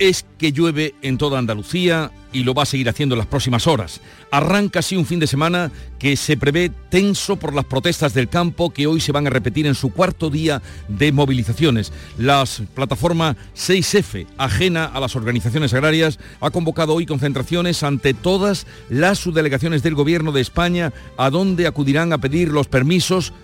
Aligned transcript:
es 0.00 0.24
que 0.38 0.52
llueve 0.52 0.94
en 1.02 1.18
toda 1.18 1.38
Andalucía 1.38 2.10
y 2.32 2.42
lo 2.44 2.54
va 2.54 2.62
a 2.62 2.66
seguir 2.66 2.88
haciendo 2.88 3.14
en 3.14 3.18
las 3.18 3.26
próximas 3.26 3.66
horas. 3.66 4.00
Arranca 4.30 4.78
así 4.78 4.96
un 4.96 5.04
fin 5.04 5.20
de 5.20 5.26
semana 5.26 5.70
que 5.98 6.16
se 6.16 6.36
prevé 6.36 6.70
tenso 6.88 7.36
por 7.36 7.52
las 7.52 7.66
protestas 7.66 8.14
del 8.14 8.28
campo 8.28 8.70
que 8.70 8.86
hoy 8.86 9.00
se 9.00 9.12
van 9.12 9.26
a 9.26 9.30
repetir 9.30 9.66
en 9.66 9.74
su 9.74 9.92
cuarto 9.92 10.30
día 10.30 10.62
de 10.88 11.12
movilizaciones. 11.12 11.92
La 12.16 12.44
plataforma 12.74 13.36
6F, 13.54 14.26
ajena 14.38 14.86
a 14.86 15.00
las 15.00 15.16
organizaciones 15.16 15.74
agrarias, 15.74 16.18
ha 16.40 16.50
convocado 16.50 16.94
hoy 16.94 17.04
concentraciones 17.04 17.82
ante 17.82 18.14
todas 18.14 18.66
las 18.88 19.18
subdelegaciones 19.18 19.82
del 19.82 19.94
Gobierno 19.94 20.32
de 20.32 20.40
España, 20.40 20.94
a 21.18 21.28
donde 21.28 21.66
acudirán 21.66 22.14
a 22.14 22.18
pedir 22.18 22.48
los 22.48 22.68
permisos 22.68 23.34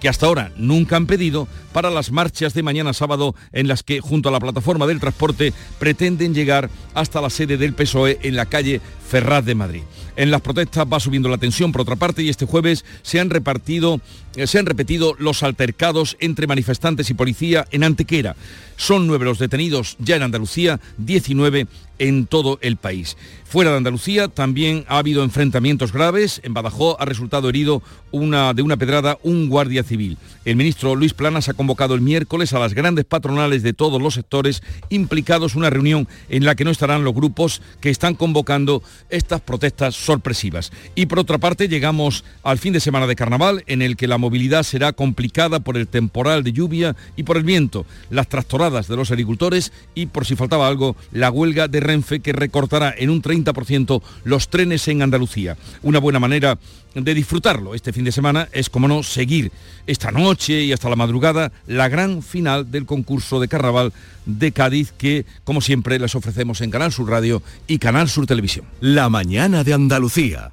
que 0.00 0.08
hasta 0.08 0.26
ahora 0.26 0.52
nunca 0.56 0.96
han 0.96 1.06
pedido 1.06 1.48
para 1.72 1.90
las 1.90 2.10
marchas 2.10 2.54
de 2.54 2.62
mañana 2.62 2.92
sábado 2.92 3.34
en 3.52 3.68
las 3.68 3.82
que 3.82 4.00
junto 4.00 4.28
a 4.28 4.32
la 4.32 4.40
plataforma 4.40 4.86
del 4.86 5.00
transporte 5.00 5.52
pretenden 5.78 6.34
llegar 6.34 6.70
hasta 6.94 7.20
la 7.20 7.30
sede 7.30 7.56
del 7.56 7.74
PSOE 7.74 8.18
en 8.22 8.36
la 8.36 8.46
calle 8.46 8.80
Ferraz 9.06 9.44
de 9.44 9.54
Madrid. 9.54 9.82
En 10.16 10.30
las 10.30 10.40
protestas 10.40 10.86
va 10.90 11.00
subiendo 11.00 11.28
la 11.28 11.38
tensión 11.38 11.72
por 11.72 11.82
otra 11.82 11.96
parte 11.96 12.22
y 12.22 12.28
este 12.28 12.46
jueves 12.46 12.84
se 13.02 13.20
han 13.20 13.30
repartido 13.30 14.00
eh, 14.36 14.46
se 14.46 14.58
han 14.58 14.66
repetido 14.66 15.14
los 15.18 15.42
altercados 15.42 16.16
entre 16.20 16.46
manifestantes 16.46 17.08
y 17.08 17.14
policía 17.14 17.66
en 17.70 17.84
Antequera. 17.84 18.36
Son 18.76 19.06
nueve 19.06 19.24
los 19.24 19.38
detenidos 19.38 19.96
ya 19.98 20.16
en 20.16 20.22
Andalucía, 20.22 20.78
19 20.98 21.66
en 21.98 22.26
todo 22.26 22.58
el 22.60 22.76
país. 22.76 23.16
Fuera 23.46 23.70
de 23.70 23.78
Andalucía 23.78 24.28
también 24.28 24.84
ha 24.88 24.98
habido 24.98 25.24
enfrentamientos 25.24 25.92
graves. 25.92 26.42
En 26.44 26.52
Badajoz 26.52 26.96
ha 26.98 27.06
resultado 27.06 27.48
herido 27.48 27.82
una, 28.10 28.52
de 28.52 28.60
una 28.60 28.76
pedrada 28.76 29.16
un 29.22 29.48
guardia 29.48 29.82
civil. 29.82 30.18
El 30.44 30.56
ministro 30.56 30.94
Luis 30.94 31.14
Planas 31.14 31.48
ha 31.48 31.54
convocado 31.54 31.94
el 31.94 32.02
miércoles 32.02 32.52
a 32.52 32.58
las 32.58 32.74
grandes 32.74 33.06
patronales 33.06 33.62
de 33.62 33.72
todos 33.72 34.02
los 34.02 34.12
sectores 34.12 34.62
implicados 34.90 35.54
una 35.54 35.70
reunión 35.70 36.06
en 36.28 36.44
la 36.44 36.54
que 36.54 36.64
no 36.64 36.70
estarán 36.70 37.04
los 37.04 37.14
grupos 37.14 37.62
que 37.80 37.88
están 37.88 38.14
convocando 38.14 38.82
estas 39.08 39.40
protestas 39.40 39.94
sorpresivas. 39.94 40.72
Y 40.94 41.06
por 41.06 41.18
otra 41.18 41.38
parte 41.38 41.68
llegamos 41.68 42.24
al 42.42 42.58
fin 42.58 42.72
de 42.72 42.80
semana 42.80 43.06
de 43.06 43.16
carnaval 43.16 43.64
en 43.66 43.82
el 43.82 43.96
que 43.96 44.08
la 44.08 44.18
movilidad 44.18 44.62
será 44.62 44.92
complicada 44.92 45.60
por 45.60 45.76
el 45.76 45.88
temporal 45.88 46.42
de 46.42 46.52
lluvia 46.52 46.96
y 47.16 47.22
por 47.22 47.36
el 47.36 47.44
viento, 47.44 47.86
las 48.10 48.28
tractoradas 48.28 48.88
de 48.88 48.96
los 48.96 49.10
agricultores 49.10 49.72
y 49.94 50.06
por 50.06 50.26
si 50.26 50.36
faltaba 50.36 50.68
algo, 50.68 50.96
la 51.12 51.30
huelga 51.30 51.68
de 51.68 51.80
Renfe 51.80 52.20
que 52.20 52.32
recortará 52.32 52.94
en 52.96 53.10
un 53.10 53.22
30% 53.22 54.02
los 54.24 54.48
trenes 54.48 54.86
en 54.88 55.02
Andalucía. 55.02 55.56
Una 55.82 55.98
buena 55.98 56.18
manera 56.18 56.58
de 57.04 57.14
disfrutarlo 57.14 57.74
este 57.74 57.92
fin 57.92 58.04
de 58.04 58.12
semana 58.12 58.48
es, 58.52 58.70
como 58.70 58.88
no, 58.88 59.02
seguir 59.02 59.52
esta 59.86 60.10
noche 60.10 60.62
y 60.62 60.72
hasta 60.72 60.88
la 60.88 60.96
madrugada 60.96 61.52
la 61.66 61.88
gran 61.88 62.22
final 62.22 62.70
del 62.70 62.86
concurso 62.86 63.40
de 63.40 63.48
carnaval 63.48 63.92
de 64.24 64.52
Cádiz 64.52 64.92
que, 64.96 65.26
como 65.44 65.60
siempre, 65.60 65.98
les 65.98 66.14
ofrecemos 66.14 66.60
en 66.60 66.70
Canal 66.70 66.92
Sur 66.92 67.10
Radio 67.10 67.42
y 67.66 67.78
Canal 67.78 68.08
Sur 68.08 68.26
Televisión. 68.26 68.66
La 68.80 69.08
mañana 69.08 69.62
de 69.62 69.74
Andalucía. 69.74 70.52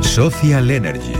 Social 0.00 0.70
Energy. 0.70 1.12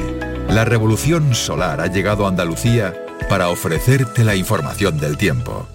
La 0.49 0.65
revolución 0.65 1.35
solar 1.35 1.81
ha 1.81 1.87
llegado 1.87 2.27
a 2.27 2.29
Andalucía 2.29 2.95
para 3.29 3.49
ofrecerte 3.49 4.25
la 4.25 4.37
información 4.37 4.99
del 4.99 5.17
tiempo. 5.17 5.67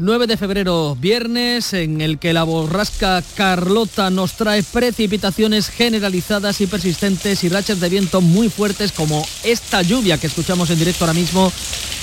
9 0.00 0.26
de 0.26 0.38
febrero, 0.38 0.96
viernes, 0.98 1.74
en 1.74 2.00
el 2.00 2.18
que 2.18 2.32
la 2.32 2.44
borrasca 2.44 3.22
Carlota 3.34 4.08
nos 4.08 4.32
trae 4.32 4.62
precipitaciones 4.62 5.68
generalizadas 5.68 6.62
y 6.62 6.66
persistentes 6.66 7.44
y 7.44 7.50
rachas 7.50 7.80
de 7.80 7.90
viento 7.90 8.22
muy 8.22 8.48
fuertes 8.48 8.92
como 8.92 9.22
esta 9.44 9.82
lluvia 9.82 10.16
que 10.16 10.28
escuchamos 10.28 10.70
en 10.70 10.78
directo 10.78 11.04
ahora 11.04 11.12
mismo 11.12 11.52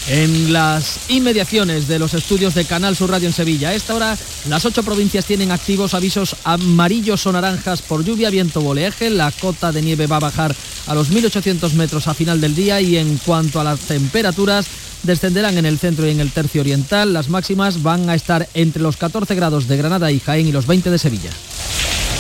en 0.08 0.54
las 0.54 1.00
inmediaciones 1.10 1.88
de 1.88 2.00
los 2.00 2.14
estudios 2.14 2.54
de 2.54 2.66
Canal 2.66 2.96
Sur 2.96 3.12
Radio 3.12 3.28
en 3.28 3.34
Sevilla. 3.34 3.70
A 3.70 3.74
esta 3.74 3.94
hora 3.94 4.18
las 4.48 4.66
ocho 4.66 4.84
provincias 4.84 5.26
tienen 5.26 5.52
activos 5.52 5.94
avisos 5.94 6.36
amarillos 6.44 7.26
o 7.26 7.32
naranjas 7.32 7.82
por 7.82 8.04
lluvia, 8.04 8.30
viento, 8.30 8.62
oleaje. 8.62 9.10
La 9.10 9.32
cota 9.32 9.72
de 9.72 9.82
nieve 9.82 10.08
va 10.08 10.18
a 10.18 10.22
bajar 10.22 10.56
a 10.88 10.96
los 10.96 11.12
1.800 11.12 11.74
metros 11.74 12.08
a 12.08 12.14
final 12.14 12.40
del 12.40 12.56
día 12.56 12.80
y 12.80 12.98
en 12.98 13.18
cuanto 13.18 13.60
a 13.60 13.64
las 13.64 13.80
temperaturas 13.82 14.66
descenderán 15.04 15.58
en 15.58 15.66
el 15.66 15.78
centro 15.80 16.08
y 16.08 16.12
en 16.12 16.20
el 16.20 16.32
tercio 16.32 16.62
oriental. 16.62 17.14
Las 17.14 17.30
máximas 17.30 17.84
van 17.84 18.10
a 18.10 18.16
estar 18.16 18.48
entre 18.54 18.82
los 18.82 18.98
14 18.98 19.36
grados 19.36 19.68
de 19.68 19.78
Granada 19.78 20.12
y 20.12 20.20
Jaén 20.20 20.48
y 20.48 20.52
los 20.52 20.68
20 20.68 20.90
de 20.90 20.98
Sevilla. 20.98 21.32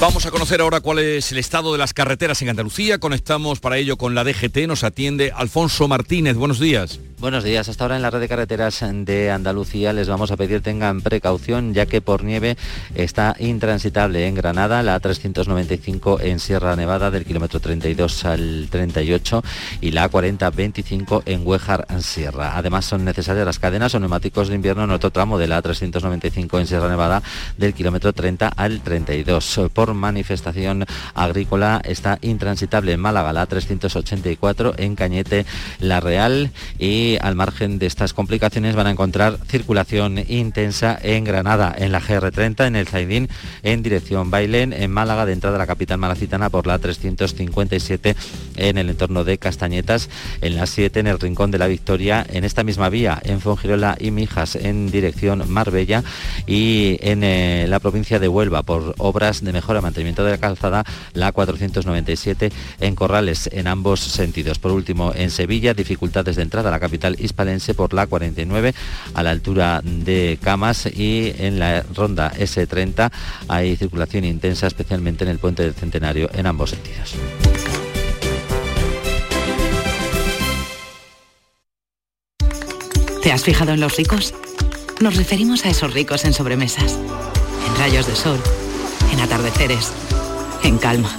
Vamos 0.00 0.26
a 0.26 0.30
conocer 0.30 0.60
ahora 0.60 0.80
cuál 0.80 1.00
es 1.00 1.32
el 1.32 1.38
estado 1.38 1.72
de 1.72 1.78
las 1.78 1.92
carreteras 1.92 2.40
en 2.40 2.48
Andalucía. 2.48 2.98
Conectamos 2.98 3.58
para 3.58 3.78
ello 3.78 3.96
con 3.96 4.14
la 4.14 4.22
DGT. 4.22 4.68
Nos 4.68 4.84
atiende 4.84 5.32
Alfonso 5.34 5.88
Martínez. 5.88 6.36
Buenos 6.36 6.60
días. 6.60 7.00
Buenos 7.20 7.42
días. 7.42 7.68
Hasta 7.68 7.82
ahora 7.82 7.96
en 7.96 8.02
la 8.02 8.10
red 8.10 8.20
de 8.20 8.28
carreteras 8.28 8.84
de 8.92 9.32
Andalucía 9.32 9.92
les 9.92 10.08
vamos 10.08 10.30
a 10.30 10.36
pedir 10.36 10.60
tengan 10.60 11.00
precaución 11.00 11.74
ya 11.74 11.84
que 11.84 12.00
por 12.00 12.22
nieve 12.22 12.56
está 12.94 13.34
intransitable 13.40 14.28
en 14.28 14.36
Granada, 14.36 14.84
la 14.84 15.00
395 15.00 16.20
en 16.20 16.38
Sierra 16.38 16.76
Nevada 16.76 17.10
del 17.10 17.24
kilómetro 17.24 17.58
32 17.58 18.24
al 18.24 18.68
38 18.70 19.42
y 19.80 19.90
la 19.90 20.08
4025 20.08 21.24
en 21.26 21.44
Huejar 21.44 21.88
Sierra. 22.00 22.56
Además 22.56 22.84
son 22.84 23.04
necesarias 23.04 23.44
las 23.44 23.58
cadenas 23.58 23.96
o 23.96 23.98
neumáticos 23.98 24.46
de 24.46 24.54
invierno 24.54 24.84
en 24.84 24.92
otro 24.92 25.10
tramo 25.10 25.38
de 25.38 25.48
la 25.48 25.60
395 25.60 26.60
en 26.60 26.68
Sierra 26.68 26.88
Nevada 26.88 27.20
del 27.56 27.74
kilómetro 27.74 28.12
30 28.12 28.46
al 28.46 28.80
32. 28.80 29.62
Por 29.72 29.92
manifestación 29.92 30.86
agrícola 31.14 31.82
está 31.84 32.18
intransitable 32.22 32.92
en 32.92 33.00
Málaga, 33.00 33.32
la 33.32 33.46
384 33.46 34.74
en 34.78 34.94
Cañete, 34.94 35.46
La 35.80 35.98
Real 35.98 36.52
y 36.78 37.07
al 37.16 37.34
margen 37.34 37.78
de 37.78 37.86
estas 37.86 38.12
complicaciones 38.12 38.74
van 38.74 38.86
a 38.86 38.90
encontrar 38.90 39.38
circulación 39.48 40.18
intensa 40.28 40.98
en 41.02 41.24
Granada, 41.24 41.74
en 41.76 41.92
la 41.92 42.00
GR30, 42.00 42.66
en 42.66 42.76
el 42.76 42.88
Zaidín, 42.88 43.28
en 43.62 43.82
dirección 43.82 44.30
Bailén, 44.30 44.72
en 44.72 44.90
Málaga, 44.90 45.26
de 45.26 45.32
entrada 45.32 45.56
a 45.56 45.58
la 45.58 45.66
capital 45.66 45.98
malacitana 45.98 46.50
por 46.50 46.66
la 46.66 46.78
357 46.78 48.16
en 48.56 48.78
el 48.78 48.90
entorno 48.90 49.24
de 49.24 49.38
Castañetas, 49.38 50.08
en 50.40 50.56
la 50.56 50.66
7 50.66 51.00
en 51.00 51.06
el 51.06 51.18
Rincón 51.18 51.50
de 51.50 51.58
la 51.58 51.66
Victoria, 51.66 52.26
en 52.28 52.44
esta 52.44 52.64
misma 52.64 52.88
vía, 52.88 53.20
en 53.24 53.40
Fongirola 53.40 53.96
y 53.98 54.10
Mijas, 54.10 54.56
en 54.56 54.90
dirección 54.90 55.50
Marbella 55.50 56.02
y 56.46 56.98
en 57.00 57.24
eh, 57.24 57.66
la 57.68 57.80
provincia 57.80 58.18
de 58.18 58.28
Huelva 58.28 58.62
por 58.62 58.94
obras 58.98 59.44
de 59.44 59.52
mejora 59.52 59.80
y 59.80 59.82
mantenimiento 59.82 60.24
de 60.24 60.32
la 60.32 60.38
calzada, 60.38 60.84
la 61.14 61.32
497 61.32 62.50
en 62.80 62.94
Corrales, 62.94 63.48
en 63.52 63.66
ambos 63.66 64.00
sentidos. 64.00 64.58
Por 64.58 64.72
último, 64.72 65.12
en 65.14 65.30
Sevilla, 65.30 65.74
dificultades 65.74 66.36
de 66.36 66.42
entrada 66.42 66.68
a 66.68 66.72
la 66.72 66.80
capital 66.80 66.97
hispalense 67.18 67.74
por 67.74 67.94
la 67.94 68.06
49 68.06 68.74
a 69.14 69.22
la 69.22 69.30
altura 69.30 69.80
de 69.82 70.38
Camas 70.42 70.86
y 70.86 71.32
en 71.38 71.58
la 71.58 71.82
ronda 71.94 72.32
S30 72.32 73.10
hay 73.48 73.76
circulación 73.76 74.24
intensa, 74.24 74.66
especialmente 74.66 75.24
en 75.24 75.30
el 75.30 75.38
puente 75.38 75.62
del 75.62 75.74
Centenario 75.74 76.30
en 76.34 76.46
ambos 76.46 76.70
sentidos. 76.70 77.14
¿Te 83.22 83.32
has 83.32 83.42
fijado 83.42 83.72
en 83.72 83.80
los 83.80 83.96
ricos? 83.96 84.34
Nos 85.00 85.16
referimos 85.16 85.64
a 85.66 85.70
esos 85.70 85.92
ricos 85.92 86.24
en 86.24 86.32
sobremesas, 86.32 86.98
en 87.66 87.78
rayos 87.78 88.06
de 88.06 88.16
sol, 88.16 88.38
en 89.12 89.20
atardeceres, 89.20 89.92
en 90.62 90.78
calma. 90.78 91.10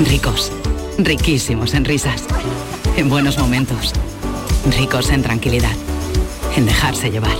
Ricos, 0.00 0.50
riquísimos 0.98 1.74
en 1.74 1.84
risas, 1.84 2.24
en 2.96 3.08
buenos 3.08 3.38
momentos 3.38 3.92
Ricos 4.70 5.10
en 5.10 5.22
tranquilidad, 5.22 5.74
en 6.56 6.66
dejarse 6.66 7.10
llevar. 7.10 7.36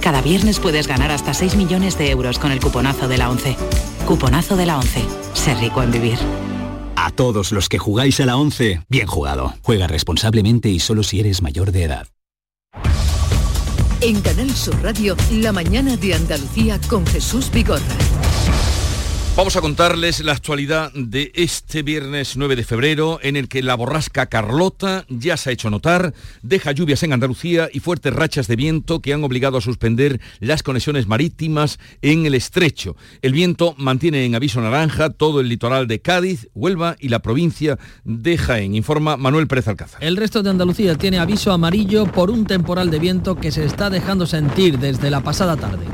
Cada 0.00 0.20
viernes 0.22 0.60
puedes 0.60 0.86
ganar 0.86 1.10
hasta 1.10 1.34
6 1.34 1.56
millones 1.56 1.98
de 1.98 2.10
euros 2.10 2.38
con 2.38 2.52
el 2.52 2.60
cuponazo 2.60 3.08
de 3.08 3.18
la 3.18 3.30
11. 3.30 3.56
Cuponazo 4.06 4.56
de 4.56 4.66
la 4.66 4.78
11. 4.78 5.02
Ser 5.32 5.58
rico 5.58 5.82
en 5.82 5.90
vivir. 5.90 6.18
A 6.94 7.10
todos 7.10 7.52
los 7.52 7.68
que 7.68 7.78
jugáis 7.78 8.20
a 8.20 8.26
la 8.26 8.36
11, 8.36 8.82
bien 8.88 9.06
jugado. 9.06 9.54
Juega 9.62 9.86
responsablemente 9.86 10.68
y 10.68 10.78
solo 10.78 11.02
si 11.02 11.20
eres 11.20 11.42
mayor 11.42 11.72
de 11.72 11.84
edad. 11.84 12.06
En 14.00 14.20
Canal 14.20 14.50
Sur 14.50 14.80
Radio, 14.82 15.16
La 15.30 15.52
mañana 15.52 15.96
de 15.96 16.14
Andalucía 16.14 16.78
con 16.88 17.06
Jesús 17.06 17.50
Vigorra. 17.50 17.80
Vamos 19.36 19.56
a 19.56 19.60
contarles 19.60 20.22
la 20.22 20.30
actualidad 20.30 20.92
de 20.94 21.32
este 21.34 21.82
viernes 21.82 22.36
9 22.36 22.54
de 22.54 22.62
febrero, 22.62 23.18
en 23.20 23.34
el 23.34 23.48
que 23.48 23.64
la 23.64 23.74
borrasca 23.74 24.26
Carlota 24.26 25.06
ya 25.08 25.36
se 25.36 25.50
ha 25.50 25.52
hecho 25.52 25.70
notar, 25.70 26.14
deja 26.42 26.70
lluvias 26.70 27.02
en 27.02 27.12
Andalucía 27.12 27.68
y 27.72 27.80
fuertes 27.80 28.12
rachas 28.12 28.46
de 28.46 28.54
viento 28.54 29.00
que 29.00 29.12
han 29.12 29.24
obligado 29.24 29.58
a 29.58 29.60
suspender 29.60 30.20
las 30.38 30.62
conexiones 30.62 31.08
marítimas 31.08 31.80
en 32.00 32.26
el 32.26 32.36
estrecho. 32.36 32.94
El 33.22 33.32
viento 33.32 33.74
mantiene 33.76 34.24
en 34.24 34.36
aviso 34.36 34.60
naranja 34.60 35.10
todo 35.10 35.40
el 35.40 35.48
litoral 35.48 35.88
de 35.88 36.00
Cádiz, 36.00 36.48
Huelva 36.54 36.94
y 37.00 37.08
la 37.08 37.18
provincia 37.18 37.76
de 38.04 38.38
Jaén, 38.38 38.76
informa 38.76 39.16
Manuel 39.16 39.48
Pérez 39.48 39.66
Alcázar. 39.66 40.04
El 40.04 40.16
resto 40.16 40.44
de 40.44 40.50
Andalucía 40.50 40.94
tiene 40.94 41.18
aviso 41.18 41.50
amarillo 41.50 42.06
por 42.06 42.30
un 42.30 42.46
temporal 42.46 42.88
de 42.88 43.00
viento 43.00 43.34
que 43.34 43.50
se 43.50 43.64
está 43.64 43.90
dejando 43.90 44.26
sentir 44.26 44.78
desde 44.78 45.10
la 45.10 45.22
pasada 45.22 45.56
tarde. 45.56 45.84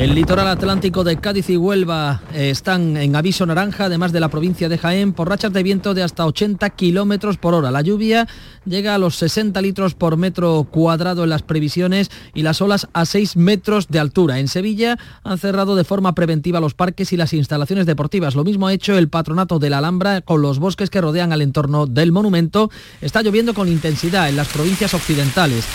El 0.00 0.14
litoral 0.14 0.48
atlántico 0.48 1.04
de 1.04 1.18
Cádiz 1.18 1.50
y 1.50 1.58
Huelva 1.58 2.22
eh, 2.32 2.48
están 2.48 2.96
en 2.96 3.14
aviso 3.16 3.44
naranja, 3.44 3.84
además 3.84 4.12
de 4.12 4.20
la 4.20 4.30
provincia 4.30 4.70
de 4.70 4.78
Jaén, 4.78 5.12
por 5.12 5.28
rachas 5.28 5.52
de 5.52 5.62
viento 5.62 5.92
de 5.92 6.02
hasta 6.02 6.24
80 6.24 6.70
kilómetros 6.70 7.36
por 7.36 7.52
hora. 7.52 7.70
La 7.70 7.82
lluvia 7.82 8.26
llega 8.64 8.94
a 8.94 8.98
los 8.98 9.16
60 9.16 9.60
litros 9.60 9.92
por 9.92 10.16
metro 10.16 10.66
cuadrado 10.70 11.24
en 11.24 11.28
las 11.28 11.42
previsiones 11.42 12.10
y 12.32 12.40
las 12.40 12.62
olas 12.62 12.88
a 12.94 13.04
6 13.04 13.36
metros 13.36 13.88
de 13.88 13.98
altura. 13.98 14.38
En 14.38 14.48
Sevilla 14.48 14.96
han 15.22 15.36
cerrado 15.36 15.76
de 15.76 15.84
forma 15.84 16.14
preventiva 16.14 16.60
los 16.60 16.72
parques 16.72 17.12
y 17.12 17.18
las 17.18 17.34
instalaciones 17.34 17.84
deportivas. 17.84 18.34
Lo 18.34 18.42
mismo 18.44 18.68
ha 18.68 18.72
hecho 18.72 18.96
el 18.96 19.10
patronato 19.10 19.58
de 19.58 19.68
la 19.68 19.78
Alhambra 19.78 20.22
con 20.22 20.40
los 20.40 20.60
bosques 20.60 20.88
que 20.88 21.02
rodean 21.02 21.34
al 21.34 21.42
entorno 21.42 21.84
del 21.84 22.10
monumento. 22.10 22.70
Está 23.02 23.20
lloviendo 23.20 23.52
con 23.52 23.68
intensidad 23.68 24.30
en 24.30 24.36
las 24.36 24.48
provincias 24.48 24.94
occidentales. 24.94 25.66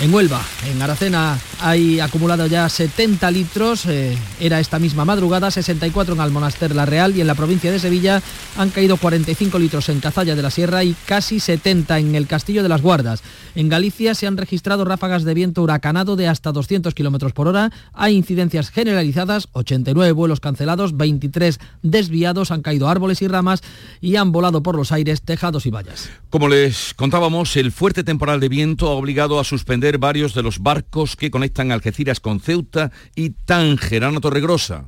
En 0.00 0.12
Huelva, 0.12 0.40
en 0.68 0.82
Aracena, 0.82 1.38
hay 1.60 2.00
acumulado 2.00 2.46
ya 2.46 2.68
70 2.68 3.30
litros, 3.30 3.71
eh, 3.86 4.18
era 4.38 4.60
esta 4.60 4.78
misma 4.78 5.06
madrugada, 5.06 5.50
64 5.50 6.14
en 6.14 6.20
Almonaster 6.20 6.74
La 6.74 6.84
Real 6.84 7.16
y 7.16 7.22
en 7.22 7.26
la 7.26 7.34
provincia 7.34 7.72
de 7.72 7.78
Sevilla 7.78 8.22
han 8.58 8.68
caído 8.68 8.98
45 8.98 9.58
litros 9.58 9.88
en 9.88 10.00
Cazalla 10.00 10.34
de 10.34 10.42
la 10.42 10.50
Sierra 10.50 10.84
y 10.84 10.94
casi 11.06 11.40
70 11.40 11.98
en 11.98 12.14
el 12.14 12.26
Castillo 12.26 12.62
de 12.62 12.68
las 12.68 12.82
Guardas. 12.82 13.22
En 13.54 13.70
Galicia 13.70 14.14
se 14.14 14.26
han 14.26 14.36
registrado 14.36 14.84
ráfagas 14.84 15.24
de 15.24 15.32
viento 15.32 15.62
huracanado 15.62 16.16
de 16.16 16.28
hasta 16.28 16.52
200 16.52 16.92
kilómetros 16.92 17.32
por 17.32 17.48
hora, 17.48 17.72
hay 17.94 18.14
incidencias 18.14 18.70
generalizadas, 18.70 19.48
89 19.52 20.12
vuelos 20.12 20.40
cancelados, 20.40 20.96
23 20.96 21.58
desviados, 21.82 22.50
han 22.50 22.60
caído 22.60 22.88
árboles 22.88 23.22
y 23.22 23.28
ramas 23.28 23.62
y 24.02 24.16
han 24.16 24.32
volado 24.32 24.62
por 24.62 24.76
los 24.76 24.92
aires 24.92 25.22
tejados 25.22 25.64
y 25.64 25.70
vallas. 25.70 26.10
Como 26.28 26.48
les 26.48 26.92
contábamos, 26.94 27.56
el 27.56 27.72
fuerte 27.72 28.04
temporal 28.04 28.38
de 28.38 28.50
viento 28.50 28.88
ha 28.88 28.92
obligado 28.92 29.40
a 29.40 29.44
suspender 29.44 29.96
varios 29.96 30.34
de 30.34 30.42
los 30.42 30.58
barcos 30.58 31.16
que 31.16 31.30
conectan 31.30 31.72
Algeciras 31.72 32.20
con 32.20 32.40
Ceuta 32.40 32.92
y 33.14 33.30
Tánger, 33.62 34.04
Ana 34.04 34.20
Torregrosa. 34.20 34.82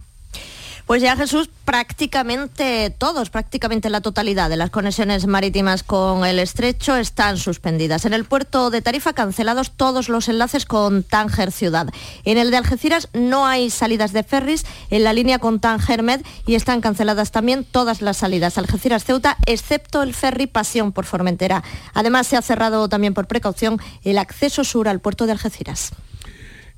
Pues 0.84 1.00
ya 1.00 1.16
Jesús, 1.16 1.48
prácticamente 1.64 2.90
todos, 2.90 3.30
prácticamente 3.30 3.88
la 3.88 4.00
totalidad 4.00 4.50
de 4.50 4.56
las 4.56 4.70
conexiones 4.70 5.26
marítimas 5.26 5.84
con 5.84 6.26
el 6.26 6.40
estrecho 6.40 6.96
están 6.96 7.38
suspendidas. 7.38 8.04
En 8.04 8.12
el 8.14 8.24
puerto 8.24 8.70
de 8.70 8.82
Tarifa 8.82 9.12
cancelados 9.12 9.70
todos 9.70 10.08
los 10.08 10.28
enlaces 10.28 10.66
con 10.66 11.04
Tánger 11.04 11.52
ciudad. 11.52 11.86
En 12.24 12.36
el 12.36 12.50
de 12.50 12.56
Algeciras 12.56 13.08
no 13.14 13.46
hay 13.46 13.70
salidas 13.70 14.12
de 14.12 14.24
ferries 14.24 14.66
en 14.90 15.04
la 15.04 15.12
línea 15.12 15.38
con 15.38 15.60
Tánger 15.60 16.02
Med 16.02 16.22
y 16.46 16.56
están 16.56 16.80
canceladas 16.80 17.30
también 17.30 17.64
todas 17.64 18.02
las 18.02 18.16
salidas 18.16 18.58
Algeciras 18.58 19.04
Ceuta, 19.04 19.38
excepto 19.46 20.02
el 20.02 20.14
ferry 20.14 20.48
Pasión 20.48 20.90
por 20.90 21.04
Formentera. 21.06 21.62
Además 21.94 22.26
se 22.26 22.36
ha 22.36 22.42
cerrado 22.42 22.88
también 22.88 23.14
por 23.14 23.28
precaución 23.28 23.80
el 24.02 24.18
acceso 24.18 24.64
sur 24.64 24.88
al 24.88 25.00
puerto 25.00 25.26
de 25.26 25.32
Algeciras. 25.32 25.92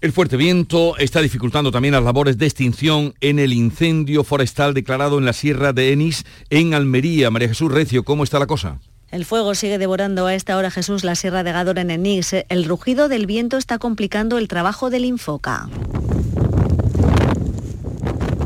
El 0.02 0.12
fuerte 0.12 0.36
viento 0.36 0.98
está 0.98 1.22
dificultando 1.22 1.72
también 1.72 1.94
las 1.94 2.04
labores 2.04 2.36
de 2.36 2.44
extinción 2.44 3.14
en 3.22 3.38
el 3.38 3.54
incendio 3.54 4.24
forestal 4.24 4.74
declarado 4.74 5.18
en 5.18 5.24
la 5.24 5.32
Sierra 5.32 5.72
de 5.72 5.90
Enís, 5.92 6.26
en 6.50 6.74
Almería. 6.74 7.30
María 7.30 7.48
Jesús 7.48 7.72
Recio, 7.72 8.02
¿cómo 8.02 8.22
está 8.22 8.38
la 8.38 8.46
cosa? 8.46 8.78
El 9.10 9.24
fuego 9.24 9.54
sigue 9.54 9.78
devorando 9.78 10.26
a 10.26 10.34
esta 10.34 10.58
hora 10.58 10.70
Jesús 10.70 11.02
la 11.02 11.14
Sierra 11.14 11.44
de 11.44 11.52
Gador 11.52 11.78
en 11.78 11.90
Enís. 11.90 12.34
El 12.50 12.66
rugido 12.66 13.08
del 13.08 13.24
viento 13.24 13.56
está 13.56 13.78
complicando 13.78 14.36
el 14.36 14.48
trabajo 14.48 14.90
del 14.90 15.06
Infoca 15.06 15.70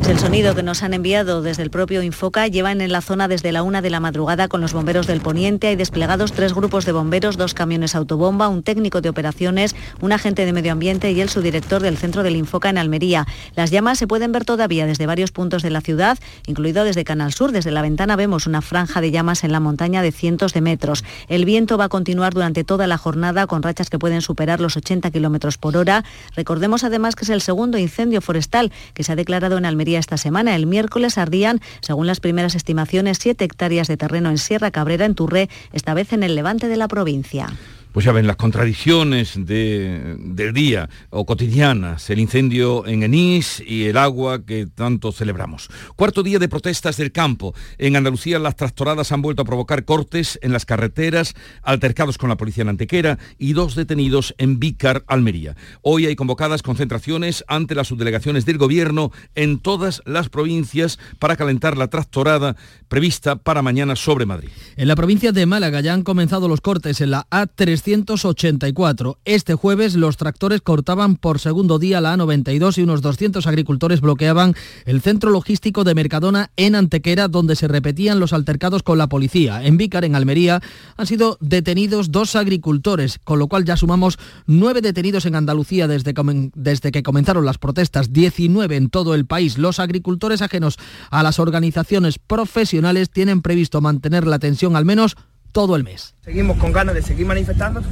el 0.08 0.19
sonido 0.19 0.55
que 0.55 0.62
nos 0.62 0.82
han 0.82 0.94
enviado 0.94 1.43
desde 1.43 1.62
el 1.62 1.70
propio 1.70 2.02
Infoca. 2.02 2.47
Llevan 2.47 2.81
en 2.81 2.93
la 2.93 3.00
zona 3.00 3.29
desde 3.29 3.52
la 3.52 3.62
una 3.62 3.82
de 3.82 3.91
la 3.91 4.00
madrugada 4.00 4.49
con 4.49 4.61
los 4.61 4.73
bomberos 4.73 5.06
del 5.06 5.20
Poniente. 5.20 5.69
Hay 5.69 5.76
desplegados 5.76 6.32
tres 6.32 6.55
grupos 6.55 6.85
de 6.85 6.93
bomberos, 6.93 7.37
dos 7.37 7.55
camiones 7.55 7.94
autobomba, 7.94 8.49
un 8.49 8.62
técnico 8.62 9.00
de 9.00 9.08
operaciones, 9.08 9.76
un 10.00 10.12
agente 10.12 10.47
de 10.47 10.52
medio 10.52 10.73
ambiente 10.73 11.12
y 11.12 11.20
el 11.20 11.29
subdirector 11.29 11.82
del 11.82 11.97
centro 11.97 12.23
del 12.23 12.37
Infoca 12.37 12.70
en 12.70 12.79
Almería. 12.79 13.26
Las 13.55 13.70
llamas 13.70 13.99
se 13.99 14.06
pueden 14.06 14.32
ver 14.32 14.44
todavía 14.44 14.87
desde 14.87 15.06
varios 15.06 15.32
puntos 15.32 15.62
de 15.62 15.70
la 15.70 15.81
ciudad, 15.81 16.19
incluido 16.47 16.85
desde 16.85 17.05
Canal 17.05 17.32
Sur. 17.32 17.52
Desde 17.52 17.70
la 17.70 17.82
ventana 17.82 18.17
vemos 18.17 18.47
una 18.47 18.62
franja 18.62 19.00
de 19.00 19.11
llamas 19.11 19.44
en 19.44 19.52
la 19.52 19.61
montaña 19.61 20.02
de 20.02 20.12
cientos 20.12 20.52
de 20.55 20.61
metros. 20.61 21.05
El 21.29 21.44
viento 21.44 21.79
va 21.79 21.85
a 21.85 21.88
continuar 21.88 22.32
durante 22.32 22.64
toda 22.64 22.87
la 22.87 22.99
jornada 22.99 23.47
con 23.47 23.62
rachas 23.62 23.91
que 23.91 23.99
pueden 23.99 24.23
superar 24.23 24.61
los 24.61 24.76
80 24.76 25.11
kilómetros 25.11 25.58
por 25.58 25.76
hora. 25.76 26.05
Recordemos 26.37 26.85
además 26.85 27.17
que 27.17 27.25
es 27.25 27.31
el 27.31 27.43
segundo 27.43 27.79
incendio 27.79 28.20
forestal 28.20 28.73
que 28.94 29.05
se 29.05 29.12
ha 29.12 29.17
declarado 29.17 29.58
en 29.58 29.67
Almería 29.67 29.89
esta 29.98 30.16
semana. 30.16 30.54
El 30.54 30.66
miércoles 30.66 31.19
ardían, 31.19 31.60
según 31.81 32.06
las 32.06 32.20
primeras 32.20 32.54
estimaciones, 32.54 33.19
7 33.20 33.44
hectáreas 33.44 33.88
de 33.88 33.96
terreno 33.96 34.31
en 34.31 34.38
Sierra 34.38 34.70
Cabrera, 34.70 35.04
en 35.04 35.14
Turré, 35.14 35.48
esta 35.72 35.94
vez 35.94 36.12
en 36.12 36.22
el 36.22 36.34
levante 36.34 36.69
de 36.69 36.76
la 36.76 36.88
provincia 36.88 37.48
pues 37.92 38.06
ya 38.06 38.12
ven, 38.12 38.26
las 38.26 38.37
contradicciones 38.37 39.34
del 39.37 40.52
día 40.52 40.88
o 41.10 41.26
cotidianas, 41.26 42.08
el 42.10 42.20
incendio 42.20 42.87
en 42.87 43.02
Enís 43.02 43.62
y 43.66 43.87
el 43.87 43.96
agua 43.96 44.44
que 44.44 44.66
tanto 44.66 45.12
celebramos. 45.12 45.69
Cuarto 45.96 46.22
día 46.22 46.38
de 46.38 46.48
protestas 46.48 46.96
del 46.96 47.12
campo. 47.12 47.54
En 47.78 47.96
Andalucía 47.96 48.38
las 48.38 48.56
tractoradas 48.56 49.12
han 49.12 49.22
vuelto 49.22 49.42
a 49.42 49.44
provocar 49.44 49.84
cortes 49.84 50.38
en 50.42 50.52
las 50.52 50.66
carreteras, 50.66 51.34
altercados 51.62 52.19
con 52.19 52.28
la 52.28 52.37
policía 52.37 52.62
en 52.62 52.69
Antequera 52.69 53.19
y 53.38 53.52
dos 53.54 53.75
detenidos 53.75 54.34
en 54.38 54.60
Vícar, 54.60 55.04
Almería. 55.06 55.56
Hoy 55.82 56.06
hay 56.06 56.16
convocadas 56.16 56.62
concentraciones 56.62 57.44
ante 57.48 57.75
las 57.75 57.88
subdelegaciones 57.88 58.46
del 58.46 58.58
gobierno 58.58 59.10
en 59.34 59.58
todas 59.58 60.02
las 60.04 60.28
provincias 60.28 60.98
para 61.19 61.37
calentar 61.37 61.76
la 61.76 61.88
tractorada 61.88 62.56
prevista 62.88 63.37
para 63.37 63.62
mañana 63.62 63.96
sobre 63.96 64.26
Madrid. 64.26 64.50
En 64.76 64.88
la 64.88 64.96
provincia 64.96 65.32
de 65.32 65.46
Málaga 65.46 65.81
ya 65.81 65.94
han 65.94 66.02
comenzado 66.02 66.48
los 66.48 66.60
cortes 66.60 67.00
en 67.00 67.10
la 67.10 67.26
A3 67.31 67.79
384. 67.82 69.18
Este 69.24 69.54
jueves 69.54 69.94
los 69.94 70.16
tractores 70.16 70.60
cortaban 70.60 71.16
por 71.16 71.38
segundo 71.38 71.78
día 71.78 72.00
la 72.00 72.16
A92 72.16 72.78
y 72.78 72.82
unos 72.82 73.02
200 73.02 73.46
agricultores 73.46 74.00
bloqueaban 74.00 74.54
el 74.84 75.00
centro 75.00 75.30
logístico 75.30 75.84
de 75.84 75.94
Mercadona 75.94 76.50
en 76.56 76.75
Antequera, 76.75 77.28
donde 77.28 77.56
se 77.56 77.68
repetían 77.68 78.20
los 78.20 78.32
altercados 78.32 78.82
con 78.82 78.99
la 78.99 79.08
policía. 79.08 79.64
En 79.64 79.76
Vícar, 79.76 80.04
en 80.04 80.14
Almería, 80.14 80.60
han 80.96 81.06
sido 81.06 81.38
detenidos 81.40 82.10
dos 82.12 82.37
agricultores, 82.37 83.18
con 83.25 83.38
lo 83.38 83.49
cual 83.49 83.64
ya 83.64 83.76
sumamos 83.76 84.18
nueve 84.46 84.82
detenidos 84.82 85.26
en 85.26 85.34
Andalucía 85.34 85.88
desde, 85.88 86.14
desde 86.54 86.92
que 86.92 87.02
comenzaron 87.02 87.44
las 87.44 87.58
protestas, 87.58 88.12
19 88.12 88.76
en 88.76 88.90
todo 88.90 89.14
el 89.14 89.26
país. 89.26 89.58
Los 89.58 89.80
agricultores 89.80 90.42
ajenos 90.42 90.78
a 91.10 91.22
las 91.22 91.38
organizaciones 91.38 92.18
profesionales 92.18 93.10
tienen 93.10 93.42
previsto 93.42 93.80
mantener 93.80 94.26
la 94.26 94.38
tensión 94.38 94.76
al 94.76 94.84
menos 94.84 95.16
todo 95.52 95.76
el 95.76 95.85
mes. 95.85 96.14
Seguimos 96.25 96.59
con 96.59 96.73
ganas 96.73 96.95
de 96.95 97.02
seguir 97.02 97.26
manifestándonos. 97.26 97.88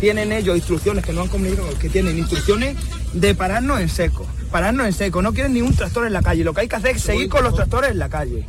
Tienen 0.00 0.32
ellos 0.32 0.56
instrucciones 0.56 1.04
que 1.04 1.12
no 1.12 1.22
han 1.22 1.28
comunicado, 1.28 1.68
que 1.78 1.88
tienen 1.88 2.18
instrucciones 2.18 2.76
de 3.12 3.34
pararnos 3.34 3.80
en 3.80 3.88
seco. 3.88 4.26
Pararnos 4.50 4.86
en 4.86 4.92
seco. 4.92 5.22
No 5.22 5.32
quieren 5.32 5.54
ni 5.54 5.62
un 5.62 5.74
tractor 5.74 6.06
en 6.06 6.12
la 6.12 6.22
calle. 6.22 6.44
Lo 6.44 6.54
que 6.54 6.62
hay 6.62 6.68
que 6.68 6.76
hacer 6.76 6.96
es 6.96 7.02
seguir 7.02 7.28
con 7.28 7.44
los 7.44 7.54
tractores 7.54 7.90
en 7.90 7.98
la 7.98 8.08
calle. 8.08 8.46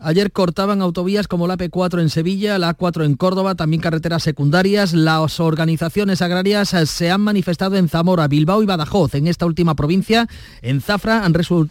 Ayer 0.00 0.30
cortaban 0.30 0.80
autovías 0.80 1.26
como 1.26 1.48
la 1.48 1.56
P4 1.56 2.00
en 2.00 2.08
Sevilla, 2.08 2.56
la 2.58 2.76
A4 2.76 3.04
en 3.04 3.16
Córdoba, 3.16 3.56
también 3.56 3.82
carreteras 3.82 4.22
secundarias. 4.22 4.94
Las 4.94 5.40
organizaciones 5.40 6.22
agrarias 6.22 6.68
se 6.84 7.10
han 7.10 7.20
manifestado 7.20 7.76
en 7.76 7.88
Zamora, 7.88 8.28
Bilbao 8.28 8.62
y 8.62 8.66
Badajoz. 8.66 9.16
En 9.16 9.26
esta 9.26 9.44
última 9.44 9.74
provincia, 9.74 10.28
en 10.62 10.80
Zafra, 10.80 11.24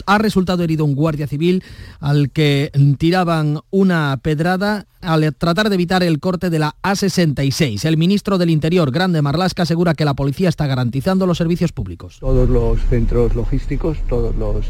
ha 0.05 0.17
resultado 0.17 0.63
herido 0.63 0.83
un 0.83 0.95
guardia 0.95 1.25
civil 1.27 1.63
al 2.01 2.29
que 2.31 2.71
tiraban 2.97 3.59
una 3.69 4.19
pedrada 4.21 4.87
al 4.99 5.33
tratar 5.35 5.69
de 5.69 5.75
evitar 5.75 6.03
el 6.03 6.19
corte 6.19 6.49
de 6.49 6.59
la 6.59 6.75
A66. 6.83 7.85
El 7.85 7.95
ministro 7.95 8.37
del 8.37 8.49
Interior, 8.49 8.91
Grande 8.91 9.21
Marlasca, 9.21 9.63
asegura 9.63 9.93
que 9.93 10.03
la 10.03 10.15
policía 10.15 10.49
está 10.49 10.67
garantizando 10.67 11.25
los 11.25 11.37
servicios 11.37 11.71
públicos. 11.71 12.17
Todos 12.19 12.49
los 12.49 12.81
centros 12.89 13.35
logísticos, 13.35 13.99
todos 14.09 14.35
los 14.35 14.65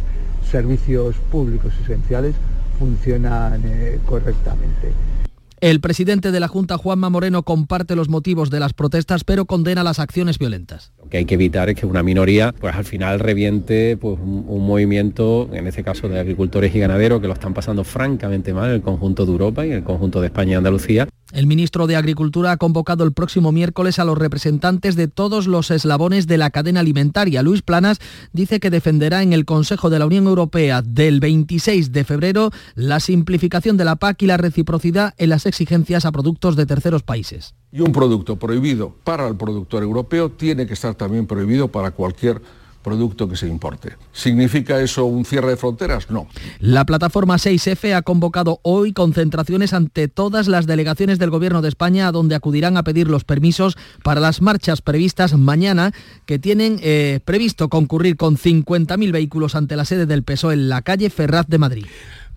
servicios 0.52 1.16
públicos 1.32 1.74
esenciales 1.84 2.36
funcionan 2.77 3.62
eh, 3.65 4.00
correctamente. 4.05 5.26
El 5.60 5.80
presidente 5.80 6.32
de 6.32 6.40
la 6.40 6.48
Junta, 6.48 6.78
Juanma 6.78 7.10
Moreno, 7.10 7.42
comparte 7.42 7.96
los 7.96 8.10
motivos 8.10 8.52
de 8.52 8.60
las 8.60 8.74
protestas, 8.74 9.24
pero 9.24 9.46
condena 9.46 9.84
las 9.84 9.98
acciones 9.98 10.38
violentas. 10.38 10.92
Lo 11.00 11.10
que 11.10 11.18
hay 11.18 11.26
que 11.26 11.34
evitar 11.34 11.68
es 11.68 11.76
que 11.76 11.88
una 11.88 12.04
minoría, 12.04 12.54
pues 12.54 12.76
al 12.76 12.86
final 12.86 13.20
reviente 13.20 13.98
pues, 13.98 14.20
un, 14.20 14.46
un 14.48 14.68
movimiento, 14.68 15.50
en 15.52 15.66
este 15.66 15.84
caso 15.84 16.10
de 16.10 16.20
agricultores 16.20 16.76
y 16.76 16.80
ganaderos, 16.80 17.22
que 17.22 17.28
lo 17.28 17.34
están 17.34 17.56
pasando 17.56 17.84
francamente 17.84 18.54
mal 18.54 18.70
en 18.70 18.76
el 18.76 18.82
conjunto 18.84 19.26
de 19.26 19.32
Europa 19.32 19.66
y 19.66 19.72
en 19.72 19.78
el 19.78 19.84
conjunto 19.84 20.22
de 20.22 20.28
España 20.28 20.52
y 20.52 20.56
Andalucía. 20.56 21.08
El 21.34 21.46
ministro 21.46 21.88
de 21.88 21.98
Agricultura 21.98 22.54
ha 22.54 22.58
convocado 22.58 23.04
el 23.04 23.12
próximo 23.12 23.52
miércoles 23.52 24.00
a 24.00 24.06
los 24.06 24.18
representantes 24.18 24.96
de 24.96 25.10
todos 25.10 25.46
los 25.46 25.72
eslabones 25.72 26.26
de 26.26 26.38
la 26.38 26.52
cadena 26.52 26.80
alimentaria. 26.80 27.44
Luis 27.44 27.64
Planas 27.64 28.00
dice 28.32 28.62
que 28.62 28.70
defenderá 28.70 29.24
en 29.24 29.34
el 29.34 29.44
Consejo 29.44 29.90
de 29.90 30.00
la 30.00 30.06
Unión 30.06 30.28
Europea 30.28 30.82
del 30.82 31.20
26 31.20 31.92
de 31.92 32.06
febrero 32.06 32.52
la 32.76 33.02
simplificación 33.02 33.76
de 33.76 33.84
la 33.84 33.98
PAC 33.98 34.22
y 34.22 34.28
la 34.28 34.38
reciprocidad 34.38 35.16
en 35.18 35.32
las 35.32 35.47
exigencias 35.48 36.06
a 36.06 36.12
productos 36.12 36.56
de 36.56 36.66
terceros 36.66 37.04
países. 37.04 37.56
Y 37.72 37.82
un 37.82 37.92
producto 37.92 38.38
prohibido 38.38 38.96
para 39.04 39.27
el 39.27 39.36
productor 39.36 39.84
europeo 39.84 40.32
tiene 40.32 40.68
que 40.68 40.74
estar 40.74 40.96
también 40.96 41.27
prohibido 41.27 41.70
para 41.70 41.92
cualquier 41.92 42.42
producto 42.88 43.27
que 43.27 43.36
se 43.36 43.48
importe. 43.48 43.98
¿Significa 44.13 44.80
eso 44.80 45.04
un 45.04 45.25
cierre 45.25 45.50
de 45.50 45.58
fronteras? 45.58 46.10
No. 46.10 46.27
La 46.60 46.86
plataforma 46.86 47.36
6F 47.36 47.94
ha 47.94 48.01
convocado 48.01 48.62
hoy 48.63 48.94
concentraciones 48.94 49.74
ante 49.74 50.08
todas 50.08 50.48
las 50.48 50.68
delegaciones 50.68 51.20
del 51.20 51.30
Gobierno 51.30 51.62
de 51.62 51.68
España, 51.68 52.08
a 52.08 52.13
donde 52.13 52.36
acudirán 52.36 52.77
a 52.77 52.84
pedir 52.84 53.10
los 53.10 53.25
permisos 53.25 53.75
para 54.04 54.22
las 54.22 54.42
marchas 54.42 54.82
previstas 54.82 55.38
mañana, 55.38 55.92
que 56.25 56.39
tienen 56.39 56.80
eh, 56.82 57.20
previsto 57.25 57.68
concurrir 57.68 58.16
con 58.16 58.38
50.000 58.38 59.12
vehículos 59.12 59.56
ante 59.56 59.75
la 59.75 59.84
sede 59.84 60.06
del 60.06 60.24
PSOE 60.24 60.54
en 60.54 60.70
la 60.70 60.82
calle 60.82 61.10
Ferraz 61.10 61.48
de 61.48 61.58
Madrid. 61.58 61.86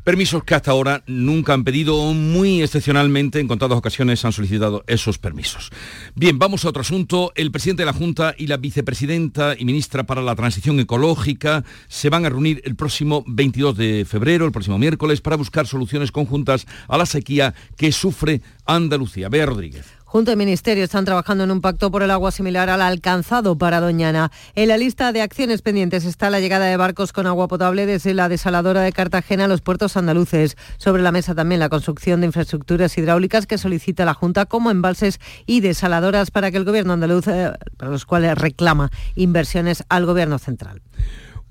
Permisos 0.04 0.44
que 0.44 0.54
hasta 0.54 0.70
ahora 0.70 1.04
nunca 1.06 1.52
han 1.52 1.62
pedido, 1.62 2.14
muy 2.14 2.62
excepcionalmente, 2.62 3.38
en 3.38 3.46
contadas 3.46 3.76
ocasiones 3.76 4.24
han 4.24 4.32
solicitado 4.32 4.82
esos 4.86 5.18
permisos. 5.18 5.70
Bien, 6.14 6.38
vamos 6.38 6.64
a 6.64 6.70
otro 6.70 6.80
asunto. 6.80 7.32
El 7.34 7.50
presidente 7.50 7.82
de 7.82 7.86
la 7.86 7.92
Junta 7.92 8.34
y 8.38 8.46
la 8.46 8.56
vicepresidenta 8.56 9.54
y 9.58 9.66
ministra 9.66 10.04
para 10.04 10.22
la 10.22 10.34
Transición 10.34 10.80
Ecológica 10.80 11.64
se 11.88 12.08
van 12.08 12.24
a 12.24 12.30
reunir 12.30 12.62
el 12.64 12.76
próximo 12.76 13.24
22 13.26 13.76
de 13.76 14.06
febrero, 14.08 14.46
el 14.46 14.52
próximo 14.52 14.78
miércoles, 14.78 15.20
para 15.20 15.36
buscar 15.36 15.66
soluciones 15.66 16.12
conjuntas 16.12 16.66
a 16.88 16.96
la 16.96 17.04
sequía 17.04 17.54
que 17.76 17.92
sufre 17.92 18.40
Andalucía. 18.64 19.28
Bea 19.28 19.44
Rodríguez. 19.44 19.84
Junta 20.10 20.32
y 20.32 20.36
Ministerio 20.36 20.82
están 20.82 21.04
trabajando 21.04 21.44
en 21.44 21.52
un 21.52 21.60
pacto 21.60 21.88
por 21.92 22.02
el 22.02 22.10
agua 22.10 22.32
similar 22.32 22.68
al 22.68 22.82
alcanzado 22.82 23.56
para 23.56 23.78
Doñana. 23.78 24.32
En 24.56 24.66
la 24.66 24.76
lista 24.76 25.12
de 25.12 25.22
acciones 25.22 25.62
pendientes 25.62 26.04
está 26.04 26.30
la 26.30 26.40
llegada 26.40 26.66
de 26.66 26.76
barcos 26.76 27.12
con 27.12 27.28
agua 27.28 27.46
potable 27.46 27.86
desde 27.86 28.12
la 28.12 28.28
desaladora 28.28 28.80
de 28.80 28.90
Cartagena 28.90 29.44
a 29.44 29.46
los 29.46 29.60
puertos 29.60 29.96
andaluces. 29.96 30.56
Sobre 30.78 31.00
la 31.02 31.12
mesa 31.12 31.36
también 31.36 31.60
la 31.60 31.68
construcción 31.68 32.18
de 32.18 32.26
infraestructuras 32.26 32.98
hidráulicas 32.98 33.46
que 33.46 33.56
solicita 33.56 34.04
la 34.04 34.14
Junta 34.14 34.46
como 34.46 34.72
embalses 34.72 35.20
y 35.46 35.60
desaladoras 35.60 36.32
para 36.32 36.50
que 36.50 36.56
el 36.56 36.64
Gobierno 36.64 36.94
andaluz, 36.94 37.28
eh, 37.28 37.52
para 37.76 37.92
los 37.92 38.04
cuales 38.04 38.36
reclama 38.36 38.90
inversiones 39.14 39.84
al 39.88 40.06
Gobierno 40.06 40.40
central. 40.40 40.82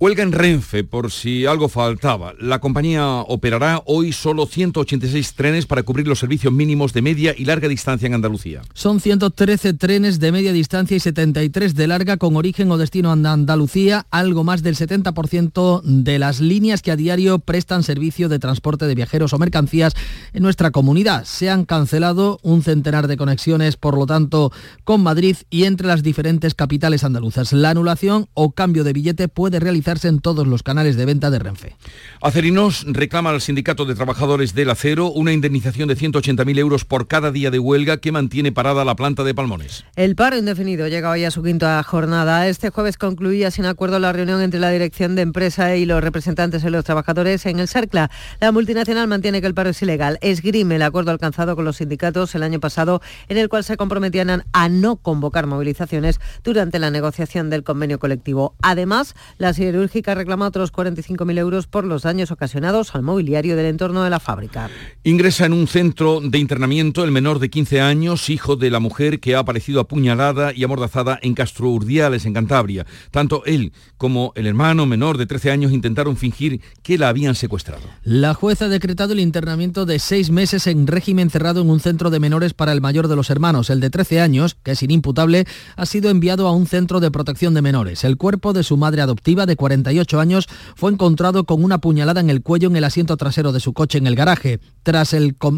Huelga 0.01 0.24
en 0.24 0.32
Renfe 0.32 0.86
por 0.86 1.12
si 1.12 1.46
algo 1.46 1.68
faltaba. 1.68 2.34
La 2.39 2.60
compañía 2.60 3.06
operará 3.06 3.84
hoy 3.86 4.13
solo 4.13 4.46
186 4.46 5.34
trenes 5.34 5.65
para 5.65 5.84
cubrir 5.84 6.08
los 6.08 6.20
servicios 6.20 6.53
mínimos 6.53 6.94
de 6.94 7.01
media 7.01 7.36
y 7.38 7.44
larga 7.44 7.68
distancia 7.68 8.08
en 8.08 8.13
Andalucía. 8.13 8.62
Son 8.74 9.01
113 9.01 9.74
trenes 9.74 10.22
de 10.22 10.32
media 10.32 10.53
distancia 10.53 10.96
y 10.96 11.01
73 11.01 11.75
de 11.75 11.88
larga 11.88 12.15
con 12.15 12.38
origen 12.38 12.72
o 12.72 12.77
destino 12.77 13.12
en 13.12 13.25
Andalucía, 13.25 14.06
algo 14.10 14.46
más 14.46 14.63
del 14.63 14.77
70% 14.77 15.82
de 15.84 16.18
las 16.18 16.39
líneas 16.39 16.82
que 16.82 16.91
a 16.91 16.96
diario 16.96 17.39
prestan 17.39 17.84
servicio 17.84 18.29
de 18.29 18.39
transporte 18.39 18.86
de 18.86 18.96
viajeros 18.96 19.34
o 19.34 19.38
mercancías 19.38 19.96
en 20.32 20.44
nuestra 20.44 20.72
comunidad. 20.72 21.25
Se 21.25 21.50
han 21.50 21.65
cancelado 21.65 22.39
un 22.41 22.63
centenar 22.63 23.10
de 23.10 23.18
conexiones, 23.18 23.75
por 23.75 23.98
lo 23.98 24.06
tanto, 24.06 24.53
con 24.86 25.03
Madrid 25.03 25.36
y 25.50 25.65
entre 25.65 25.88
las 25.88 26.03
diferentes 26.03 26.56
capitales 26.56 27.03
andaluzas. 27.03 27.51
La 27.51 27.72
anulación 27.72 28.29
o 28.34 28.51
cambio 28.51 28.86
de 28.86 28.94
billete 28.94 29.27
puede 29.27 29.60
realizar 29.60 29.88
en 29.89 30.19
todos 30.19 30.46
los 30.46 30.62
canales 30.62 30.98
de 30.98 31.05
venta 31.05 31.31
de 31.31 31.39
Renfe. 31.39 31.75
Acerinos 32.22 32.86
reclama 32.88 33.31
al 33.31 33.41
Sindicato 33.41 33.86
de 33.86 33.96
Trabajadores 33.96 34.53
del 34.53 34.69
Acero 34.69 35.08
una 35.08 35.34
indemnización 35.34 35.88
de 35.88 35.98
180.000 35.98 36.60
euros 36.60 36.86
por 36.86 37.08
cada 37.08 37.31
día 37.31 37.50
de 37.50 37.58
huelga 37.58 37.98
que 37.98 38.12
mantiene 38.12 38.51
parada 38.51 38.86
la 38.86 38.96
planta 38.96 39.24
de 39.24 39.34
Palmones. 39.34 39.86
El 39.96 40.15
paro 40.15 40.38
indefinido 40.38 40.88
llega 40.88 41.10
hoy 41.10 41.25
a 41.25 41.31
su 41.31 41.41
quinta 41.41 41.81
jornada. 41.81 42.48
Este 42.48 42.69
jueves 42.69 42.98
concluía 42.98 43.50
sin 43.50 43.65
acuerdo 43.65 43.98
la 43.98 44.13
reunión 44.13 44.43
entre 44.43 44.60
la 44.60 44.69
dirección 44.69 45.15
de 45.15 45.24
empresa 45.24 45.75
y 45.75 45.86
los 45.86 46.03
representantes 46.03 46.62
de 46.62 46.69
los 46.69 46.86
trabajadores 46.86 47.48
en 47.48 47.60
el 47.60 47.67
CERCLA. 47.67 48.12
La 48.39 48.51
multinacional 48.51 49.08
mantiene 49.08 49.41
que 49.41 49.48
el 49.48 49.55
paro 49.55 49.72
es 49.72 49.81
ilegal. 49.81 50.19
Esgrime 50.22 50.75
el 50.75 50.84
acuerdo 50.84 51.10
alcanzado 51.10 51.55
con 51.55 51.65
los 51.65 51.77
sindicatos 51.77 52.36
el 52.36 52.43
año 52.43 52.60
pasado 52.60 53.01
en 53.27 53.38
el 53.38 53.50
cual 53.50 53.63
se 53.63 53.75
comprometían 53.75 54.43
a 54.53 54.69
no 54.69 54.98
convocar 54.98 55.48
movilizaciones 55.48 56.19
durante 56.43 56.77
la 56.77 56.91
negociación 56.91 57.50
del 57.50 57.63
convenio 57.63 57.98
colectivo. 57.98 58.55
Además, 58.62 59.15
la 59.38 59.53
siderúrgica 59.80 60.14
reclama 60.14 60.48
otros 60.48 60.74
45.000 60.74 61.38
euros 61.38 61.68
por 61.68 61.86
los 61.86 62.04
daños 62.04 62.32
ocasionados 62.32 62.96
al 62.96 63.02
mobiliario 63.02 63.56
del 63.56 63.68
entorno 63.68 64.04
de 64.04 64.10
la 64.10 64.20
fábrica. 64.20 64.70
Ingresa 65.04 65.46
en 65.46 65.54
un 65.54 65.68
centro 65.68 66.20
de 66.22 66.38
internamiento 66.38 67.04
el 67.04 67.12
menor 67.12 67.40
de 67.40 67.50
15 67.50 67.82
años, 67.82 68.30
hijo 68.30 68.56
de 68.56 68.70
la 68.70 68.80
mujer 68.80 69.20
que 69.20 69.36
ha 69.36 69.40
aparecido 69.40 69.80
apuñalada 69.80 70.54
y 70.54 70.64
amordazada 70.64 71.18
en 71.22 71.34
Castro 71.34 71.70
Urdiales, 71.70 72.26
en 72.26 72.34
Cantabria. 72.34 72.86
Tanto 73.12 73.44
él 73.46 73.72
como 73.98 74.34
el 74.36 74.48
hermano 74.48 74.86
menor 74.86 75.18
de 75.18 75.26
13 75.26 75.52
años 75.52 75.72
intentaron 75.72 76.18
fingir 76.18 76.62
que 76.84 76.98
la 76.98 77.10
habían 77.10 77.36
secuestrado. 77.36 77.84
La 78.04 78.34
jueza 78.34 78.66
ha 78.66 78.70
decretado 78.70 79.14
el 79.14 79.20
internamiento 79.20 79.86
de 79.86 80.00
seis 80.00 80.30
meses 80.30 80.68
en 80.68 80.88
régimen 80.88 81.30
cerrado 81.30 81.62
en 81.62 81.70
un 81.70 81.80
centro 81.80 82.10
de 82.10 82.20
menores 82.20 82.54
para 82.54 82.74
el 82.74 82.82
mayor 82.82 83.08
de 83.08 83.16
los 83.16 83.30
hermanos. 83.30 83.70
El 83.70 83.80
de 83.80 83.90
13 83.90 84.20
años, 84.20 84.58
que 84.62 84.72
es 84.72 84.84
inimputable, 84.84 85.46
ha 85.76 85.86
sido 85.86 86.10
enviado 86.10 86.48
a 86.48 86.52
un 86.52 86.68
centro 86.68 87.00
de 87.00 87.12
protección 87.12 87.54
de 87.54 87.62
menores. 87.62 88.04
El 88.04 88.18
cuerpo 88.18 88.54
de 88.54 88.64
su 88.64 88.78
madre 88.78 89.02
adoptiva 89.02 89.46
de 89.46 89.56
48 89.70 90.20
años 90.20 90.50
fue 90.76 90.92
encontrado 90.92 91.44
con 91.44 91.64
una 91.64 91.78
puñalada 91.78 92.22
en 92.22 92.32
el 92.32 92.42
cuello 92.42 92.70
en 92.70 92.76
el 92.76 92.84
asiento 92.84 93.18
trasero 93.18 93.52
de 93.52 93.60
su 93.60 93.74
coche 93.74 94.00
en 94.00 94.08
el 94.08 94.16
garaje. 94.16 94.60
Tras, 94.82 95.16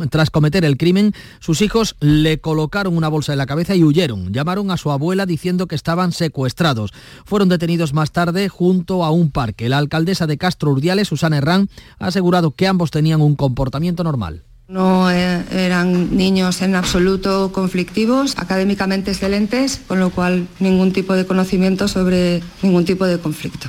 tras 0.10 0.30
cometer 0.30 0.65
el 0.65 0.75
crimen, 0.75 1.13
sus 1.39 1.62
hijos 1.62 1.96
le 2.01 2.41
colocaron 2.41 2.98
una 2.98 3.08
bolsa 3.08 3.32
en 3.32 3.38
la 3.38 3.46
cabeza 3.46 3.74
y 3.74 3.84
huyeron. 3.84 4.34
Llamaron 4.34 4.70
a 4.70 4.77
su 4.77 4.91
abuela 4.91 5.25
diciendo 5.25 5.68
que 5.68 5.75
estaban 5.75 6.12
secuestrados. 6.12 6.91
Fueron 7.25 7.48
detenidos 7.48 7.94
más 7.94 8.12
tarde 8.12 8.50
junto 8.50 9.06
a 9.06 9.12
un 9.12 9.32
parque. 9.32 9.70
La 9.70 9.77
alcaldesa 9.77 10.27
de 10.27 10.38
Castro 10.38 10.72
Urdiales, 10.72 11.08
Susana 11.08 11.38
Herrán, 11.38 11.70
ha 11.98 12.08
asegurado 12.08 12.51
que 12.51 12.68
ambos 12.68 12.91
tenían 12.91 13.22
un 13.22 13.36
comportamiento 13.36 14.03
normal. 14.03 14.44
No 14.72 15.12
eh, 15.12 15.44
eran 15.51 16.15
niños 16.15 16.62
en 16.62 16.75
absoluto 16.75 17.51
conflictivos, 17.51 18.38
académicamente 18.38 19.12
excelentes, 19.12 19.82
con 19.86 20.00
lo 20.00 20.12
cual 20.12 20.48
ningún 20.62 20.94
tipo 20.94 21.13
de 21.13 21.25
conocimiento 21.25 21.89
sobre 21.89 22.41
ningún 22.62 22.86
tipo 22.86 23.06
de 23.06 23.20
conflicto. 23.20 23.68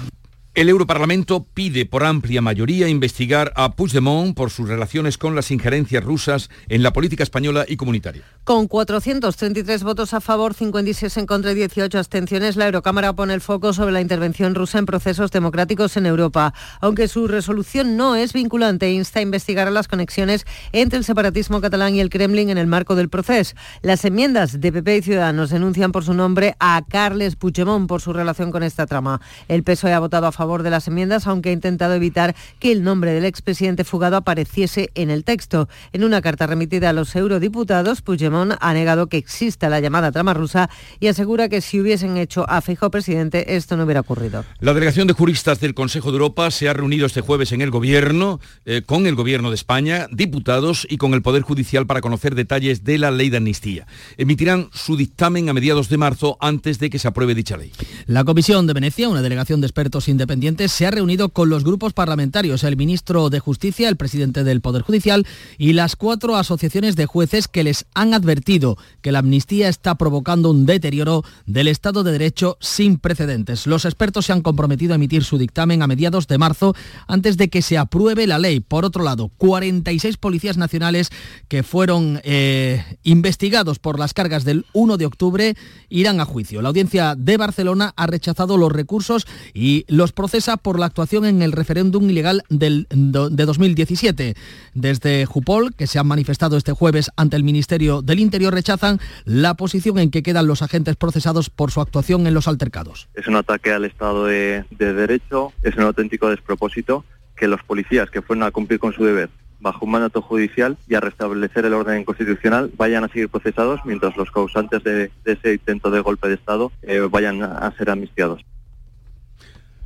El 0.54 0.68
Europarlamento 0.68 1.46
pide 1.54 1.86
por 1.86 2.04
amplia 2.04 2.42
mayoría 2.42 2.86
investigar 2.86 3.54
a 3.56 3.72
Puigdemont 3.72 4.36
por 4.36 4.50
sus 4.50 4.68
relaciones 4.68 5.16
con 5.16 5.34
las 5.34 5.50
injerencias 5.50 6.04
rusas 6.04 6.50
en 6.68 6.82
la 6.82 6.92
política 6.92 7.22
española 7.22 7.64
y 7.66 7.76
comunitaria. 7.76 8.22
Con 8.44 8.68
433 8.68 9.82
votos 9.82 10.12
a 10.12 10.20
favor, 10.20 10.52
56 10.52 11.16
en 11.16 11.24
contra 11.24 11.52
y 11.52 11.54
18 11.54 11.98
abstenciones, 11.98 12.56
la 12.56 12.66
Eurocámara 12.66 13.14
pone 13.14 13.32
el 13.32 13.40
foco 13.40 13.72
sobre 13.72 13.92
la 13.92 14.02
intervención 14.02 14.54
rusa 14.54 14.78
en 14.78 14.84
procesos 14.84 15.30
democráticos 15.30 15.96
en 15.96 16.04
Europa. 16.04 16.52
Aunque 16.82 17.08
su 17.08 17.28
resolución 17.28 17.96
no 17.96 18.14
es 18.14 18.34
vinculante, 18.34 18.92
insta 18.92 19.20
a 19.20 19.22
investigar 19.22 19.72
las 19.72 19.88
conexiones 19.88 20.44
entre 20.72 20.98
el 20.98 21.04
separatismo 21.04 21.62
catalán 21.62 21.94
y 21.94 22.00
el 22.00 22.10
Kremlin 22.10 22.50
en 22.50 22.58
el 22.58 22.66
marco 22.66 22.94
del 22.94 23.08
proceso. 23.08 23.54
Las 23.80 24.04
enmiendas 24.04 24.60
de 24.60 24.70
PP 24.70 24.98
y 24.98 25.02
Ciudadanos 25.02 25.48
denuncian 25.48 25.92
por 25.92 26.04
su 26.04 26.12
nombre 26.12 26.56
a 26.60 26.82
Carles 26.86 27.36
Puigdemont 27.36 27.88
por 27.88 28.02
su 28.02 28.12
relación 28.12 28.50
con 28.50 28.62
esta 28.62 28.84
trama. 28.84 29.22
El 29.48 29.62
PSOE 29.62 29.94
ha 29.94 29.98
votado 29.98 30.26
a 30.26 30.32
favor 30.32 30.41
favor 30.42 30.64
de 30.64 30.70
las 30.70 30.88
enmiendas, 30.88 31.28
aunque 31.28 31.50
ha 31.50 31.52
intentado 31.52 31.94
evitar 31.94 32.34
que 32.58 32.72
el 32.72 32.82
nombre 32.82 33.12
del 33.12 33.24
expresidente 33.24 33.84
fugado 33.84 34.16
apareciese 34.16 34.90
en 34.96 35.08
el 35.08 35.22
texto. 35.22 35.68
En 35.92 36.02
una 36.02 36.20
carta 36.20 36.48
remitida 36.48 36.90
a 36.90 36.92
los 36.92 37.14
eurodiputados, 37.14 38.02
Puigdemont 38.02 38.54
ha 38.60 38.74
negado 38.74 39.06
que 39.06 39.18
exista 39.18 39.68
la 39.68 39.78
llamada 39.78 40.10
trama 40.10 40.34
rusa 40.34 40.68
y 40.98 41.06
asegura 41.06 41.48
que 41.48 41.60
si 41.60 41.80
hubiesen 41.80 42.16
hecho 42.16 42.44
a 42.50 42.60
Fijo 42.60 42.90
presidente, 42.90 43.54
esto 43.54 43.76
no 43.76 43.84
hubiera 43.84 44.00
ocurrido. 44.00 44.44
La 44.58 44.74
delegación 44.74 45.06
de 45.06 45.12
juristas 45.12 45.60
del 45.60 45.74
Consejo 45.74 46.10
de 46.10 46.16
Europa 46.16 46.50
se 46.50 46.68
ha 46.68 46.72
reunido 46.72 47.06
este 47.06 47.20
jueves 47.20 47.52
en 47.52 47.60
el 47.60 47.70
Gobierno, 47.70 48.40
eh, 48.64 48.82
con 48.84 49.06
el 49.06 49.14
Gobierno 49.14 49.50
de 49.50 49.54
España, 49.54 50.08
diputados 50.10 50.88
y 50.90 50.96
con 50.96 51.14
el 51.14 51.22
Poder 51.22 51.42
Judicial 51.42 51.86
para 51.86 52.00
conocer 52.00 52.34
detalles 52.34 52.82
de 52.82 52.98
la 52.98 53.12
ley 53.12 53.30
de 53.30 53.36
amnistía. 53.36 53.86
Emitirán 54.16 54.70
su 54.72 54.96
dictamen 54.96 55.48
a 55.48 55.52
mediados 55.52 55.88
de 55.88 55.98
marzo 55.98 56.36
antes 56.40 56.80
de 56.80 56.90
que 56.90 56.98
se 56.98 57.06
apruebe 57.06 57.36
dicha 57.36 57.56
ley. 57.56 57.70
La 58.06 58.24
Comisión 58.24 58.66
de 58.66 58.72
Venecia, 58.72 59.08
una 59.08 59.22
delegación 59.22 59.60
de 59.60 59.68
expertos 59.68 60.08
independientes, 60.08 60.31
se 60.68 60.86
ha 60.86 60.90
reunido 60.90 61.28
con 61.28 61.50
los 61.50 61.62
grupos 61.62 61.92
parlamentarios, 61.92 62.64
el 62.64 62.76
ministro 62.76 63.28
de 63.28 63.38
Justicia, 63.38 63.88
el 63.88 63.96
presidente 63.96 64.44
del 64.44 64.62
Poder 64.62 64.82
Judicial 64.82 65.26
y 65.58 65.74
las 65.74 65.94
cuatro 65.94 66.36
asociaciones 66.36 66.96
de 66.96 67.04
jueces 67.04 67.48
que 67.48 67.64
les 67.64 67.84
han 67.94 68.14
advertido 68.14 68.78
que 69.02 69.12
la 69.12 69.18
amnistía 69.18 69.68
está 69.68 69.96
provocando 69.96 70.50
un 70.50 70.64
deterioro 70.64 71.22
del 71.44 71.68
Estado 71.68 72.02
de 72.02 72.12
Derecho 72.12 72.56
sin 72.60 72.96
precedentes. 72.96 73.66
Los 73.66 73.84
expertos 73.84 74.26
se 74.26 74.32
han 74.32 74.40
comprometido 74.40 74.94
a 74.94 74.96
emitir 74.96 75.22
su 75.22 75.36
dictamen 75.36 75.82
a 75.82 75.86
mediados 75.86 76.26
de 76.28 76.38
marzo 76.38 76.74
antes 77.06 77.36
de 77.36 77.48
que 77.48 77.60
se 77.60 77.76
apruebe 77.76 78.26
la 78.26 78.38
ley. 78.38 78.60
Por 78.60 78.86
otro 78.86 79.04
lado, 79.04 79.30
46 79.36 80.16
policías 80.16 80.56
nacionales 80.56 81.10
que 81.48 81.62
fueron 81.62 82.20
eh, 82.24 82.82
investigados 83.02 83.78
por 83.78 83.98
las 83.98 84.14
cargas 84.14 84.44
del 84.44 84.64
1 84.72 84.96
de 84.96 85.06
octubre 85.06 85.54
irán 85.90 86.20
a 86.20 86.24
juicio. 86.24 86.62
La 86.62 86.68
audiencia 86.68 87.14
de 87.16 87.36
Barcelona 87.36 87.92
ha 87.96 88.06
rechazado 88.06 88.56
los 88.56 88.72
recursos 88.72 89.26
y 89.52 89.84
los 89.88 90.12
procesa 90.22 90.56
por 90.56 90.78
la 90.78 90.86
actuación 90.86 91.24
en 91.24 91.42
el 91.42 91.50
referéndum 91.50 92.08
ilegal 92.08 92.44
del, 92.48 92.86
de 92.88 93.44
2017. 93.44 94.34
Desde 94.72 95.26
Jupol, 95.26 95.74
que 95.74 95.88
se 95.88 95.98
han 95.98 96.06
manifestado 96.06 96.56
este 96.56 96.70
jueves 96.70 97.10
ante 97.16 97.34
el 97.34 97.42
Ministerio 97.42 98.02
del 98.02 98.20
Interior, 98.20 98.54
rechazan 98.54 99.00
la 99.24 99.54
posición 99.54 99.98
en 99.98 100.12
que 100.12 100.22
quedan 100.22 100.46
los 100.46 100.62
agentes 100.62 100.94
procesados 100.94 101.50
por 101.50 101.72
su 101.72 101.80
actuación 101.80 102.28
en 102.28 102.34
los 102.34 102.46
altercados. 102.46 103.08
Es 103.14 103.26
un 103.26 103.34
ataque 103.34 103.72
al 103.72 103.84
Estado 103.84 104.26
de, 104.26 104.64
de 104.70 104.92
Derecho, 104.92 105.52
es 105.60 105.74
un 105.74 105.82
auténtico 105.82 106.30
despropósito 106.30 107.04
que 107.34 107.48
los 107.48 107.64
policías 107.64 108.08
que 108.08 108.22
fueron 108.22 108.44
a 108.44 108.52
cumplir 108.52 108.78
con 108.78 108.92
su 108.92 109.04
deber 109.04 109.28
bajo 109.58 109.86
un 109.86 109.90
mandato 109.90 110.22
judicial 110.22 110.76
y 110.86 110.94
a 110.94 111.00
restablecer 111.00 111.64
el 111.64 111.74
orden 111.74 112.04
constitucional 112.04 112.70
vayan 112.76 113.02
a 113.02 113.08
seguir 113.08 113.28
procesados 113.28 113.80
mientras 113.84 114.16
los 114.16 114.30
causantes 114.30 114.84
de, 114.84 115.10
de 115.24 115.32
ese 115.32 115.54
intento 115.54 115.90
de 115.90 115.98
golpe 115.98 116.28
de 116.28 116.34
Estado 116.34 116.70
eh, 116.82 117.00
vayan 117.10 117.42
a 117.42 117.74
ser 117.76 117.90
amnistiados. 117.90 118.44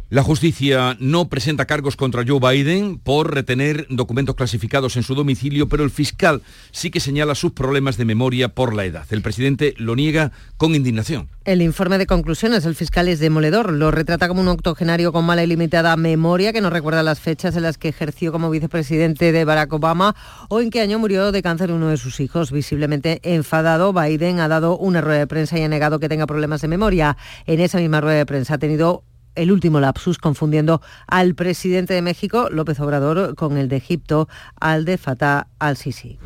La 0.09 0.23
justicia 0.23 0.97
no 1.01 1.29
presenta 1.29 1.65
cargos 1.65 1.97
contra 1.97 2.23
Joe 2.25 2.39
Biden 2.39 3.01
por 3.01 3.35
retener 3.35 3.89
documentos 3.91 4.37
clasificados 4.37 4.97
en 4.97 5.03
su 5.03 5.17
domicilio, 5.17 5.69
pero 5.69 5.83
el 5.83 5.91
fiscal 5.91 6.43
sí 6.71 6.93
que 6.93 7.01
señala 7.01 7.35
sus 7.35 7.51
problemas 7.51 7.97
de 7.97 8.05
memoria 8.05 8.49
por 8.49 8.73
la 8.73 8.85
edad. 8.85 9.05
El 9.11 9.21
presidente 9.21 9.75
lo 9.79 9.97
niega 9.97 10.31
con 10.59 10.77
indignación. 10.77 11.29
El 11.45 11.61
informe 11.61 11.99
de 11.99 12.07
conclusiones 12.07 12.63
del 12.63 12.77
fiscal 12.77 13.09
es 13.09 13.19
demoledor. 13.19 13.73
Lo 13.73 13.91
retrata 13.91 14.29
como 14.29 14.43
un 14.43 14.47
octogenario 14.47 15.13
con 15.13 15.25
mala 15.25 15.43
y 15.43 15.49
limitada 15.49 15.97
memoria 15.97 16.53
que 16.53 16.61
no 16.61 16.71
recuerda 16.71 17.03
las 17.03 17.19
fechas 17.19 17.57
en 17.57 17.65
las 17.65 17.77
que 17.77 17.89
ejerció 17.89 18.31
como 18.31 18.49
vicepresidente 18.49 19.33
de 19.33 19.45
Barack 19.45 19.73
Obama 19.73 20.15
o 20.49 20.61
en 20.61 20.71
qué 20.71 20.83
año 20.83 21.01
murió 21.01 21.33
de 21.33 21.43
cáncer 21.43 21.73
uno 21.73 21.89
de 21.89 21.97
sus 21.97 22.21
hijos. 22.21 22.53
Visiblemente 22.53 23.19
enfadado, 23.25 23.93
Biden 23.93 24.39
ha 24.39 24.47
dado 24.47 24.79
una 24.79 25.01
rueda 25.01 25.19
de 25.19 25.27
prensa 25.27 25.59
y 25.59 25.63
ha 25.63 25.69
negado 25.69 25.99
que 25.99 26.09
tenga 26.09 26.29
problemas 26.29 26.61
de 26.61 26.69
memoria. 26.69 27.17
En 27.47 27.59
esa 27.59 27.79
misma 27.79 28.01
rueda 28.01 28.19
de 28.19 28.27
prensa 28.27 28.55
ha 28.55 28.59
tenido 28.59 29.03
el 29.37 29.52
último 29.52 29.81
lapsus 29.81 30.19
confundiendo 30.19 30.83
al 31.07 31.35
presidente 31.35 31.95
de 31.95 32.02
México, 32.02 32.49
López 32.50 32.81
Obrador, 32.81 33.35
con 33.35 33.57
el 33.57 33.69
de 33.69 33.76
Egipto, 33.76 34.28
al 34.61 34.85
de 34.85 34.99
Fatah 34.99 35.47
al-Sisi. 35.59 36.19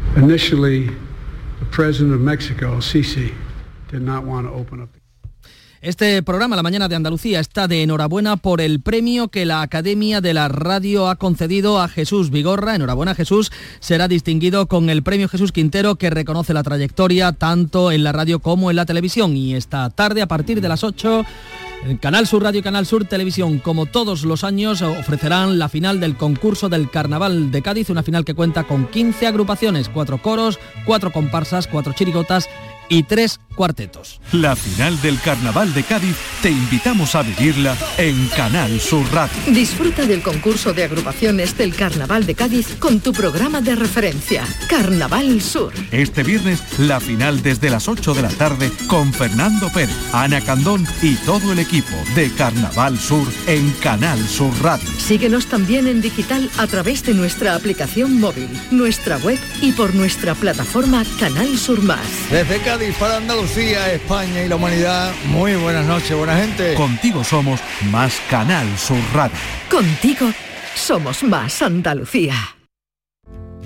Este 5.83 6.23
programa, 6.23 6.57
La 6.57 6.62
Mañana 6.62 6.88
de 6.88 6.95
Andalucía, 6.95 7.40
está 7.40 7.67
de 7.67 7.83
enhorabuena 7.83 8.37
por 8.37 8.61
el 8.61 8.83
premio 8.83 9.29
que 9.29 9.47
la 9.47 9.62
Academia 9.62 10.21
de 10.21 10.35
la 10.35 10.49
Radio 10.49 11.09
ha 11.09 11.17
concedido 11.17 11.81
a 11.81 11.88
Jesús 11.88 12.29
Vigorra. 12.29 12.75
Enhorabuena, 12.75 13.14
Jesús. 13.14 13.50
Será 13.81 14.07
distinguido 14.07 14.67
con 14.67 14.90
el 14.90 15.02
premio 15.02 15.26
Jesús 15.26 15.52
Quintero, 15.52 15.97
que 15.97 16.11
reconoce 16.11 16.52
la 16.52 16.62
trayectoria 16.62 17.33
tanto 17.33 17.93
en 17.93 18.05
la 18.05 18.12
radio 18.12 18.40
como 18.40 18.69
en 18.69 18.76
la 18.76 18.85
televisión. 18.85 19.35
Y 19.35 19.55
esta 19.55 19.88
tarde, 19.88 20.21
a 20.21 20.29
partir 20.29 20.61
de 20.61 20.69
las 20.69 20.85
8, 20.85 21.21
el 21.21 21.70
Canal 22.01 22.27
Sur 22.27 22.43
Radio 22.43 22.61
y 22.61 22.63
Canal 22.63 22.85
Sur 22.85 23.07
Televisión, 23.07 23.59
como 23.59 23.87
todos 23.87 24.25
los 24.25 24.45
años, 24.45 24.83
ofrecerán 24.83 25.59
la 25.59 25.69
final 25.69 25.99
del 25.99 26.15
concurso 26.17 26.69
del 26.69 26.91
Carnaval 26.91 27.51
de 27.51 27.63
Cádiz, 27.63 27.89
una 27.89 28.03
final 28.03 28.25
que 28.25 28.35
cuenta 28.35 28.65
con 28.65 28.87
15 28.87 29.27
agrupaciones, 29.27 29.89
cuatro 29.89 30.19
coros, 30.19 30.59
cuatro 30.85 31.11
comparsas, 31.11 31.67
cuatro 31.67 31.95
chirigotas 31.95 32.49
y 32.91 33.05
tres 33.05 33.41
cuartetos. 33.55 34.21
La 34.33 34.57
final 34.57 35.01
del 35.01 35.21
Carnaval 35.21 35.73
de 35.75 35.83
Cádiz 35.83 36.17
te 36.43 36.51
invitamos 36.51 37.15
a 37.15 37.23
vivirla 37.23 37.77
en 37.99 38.29
Canal 38.29 38.81
Sur 38.81 39.11
Radio. 39.13 39.37
Disfruta 39.49 40.07
del 40.07 40.23
concurso 40.23 40.73
de 40.73 40.85
agrupaciones 40.85 41.57
del 41.57 41.75
Carnaval 41.75 42.27
de 42.27 42.35
Cádiz 42.35 42.77
con 42.79 43.01
tu 43.01 43.13
programa 43.13 43.61
de 43.61 43.77
referencia, 43.77 44.45
Carnaval 44.69 45.41
Sur. 45.41 45.73
Este 45.93 46.23
viernes 46.23 46.63
la 46.79 47.01
final 47.01 47.43
desde 47.43 47.71
las 47.71 47.89
8 47.89 48.15
de 48.15 48.23
la 48.23 48.31
tarde 48.31 48.71
con 48.87 49.13
Fernando 49.13 49.71
Pérez, 49.73 49.97
Ana 50.13 50.41
Candón 50.41 50.87
y 51.03 51.15
todo 51.17 51.53
el 51.53 51.59
equipo 51.59 51.95
de 52.15 52.31
Carnaval 52.33 52.99
Sur 52.99 53.27
en 53.47 53.71
Canal 53.83 54.19
Sur 54.27 54.53
Radio. 54.63 54.89
Síguenos 54.99 55.47
también 55.47 55.87
en 55.87 56.01
digital 56.01 56.51
a 56.59 56.67
través 56.67 57.05
de 57.05 57.15
nuestra 57.15 57.55
aplicación 57.55 58.19
móvil, 58.21 58.49
nuestra 58.71 59.19
web 59.19 59.39
y 59.61 59.73
por 59.73 59.95
nuestra 59.95 60.35
plataforma 60.35 61.05
Canal 61.19 61.57
Sur 61.57 61.83
Más. 61.83 62.01
Desde 62.31 62.61
Cádiz 62.81 62.97
para 62.97 63.17
Andalucía, 63.19 63.93
España 63.93 64.43
y 64.43 64.49
la 64.49 64.57
humanidad, 64.57 65.13
muy 65.27 65.55
buenas 65.55 65.85
noches, 65.85 66.17
buena 66.17 66.35
gente. 66.35 66.73
Contigo 66.77 67.23
somos 67.23 67.61
más 67.91 68.19
Canal 68.31 68.67
Sur 68.79 68.97
Radio. 69.13 69.37
Contigo 69.71 70.28
somos 70.75 71.23
más 71.23 71.61
Andalucía. 71.61 72.35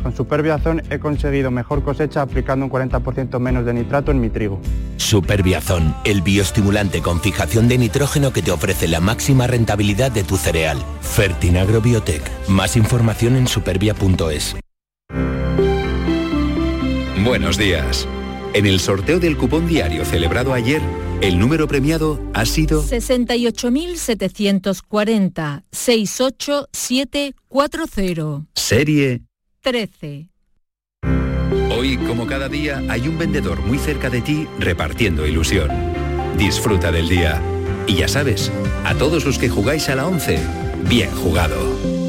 Con 0.03 0.17
Superbiazón 0.17 0.83
he 0.91 0.99
conseguido 0.99 1.53
mejor 1.53 1.85
cosecha 1.85 2.23
aplicando 2.23 2.67
un 2.67 2.73
40% 2.73 3.39
menos 3.39 3.65
de 3.65 3.75
nitrato 3.75 4.11
en 4.11 4.21
mi 4.21 4.31
trigo. 4.31 4.61
Superbiazón, 4.97 5.95
el 6.05 6.21
bioestimulante 6.21 7.01
con 7.01 7.21
fijación 7.21 7.69
de 7.69 7.79
nitrógeno 7.79 8.33
que 8.33 8.43
te 8.43 8.51
ofrece 8.51 8.89
la 8.89 8.99
máxima 8.99 9.47
rentabilidad 9.47 10.11
de 10.11 10.25
tu 10.25 10.37
cereal. 10.37 10.79
Fertinagro 11.03 11.81
Biotech. 11.81 12.49
Más 12.49 12.77
información 12.77 13.37
en 13.37 13.47
supervia.es. 13.47 14.57
Buenos 17.23 17.57
días. 17.57 18.09
En 18.55 18.65
el 18.67 18.79
sorteo 18.79 19.19
del 19.19 19.37
cupón 19.37 19.67
diario 19.67 20.05
celebrado 20.05 20.55
ayer, 20.55 20.81
el 21.21 21.41
número 21.41 21.67
premiado 21.67 22.21
ha 22.35 22.47
sido 22.47 22.85
68.740 22.85 25.65
68740. 25.73 28.47
Serie 28.55 29.23
13. 29.61 30.29
Hoy, 31.77 31.97
como 32.07 32.29
cada 32.29 32.49
día, 32.49 32.81
hay 32.89 33.09
un 33.09 33.19
vendedor 33.19 33.61
muy 33.61 33.79
cerca 33.79 34.09
de 34.09 34.21
ti 34.21 34.47
repartiendo 34.61 35.27
ilusión. 35.27 35.69
Disfruta 36.39 36.93
del 36.93 37.09
día. 37.09 37.43
Y 37.89 37.97
ya 37.97 38.07
sabes, 38.07 38.53
a 38.85 38.95
todos 38.95 39.25
los 39.25 39.37
que 39.37 39.49
jugáis 39.49 39.89
a 39.89 39.97
la 39.97 40.07
11, 40.07 40.39
bien 40.89 41.11
jugado. 41.11 42.04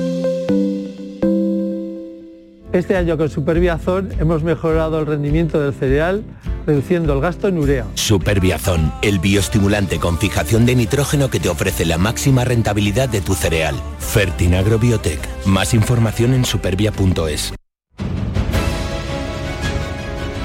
Este 2.75 2.97
año 2.97 3.17
con 3.17 3.29
Superbiazón 3.29 4.11
hemos 4.19 4.43
mejorado 4.43 4.99
el 4.99 5.05
rendimiento 5.05 5.61
del 5.61 5.73
cereal, 5.73 6.25
reduciendo 6.67 7.13
el 7.13 7.21
gasto 7.21 7.47
en 7.47 7.57
urea. 7.57 7.85
Superbiazón, 7.93 8.91
el 9.01 9.19
bioestimulante 9.19 9.97
con 9.97 10.17
fijación 10.17 10.65
de 10.65 10.75
nitrógeno 10.75 11.29
que 11.29 11.39
te 11.39 11.47
ofrece 11.47 11.85
la 11.85 11.97
máxima 11.97 12.43
rentabilidad 12.43 13.07
de 13.07 13.21
tu 13.21 13.33
cereal. 13.33 13.75
Fertinagro 13.99 14.77
Biotech. 14.77 15.21
Más 15.45 15.73
información 15.73 16.33
en 16.33 16.43
supervia.es. 16.43 17.53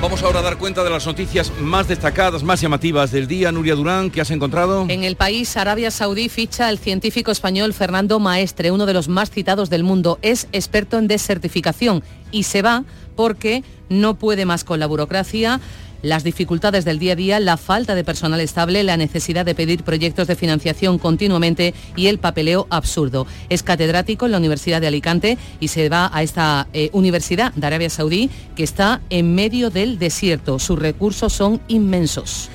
Vamos 0.02 0.22
ahora 0.22 0.38
a 0.38 0.42
dar 0.42 0.56
cuenta 0.56 0.82
de 0.82 0.88
las 0.88 1.06
noticias 1.06 1.52
más 1.60 1.86
destacadas, 1.86 2.42
más 2.42 2.58
llamativas 2.58 3.10
del 3.10 3.26
día. 3.26 3.52
Nuria 3.52 3.74
Durán, 3.74 4.10
¿qué 4.10 4.22
has 4.22 4.30
encontrado? 4.30 4.86
En 4.88 5.04
el 5.04 5.14
país, 5.14 5.54
Arabia 5.58 5.90
Saudí 5.90 6.30
ficha 6.30 6.68
al 6.68 6.78
científico 6.78 7.30
español 7.30 7.74
Fernando 7.74 8.18
Maestre, 8.18 8.70
uno 8.70 8.86
de 8.86 8.94
los 8.94 9.08
más 9.08 9.30
citados 9.30 9.68
del 9.68 9.84
mundo. 9.84 10.18
Es 10.22 10.48
experto 10.52 10.96
en 10.96 11.06
desertificación 11.06 12.02
y 12.30 12.44
se 12.44 12.62
va 12.62 12.84
porque 13.14 13.62
no 13.90 14.18
puede 14.18 14.46
más 14.46 14.64
con 14.64 14.80
la 14.80 14.86
burocracia 14.86 15.60
las 16.02 16.24
dificultades 16.24 16.84
del 16.84 16.98
día 16.98 17.12
a 17.12 17.16
día, 17.16 17.40
la 17.40 17.56
falta 17.56 17.94
de 17.94 18.04
personal 18.04 18.40
estable, 18.40 18.82
la 18.82 18.96
necesidad 18.96 19.44
de 19.44 19.54
pedir 19.54 19.82
proyectos 19.82 20.26
de 20.26 20.36
financiación 20.36 20.98
continuamente 20.98 21.74
y 21.96 22.06
el 22.06 22.18
papeleo 22.18 22.66
absurdo. 22.70 23.26
Es 23.48 23.62
catedrático 23.62 24.26
en 24.26 24.32
la 24.32 24.38
Universidad 24.38 24.80
de 24.80 24.86
Alicante 24.86 25.38
y 25.60 25.68
se 25.68 25.88
va 25.88 26.10
a 26.12 26.22
esta 26.22 26.68
eh, 26.72 26.90
Universidad 26.92 27.52
de 27.54 27.66
Arabia 27.66 27.90
Saudí 27.90 28.30
que 28.56 28.62
está 28.62 29.00
en 29.10 29.34
medio 29.34 29.70
del 29.70 29.98
desierto. 29.98 30.58
Sus 30.58 30.78
recursos 30.78 31.32
son 31.32 31.60
inmensos. 31.68 32.50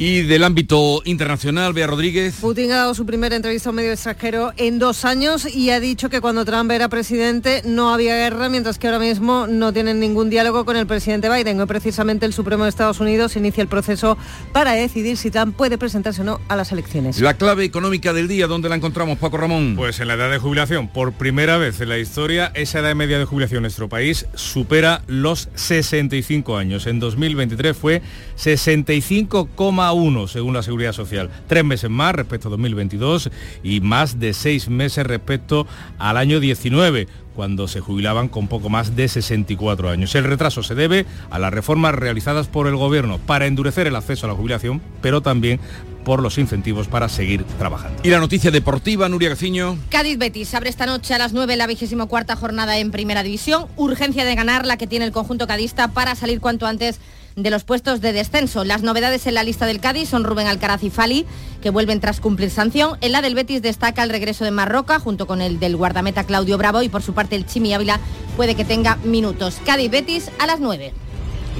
Y 0.00 0.22
del 0.22 0.44
ámbito 0.44 1.02
internacional, 1.06 1.72
Bea 1.72 1.88
Rodríguez. 1.88 2.36
Putin 2.40 2.70
ha 2.70 2.76
dado 2.76 2.94
su 2.94 3.04
primera 3.04 3.34
entrevista 3.34 3.68
a 3.68 3.70
un 3.70 3.76
medio 3.76 3.90
extranjero 3.90 4.52
en 4.56 4.78
dos 4.78 5.04
años 5.04 5.44
y 5.52 5.70
ha 5.70 5.80
dicho 5.80 6.08
que 6.08 6.20
cuando 6.20 6.44
Trump 6.44 6.70
era 6.70 6.88
presidente 6.88 7.62
no 7.64 7.92
había 7.92 8.14
guerra, 8.14 8.48
mientras 8.48 8.78
que 8.78 8.86
ahora 8.86 9.00
mismo 9.00 9.48
no 9.48 9.72
tienen 9.72 9.98
ningún 9.98 10.30
diálogo 10.30 10.64
con 10.64 10.76
el 10.76 10.86
presidente 10.86 11.28
Biden. 11.28 11.58
Hoy 11.58 11.66
precisamente 11.66 12.26
el 12.26 12.32
Supremo 12.32 12.62
de 12.62 12.70
Estados 12.70 13.00
Unidos 13.00 13.34
inicia 13.34 13.60
el 13.60 13.66
proceso 13.66 14.16
para 14.52 14.70
decidir 14.70 15.16
si 15.16 15.32
Trump 15.32 15.56
puede 15.56 15.78
presentarse 15.78 16.20
o 16.20 16.24
no 16.24 16.40
a 16.46 16.54
las 16.54 16.70
elecciones. 16.70 17.20
La 17.20 17.34
clave 17.34 17.64
económica 17.64 18.12
del 18.12 18.28
día, 18.28 18.46
¿dónde 18.46 18.68
la 18.68 18.76
encontramos, 18.76 19.18
Paco 19.18 19.36
Ramón? 19.36 19.74
Pues 19.76 19.98
en 19.98 20.06
la 20.06 20.14
edad 20.14 20.30
de 20.30 20.38
jubilación. 20.38 20.86
Por 20.86 21.14
primera 21.14 21.56
vez 21.56 21.80
en 21.80 21.88
la 21.88 21.98
historia, 21.98 22.52
esa 22.54 22.78
edad 22.78 22.94
media 22.94 23.18
de 23.18 23.24
jubilación 23.24 23.58
en 23.58 23.62
nuestro 23.62 23.88
país 23.88 24.26
supera 24.34 25.02
los 25.08 25.48
65 25.56 26.56
años. 26.56 26.86
En 26.86 27.00
2023 27.00 27.76
fue 27.76 28.00
65,1 28.36 29.87
a 29.88 29.92
uno, 29.92 30.28
según 30.28 30.54
la 30.54 30.62
Seguridad 30.62 30.92
Social. 30.92 31.30
Tres 31.46 31.64
meses 31.64 31.90
más 31.90 32.14
respecto 32.14 32.48
a 32.48 32.50
2022 32.52 33.30
y 33.62 33.80
más 33.80 34.20
de 34.20 34.32
seis 34.34 34.68
meses 34.68 35.06
respecto 35.06 35.66
al 35.98 36.16
año 36.16 36.40
19 36.40 37.08
cuando 37.34 37.68
se 37.68 37.78
jubilaban 37.78 38.28
con 38.28 38.48
poco 38.48 38.68
más 38.68 38.96
de 38.96 39.06
64 39.06 39.90
años. 39.90 40.12
El 40.16 40.24
retraso 40.24 40.64
se 40.64 40.74
debe 40.74 41.06
a 41.30 41.38
las 41.38 41.54
reformas 41.54 41.94
realizadas 41.94 42.48
por 42.48 42.66
el 42.66 42.74
Gobierno 42.74 43.18
para 43.18 43.46
endurecer 43.46 43.86
el 43.86 43.94
acceso 43.94 44.26
a 44.26 44.30
la 44.30 44.34
jubilación, 44.34 44.82
pero 45.00 45.20
también 45.20 45.60
por 46.04 46.20
los 46.20 46.36
incentivos 46.38 46.88
para 46.88 47.08
seguir 47.08 47.44
trabajando. 47.58 48.00
Y 48.02 48.08
la 48.08 48.18
noticia 48.18 48.50
deportiva, 48.50 49.08
Nuria 49.08 49.28
Gaciño. 49.28 49.78
Cádiz 49.88 50.18
Betis 50.18 50.52
abre 50.54 50.68
esta 50.68 50.86
noche 50.86 51.14
a 51.14 51.18
las 51.18 51.32
9 51.32 51.56
la 51.56 51.66
vigésimo 51.66 52.08
cuarta 52.08 52.34
jornada 52.34 52.78
en 52.78 52.90
Primera 52.90 53.22
División. 53.22 53.66
Urgencia 53.76 54.24
de 54.24 54.34
ganar 54.34 54.66
la 54.66 54.76
que 54.76 54.86
tiene 54.86 55.04
el 55.04 55.12
conjunto 55.12 55.46
cadista 55.46 55.88
para 55.88 56.16
salir 56.16 56.40
cuanto 56.40 56.66
antes 56.66 56.98
de 57.42 57.50
los 57.50 57.64
puestos 57.64 58.00
de 58.00 58.12
descenso. 58.12 58.64
Las 58.64 58.82
novedades 58.82 59.26
en 59.26 59.34
la 59.34 59.42
lista 59.42 59.66
del 59.66 59.80
Cádiz 59.80 60.08
son 60.08 60.24
Rubén 60.24 60.46
Alcaraz 60.46 60.82
y 60.82 60.90
Fali, 60.90 61.26
que 61.62 61.70
vuelven 61.70 62.00
tras 62.00 62.20
cumplir 62.20 62.50
sanción. 62.50 62.98
En 63.00 63.12
la 63.12 63.22
del 63.22 63.34
Betis 63.34 63.62
destaca 63.62 64.02
el 64.02 64.10
regreso 64.10 64.44
de 64.44 64.50
Marroca, 64.50 64.98
junto 64.98 65.26
con 65.26 65.40
el 65.40 65.60
del 65.60 65.76
guardameta 65.76 66.24
Claudio 66.24 66.58
Bravo, 66.58 66.82
y 66.82 66.88
por 66.88 67.02
su 67.02 67.14
parte 67.14 67.36
el 67.36 67.46
Chimi 67.46 67.72
Ávila 67.74 68.00
puede 68.36 68.54
que 68.54 68.64
tenga 68.64 68.96
minutos. 69.04 69.60
Cádiz 69.64 69.90
Betis 69.90 70.30
a 70.38 70.46
las 70.46 70.60
9. 70.60 70.92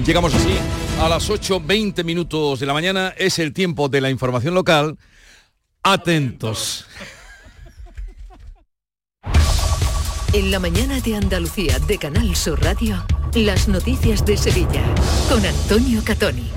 Llegamos 0.05 0.33
así 0.33 0.55
a 1.01 1.09
las 1.09 1.29
8.20 1.29 2.03
minutos 2.03 2.59
de 2.59 2.65
la 2.65 2.73
mañana. 2.73 3.13
Es 3.17 3.39
el 3.39 3.53
tiempo 3.53 3.89
de 3.89 4.01
la 4.01 4.09
información 4.09 4.53
local. 4.53 4.97
Atentos. 5.83 6.85
En 10.31 10.51
la 10.51 10.59
mañana 10.59 10.99
de 10.99 11.15
Andalucía 11.15 11.79
de 11.79 11.97
Canal 11.97 12.35
Sur 12.35 12.61
Radio, 12.61 13.03
las 13.33 13.67
noticias 13.67 14.23
de 14.27 14.37
Sevilla 14.37 14.83
con 15.27 15.43
Antonio 15.43 16.03
Catoni. 16.03 16.47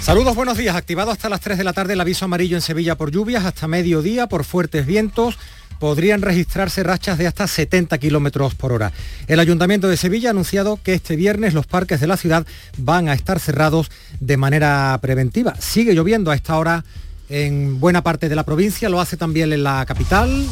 Saludos, 0.00 0.36
buenos 0.36 0.56
días. 0.56 0.76
Activado 0.76 1.10
hasta 1.10 1.28
las 1.28 1.40
3 1.40 1.58
de 1.58 1.64
la 1.64 1.72
tarde 1.72 1.94
el 1.94 2.00
aviso 2.00 2.24
amarillo 2.24 2.56
en 2.56 2.60
Sevilla 2.60 2.94
por 2.94 3.10
lluvias, 3.10 3.44
hasta 3.44 3.66
mediodía 3.66 4.28
por 4.28 4.44
fuertes 4.44 4.86
vientos. 4.86 5.38
Podrían 5.80 6.22
registrarse 6.22 6.84
rachas 6.84 7.18
de 7.18 7.26
hasta 7.26 7.48
70 7.48 7.98
kilómetros 7.98 8.54
por 8.54 8.72
hora. 8.72 8.92
El 9.26 9.40
Ayuntamiento 9.40 9.88
de 9.88 9.96
Sevilla 9.96 10.28
ha 10.28 10.30
anunciado 10.30 10.78
que 10.80 10.94
este 10.94 11.16
viernes 11.16 11.52
los 11.52 11.66
parques 11.66 11.98
de 11.98 12.06
la 12.06 12.16
ciudad 12.16 12.46
van 12.78 13.08
a 13.08 13.14
estar 13.14 13.40
cerrados 13.40 13.90
de 14.20 14.36
manera 14.36 14.96
preventiva. 15.02 15.56
Sigue 15.58 15.94
lloviendo 15.94 16.30
a 16.30 16.36
esta 16.36 16.56
hora 16.58 16.84
en 17.28 17.80
buena 17.80 18.04
parte 18.04 18.28
de 18.28 18.36
la 18.36 18.44
provincia, 18.44 18.88
lo 18.88 19.00
hace 19.00 19.16
también 19.16 19.52
en 19.52 19.64
la 19.64 19.84
capital, 19.84 20.46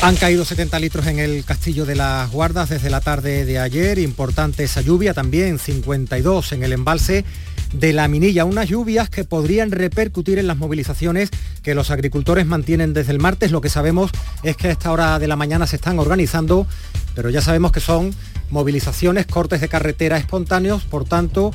Han 0.00 0.14
caído 0.14 0.44
70 0.44 0.78
litros 0.78 1.06
en 1.08 1.18
el 1.18 1.44
Castillo 1.44 1.84
de 1.84 1.96
las 1.96 2.30
Guardas 2.30 2.68
desde 2.68 2.88
la 2.88 3.00
tarde 3.00 3.44
de 3.44 3.58
ayer, 3.58 3.98
importante 3.98 4.62
esa 4.62 4.80
lluvia, 4.80 5.12
también 5.12 5.58
52 5.58 6.52
en 6.52 6.62
el 6.62 6.72
embalse 6.72 7.24
de 7.72 7.92
la 7.92 8.06
Minilla, 8.06 8.44
unas 8.44 8.68
lluvias 8.68 9.10
que 9.10 9.24
podrían 9.24 9.72
repercutir 9.72 10.38
en 10.38 10.46
las 10.46 10.56
movilizaciones 10.56 11.30
que 11.62 11.74
los 11.74 11.90
agricultores 11.90 12.46
mantienen 12.46 12.94
desde 12.94 13.10
el 13.10 13.18
martes. 13.18 13.50
Lo 13.50 13.60
que 13.60 13.68
sabemos 13.68 14.12
es 14.44 14.56
que 14.56 14.68
a 14.68 14.70
esta 14.70 14.92
hora 14.92 15.18
de 15.18 15.26
la 15.26 15.34
mañana 15.34 15.66
se 15.66 15.76
están 15.76 15.98
organizando, 15.98 16.64
pero 17.16 17.28
ya 17.28 17.42
sabemos 17.42 17.72
que 17.72 17.80
son 17.80 18.14
movilizaciones, 18.50 19.26
cortes 19.26 19.60
de 19.60 19.68
carretera 19.68 20.16
espontáneos, 20.16 20.84
por 20.84 21.06
tanto, 21.06 21.50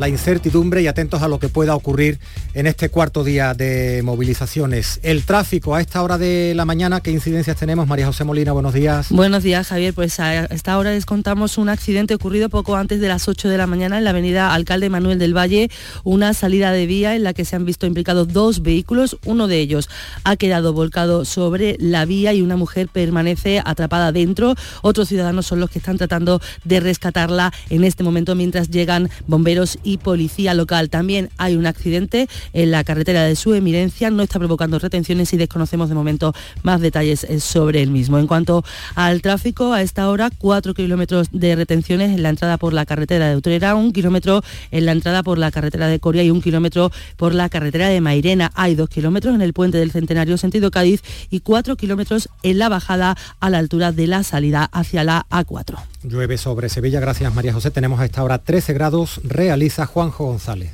la 0.00 0.08
incertidumbre 0.08 0.80
y 0.80 0.86
atentos 0.86 1.20
a 1.20 1.28
lo 1.28 1.38
que 1.38 1.50
pueda 1.50 1.76
ocurrir 1.76 2.18
en 2.54 2.66
este 2.66 2.88
cuarto 2.88 3.22
día 3.22 3.52
de 3.52 4.00
movilizaciones. 4.02 4.98
El 5.02 5.24
tráfico 5.24 5.74
a 5.74 5.82
esta 5.82 6.02
hora 6.02 6.16
de 6.16 6.54
la 6.56 6.64
mañana, 6.64 7.00
¿qué 7.00 7.10
incidencias 7.10 7.58
tenemos? 7.58 7.86
María 7.86 8.06
José 8.06 8.24
Molina, 8.24 8.52
buenos 8.52 8.72
días. 8.72 9.10
Buenos 9.10 9.42
días, 9.42 9.68
Javier. 9.68 9.92
Pues 9.92 10.18
a 10.18 10.46
esta 10.46 10.78
hora 10.78 10.92
les 10.92 11.04
contamos 11.04 11.58
un 11.58 11.68
accidente 11.68 12.14
ocurrido 12.14 12.48
poco 12.48 12.76
antes 12.76 12.98
de 13.00 13.08
las 13.08 13.28
8 13.28 13.50
de 13.50 13.58
la 13.58 13.66
mañana 13.66 13.98
en 13.98 14.04
la 14.04 14.10
avenida 14.10 14.54
Alcalde 14.54 14.88
Manuel 14.88 15.18
del 15.18 15.36
Valle, 15.36 15.70
una 16.02 16.32
salida 16.32 16.72
de 16.72 16.86
vía 16.86 17.14
en 17.14 17.22
la 17.22 17.34
que 17.34 17.44
se 17.44 17.56
han 17.56 17.66
visto 17.66 17.84
implicados 17.84 18.28
dos 18.32 18.62
vehículos. 18.62 19.18
Uno 19.26 19.48
de 19.48 19.60
ellos 19.60 19.90
ha 20.24 20.36
quedado 20.36 20.72
volcado 20.72 21.26
sobre 21.26 21.76
la 21.78 22.06
vía 22.06 22.32
y 22.32 22.40
una 22.40 22.56
mujer 22.56 22.88
permanece 22.88 23.60
atrapada 23.62 24.12
dentro. 24.12 24.54
Otros 24.80 25.08
ciudadanos 25.08 25.44
son 25.44 25.60
los 25.60 25.68
que 25.68 25.78
están 25.78 25.98
tratando 25.98 26.40
de 26.64 26.80
rescatarla 26.80 27.52
en 27.68 27.84
este 27.84 28.02
momento 28.02 28.34
mientras 28.34 28.70
llegan 28.70 29.10
bomberos 29.26 29.78
policía 29.96 30.54
local. 30.54 30.90
También 30.90 31.30
hay 31.38 31.56
un 31.56 31.66
accidente 31.66 32.28
en 32.52 32.70
la 32.70 32.84
carretera 32.84 33.24
de 33.24 33.36
su 33.36 33.54
eminencia, 33.54 34.10
no 34.10 34.22
está 34.22 34.38
provocando 34.38 34.78
retenciones 34.78 35.32
y 35.32 35.36
desconocemos 35.36 35.88
de 35.88 35.94
momento 35.94 36.32
más 36.62 36.80
detalles 36.80 37.24
eh, 37.24 37.40
sobre 37.40 37.82
el 37.82 37.90
mismo. 37.90 38.18
En 38.18 38.26
cuanto 38.26 38.64
al 38.94 39.22
tráfico, 39.22 39.72
a 39.72 39.82
esta 39.82 40.08
hora 40.08 40.30
cuatro 40.36 40.74
kilómetros 40.74 41.28
de 41.32 41.56
retenciones 41.56 42.10
en 42.10 42.22
la 42.22 42.30
entrada 42.30 42.56
por 42.56 42.72
la 42.72 42.86
carretera 42.86 43.28
de 43.28 43.36
Utrera, 43.36 43.74
un 43.74 43.92
kilómetro 43.92 44.42
en 44.70 44.86
la 44.86 44.92
entrada 44.92 45.22
por 45.22 45.38
la 45.38 45.50
carretera 45.50 45.88
de 45.88 46.00
Coria 46.00 46.22
y 46.22 46.30
un 46.30 46.42
kilómetro 46.42 46.90
por 47.16 47.34
la 47.34 47.48
carretera 47.48 47.88
de 47.88 48.00
Mairena. 48.00 48.50
Hay 48.54 48.74
dos 48.74 48.88
kilómetros 48.88 49.34
en 49.34 49.42
el 49.42 49.52
puente 49.52 49.78
del 49.78 49.90
Centenario 49.90 50.36
sentido 50.38 50.70
Cádiz 50.70 51.02
y 51.30 51.40
cuatro 51.40 51.76
kilómetros 51.76 52.28
en 52.42 52.58
la 52.58 52.68
bajada 52.68 53.16
a 53.40 53.50
la 53.50 53.58
altura 53.58 53.92
de 53.92 54.06
la 54.06 54.22
salida 54.22 54.68
hacia 54.72 55.04
la 55.04 55.26
A4. 55.30 55.78
Llueve 56.02 56.38
sobre 56.38 56.70
Sevilla, 56.70 56.98
gracias 56.98 57.34
María 57.34 57.52
José. 57.52 57.70
Tenemos 57.70 58.00
a 58.00 58.06
esta 58.06 58.24
hora 58.24 58.38
13 58.38 58.72
grados, 58.72 59.20
realiza 59.22 59.69
Juanjo 59.78 60.26
González. 60.26 60.72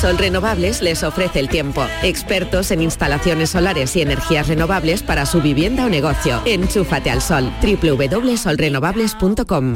Sol 0.00 0.16
Renovables 0.18 0.82
les 0.82 1.02
ofrece 1.02 1.40
el 1.40 1.48
tiempo. 1.48 1.84
Expertos 2.02 2.70
en 2.70 2.82
instalaciones 2.82 3.48
solares 3.50 3.96
y 3.96 4.02
energías 4.02 4.46
renovables 4.48 5.02
para 5.02 5.24
su 5.24 5.40
vivienda 5.40 5.86
o 5.86 5.88
negocio. 5.88 6.42
Enchúfate 6.44 7.10
al 7.10 7.22
sol. 7.22 7.50
www.solrenovables.com 7.62 9.74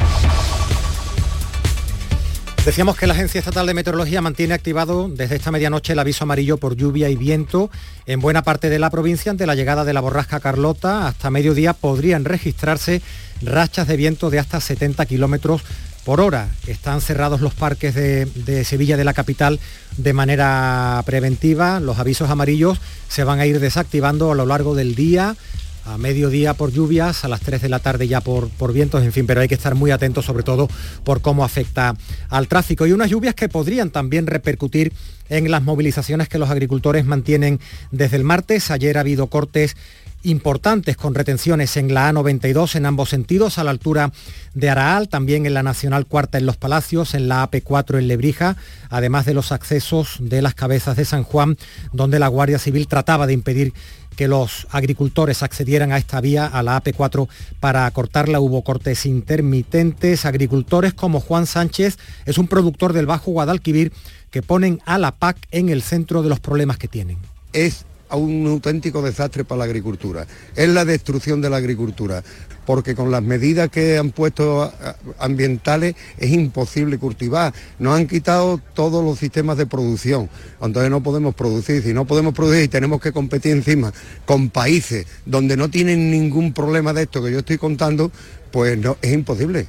Decíamos 2.68 2.98
que 2.98 3.06
la 3.06 3.14
Agencia 3.14 3.38
Estatal 3.38 3.66
de 3.66 3.72
Meteorología 3.72 4.20
mantiene 4.20 4.52
activado 4.52 5.08
desde 5.08 5.36
esta 5.36 5.50
medianoche 5.50 5.94
el 5.94 5.98
aviso 5.98 6.24
amarillo 6.24 6.58
por 6.58 6.76
lluvia 6.76 7.08
y 7.08 7.16
viento 7.16 7.70
en 8.04 8.20
buena 8.20 8.42
parte 8.42 8.68
de 8.68 8.78
la 8.78 8.90
provincia 8.90 9.30
ante 9.30 9.46
la 9.46 9.54
llegada 9.54 9.86
de 9.86 9.94
la 9.94 10.02
borrasca 10.02 10.40
Carlota. 10.40 11.08
Hasta 11.08 11.30
mediodía 11.30 11.72
podrían 11.72 12.26
registrarse 12.26 13.00
rachas 13.40 13.88
de 13.88 13.96
viento 13.96 14.28
de 14.28 14.40
hasta 14.40 14.60
70 14.60 15.06
kilómetros 15.06 15.62
por 16.08 16.22
hora. 16.22 16.48
Están 16.66 17.02
cerrados 17.02 17.42
los 17.42 17.52
parques 17.52 17.94
de, 17.94 18.64
Sevilla 18.64 18.96
de 18.96 19.04
la 19.04 19.12
capital 19.12 19.60
de 19.98 20.14
manera 20.14 21.02
preventiva. 21.04 21.80
Los 21.80 21.98
avisos 21.98 22.30
amarillos 22.30 22.80
se 23.10 23.24
van 23.24 23.40
a 23.40 23.44
ir 23.44 23.60
desactivando 23.60 24.32
a 24.32 24.34
lo 24.34 24.46
largo 24.46 24.74
del 24.74 24.94
día 24.94 25.36
a 25.84 25.98
mediodía 25.98 26.54
por 26.54 26.72
lluvias, 26.72 27.24
a 27.24 27.28
las 27.28 27.40
3 27.40 27.60
de 27.60 27.68
la 27.68 27.78
tarde 27.80 28.08
ya 28.08 28.22
por, 28.22 28.48
por 28.48 28.72
vientos, 28.72 29.02
en 29.02 29.12
fin, 29.12 29.26
pero 29.26 29.42
hay 29.42 29.48
que 29.48 29.54
estar 29.54 29.74
muy 29.74 29.90
atentos 29.90 30.24
sobre 30.24 30.44
todo 30.44 30.68
por 31.04 31.20
cómo 31.20 31.44
afecta 31.44 31.94
al 32.30 32.48
tráfico. 32.48 32.86
Y 32.86 32.92
unas 32.92 33.10
lluvias 33.10 33.34
que 33.34 33.50
podrían 33.50 33.90
también 33.90 34.26
repercutir 34.26 34.94
en 35.28 35.50
las 35.50 35.62
movilizaciones 35.62 36.30
que 36.30 36.38
los 36.38 36.48
agricultores 36.48 37.04
mantienen 37.04 37.60
desde 37.90 38.16
el 38.16 38.24
martes. 38.24 38.70
Ayer 38.70 38.96
ha 38.96 39.00
habido 39.00 39.26
cortes 39.26 39.76
importantes 40.22 40.96
con 40.96 41.14
retenciones 41.14 41.76
en 41.76 41.94
la 41.94 42.10
A92 42.10 42.74
en 42.74 42.86
ambos 42.86 43.08
sentidos, 43.08 43.58
a 43.58 43.64
la 43.64 43.70
altura 43.70 44.12
de 44.54 44.70
Araal, 44.70 45.08
también 45.08 45.46
en 45.46 45.54
la 45.54 45.62
Nacional 45.62 46.06
Cuarta 46.06 46.38
en 46.38 46.46
Los 46.46 46.56
Palacios, 46.56 47.14
en 47.14 47.28
la 47.28 47.48
AP4 47.48 47.98
en 47.98 48.08
Lebrija, 48.08 48.56
además 48.90 49.26
de 49.26 49.34
los 49.34 49.52
accesos 49.52 50.16
de 50.20 50.42
las 50.42 50.54
cabezas 50.54 50.96
de 50.96 51.04
San 51.04 51.22
Juan, 51.22 51.56
donde 51.92 52.18
la 52.18 52.28
Guardia 52.28 52.58
Civil 52.58 52.88
trataba 52.88 53.26
de 53.26 53.32
impedir 53.34 53.72
que 54.18 54.26
los 54.26 54.66
agricultores 54.72 55.44
accedieran 55.44 55.92
a 55.92 55.96
esta 55.96 56.20
vía, 56.20 56.44
a 56.44 56.64
la 56.64 56.82
AP4, 56.82 57.28
para 57.60 57.88
cortarla. 57.92 58.40
Hubo 58.40 58.64
cortes 58.64 59.06
intermitentes. 59.06 60.24
Agricultores 60.24 60.92
como 60.92 61.20
Juan 61.20 61.46
Sánchez 61.46 61.98
es 62.26 62.36
un 62.36 62.48
productor 62.48 62.92
del 62.92 63.06
Bajo 63.06 63.30
Guadalquivir 63.30 63.92
que 64.32 64.42
ponen 64.42 64.80
a 64.86 64.98
la 64.98 65.12
PAC 65.12 65.36
en 65.52 65.68
el 65.68 65.82
centro 65.82 66.24
de 66.24 66.30
los 66.30 66.40
problemas 66.40 66.78
que 66.78 66.88
tienen. 66.88 67.18
Es 67.52 67.84
un 68.16 68.46
auténtico 68.46 69.02
desastre 69.02 69.44
para 69.44 69.60
la 69.60 69.64
agricultura. 69.64 70.26
Es 70.56 70.68
la 70.68 70.84
destrucción 70.84 71.40
de 71.40 71.50
la 71.50 71.58
agricultura, 71.58 72.22
porque 72.66 72.94
con 72.94 73.10
las 73.10 73.22
medidas 73.22 73.68
que 73.68 73.98
han 73.98 74.10
puesto 74.10 74.72
ambientales 75.18 75.94
es 76.18 76.30
imposible 76.30 76.98
cultivar. 76.98 77.52
Nos 77.78 77.98
han 77.98 78.06
quitado 78.06 78.60
todos 78.74 79.04
los 79.04 79.18
sistemas 79.18 79.56
de 79.58 79.66
producción, 79.66 80.28
entonces 80.60 80.90
no 80.90 81.02
podemos 81.02 81.34
producir. 81.34 81.82
Si 81.82 81.92
no 81.92 82.06
podemos 82.06 82.34
producir 82.34 82.64
y 82.64 82.68
tenemos 82.68 83.00
que 83.00 83.12
competir 83.12 83.52
encima 83.52 83.92
con 84.24 84.50
países 84.50 85.06
donde 85.26 85.56
no 85.56 85.70
tienen 85.70 86.10
ningún 86.10 86.52
problema 86.52 86.92
de 86.92 87.02
esto 87.02 87.22
que 87.22 87.32
yo 87.32 87.40
estoy 87.40 87.58
contando, 87.58 88.10
pues 88.50 88.78
no, 88.78 88.96
es 89.02 89.12
imposible. 89.12 89.66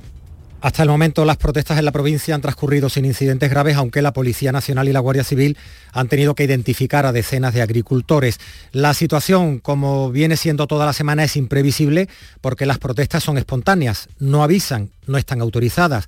Hasta 0.62 0.84
el 0.84 0.90
momento 0.90 1.24
las 1.24 1.38
protestas 1.38 1.80
en 1.80 1.86
la 1.86 1.94
provincia 1.94 2.36
han 2.36 2.42
transcurrido 2.42 2.90
sin 2.90 3.06
incidentes 3.06 3.50
graves, 3.50 3.78
aunque 3.78 4.02
la 4.02 4.12
Policía 4.12 4.52
Nacional 4.52 4.90
y 4.90 4.92
la 4.92 5.00
Guardia 5.00 5.24
Civil 5.24 5.58
han 5.94 6.10
tenido 6.10 6.36
que 6.36 6.44
identificar 6.44 7.06
a 7.06 7.14
decenas 7.14 7.54
de 7.54 7.62
agricultores. 7.62 8.42
La 8.74 8.94
situación, 8.94 9.60
como 9.60 10.12
viene 10.12 10.36
siendo 10.36 10.68
toda 10.68 10.86
la 10.86 10.92
semana, 10.92 11.24
es 11.24 11.38
imprevisible 11.38 12.10
porque 12.42 12.66
las 12.66 12.78
protestas 12.78 13.24
son 13.24 13.38
espontáneas, 13.38 14.10
no 14.20 14.44
avisan, 14.44 14.92
no 15.08 15.18
están 15.18 15.40
autorizadas. 15.40 16.08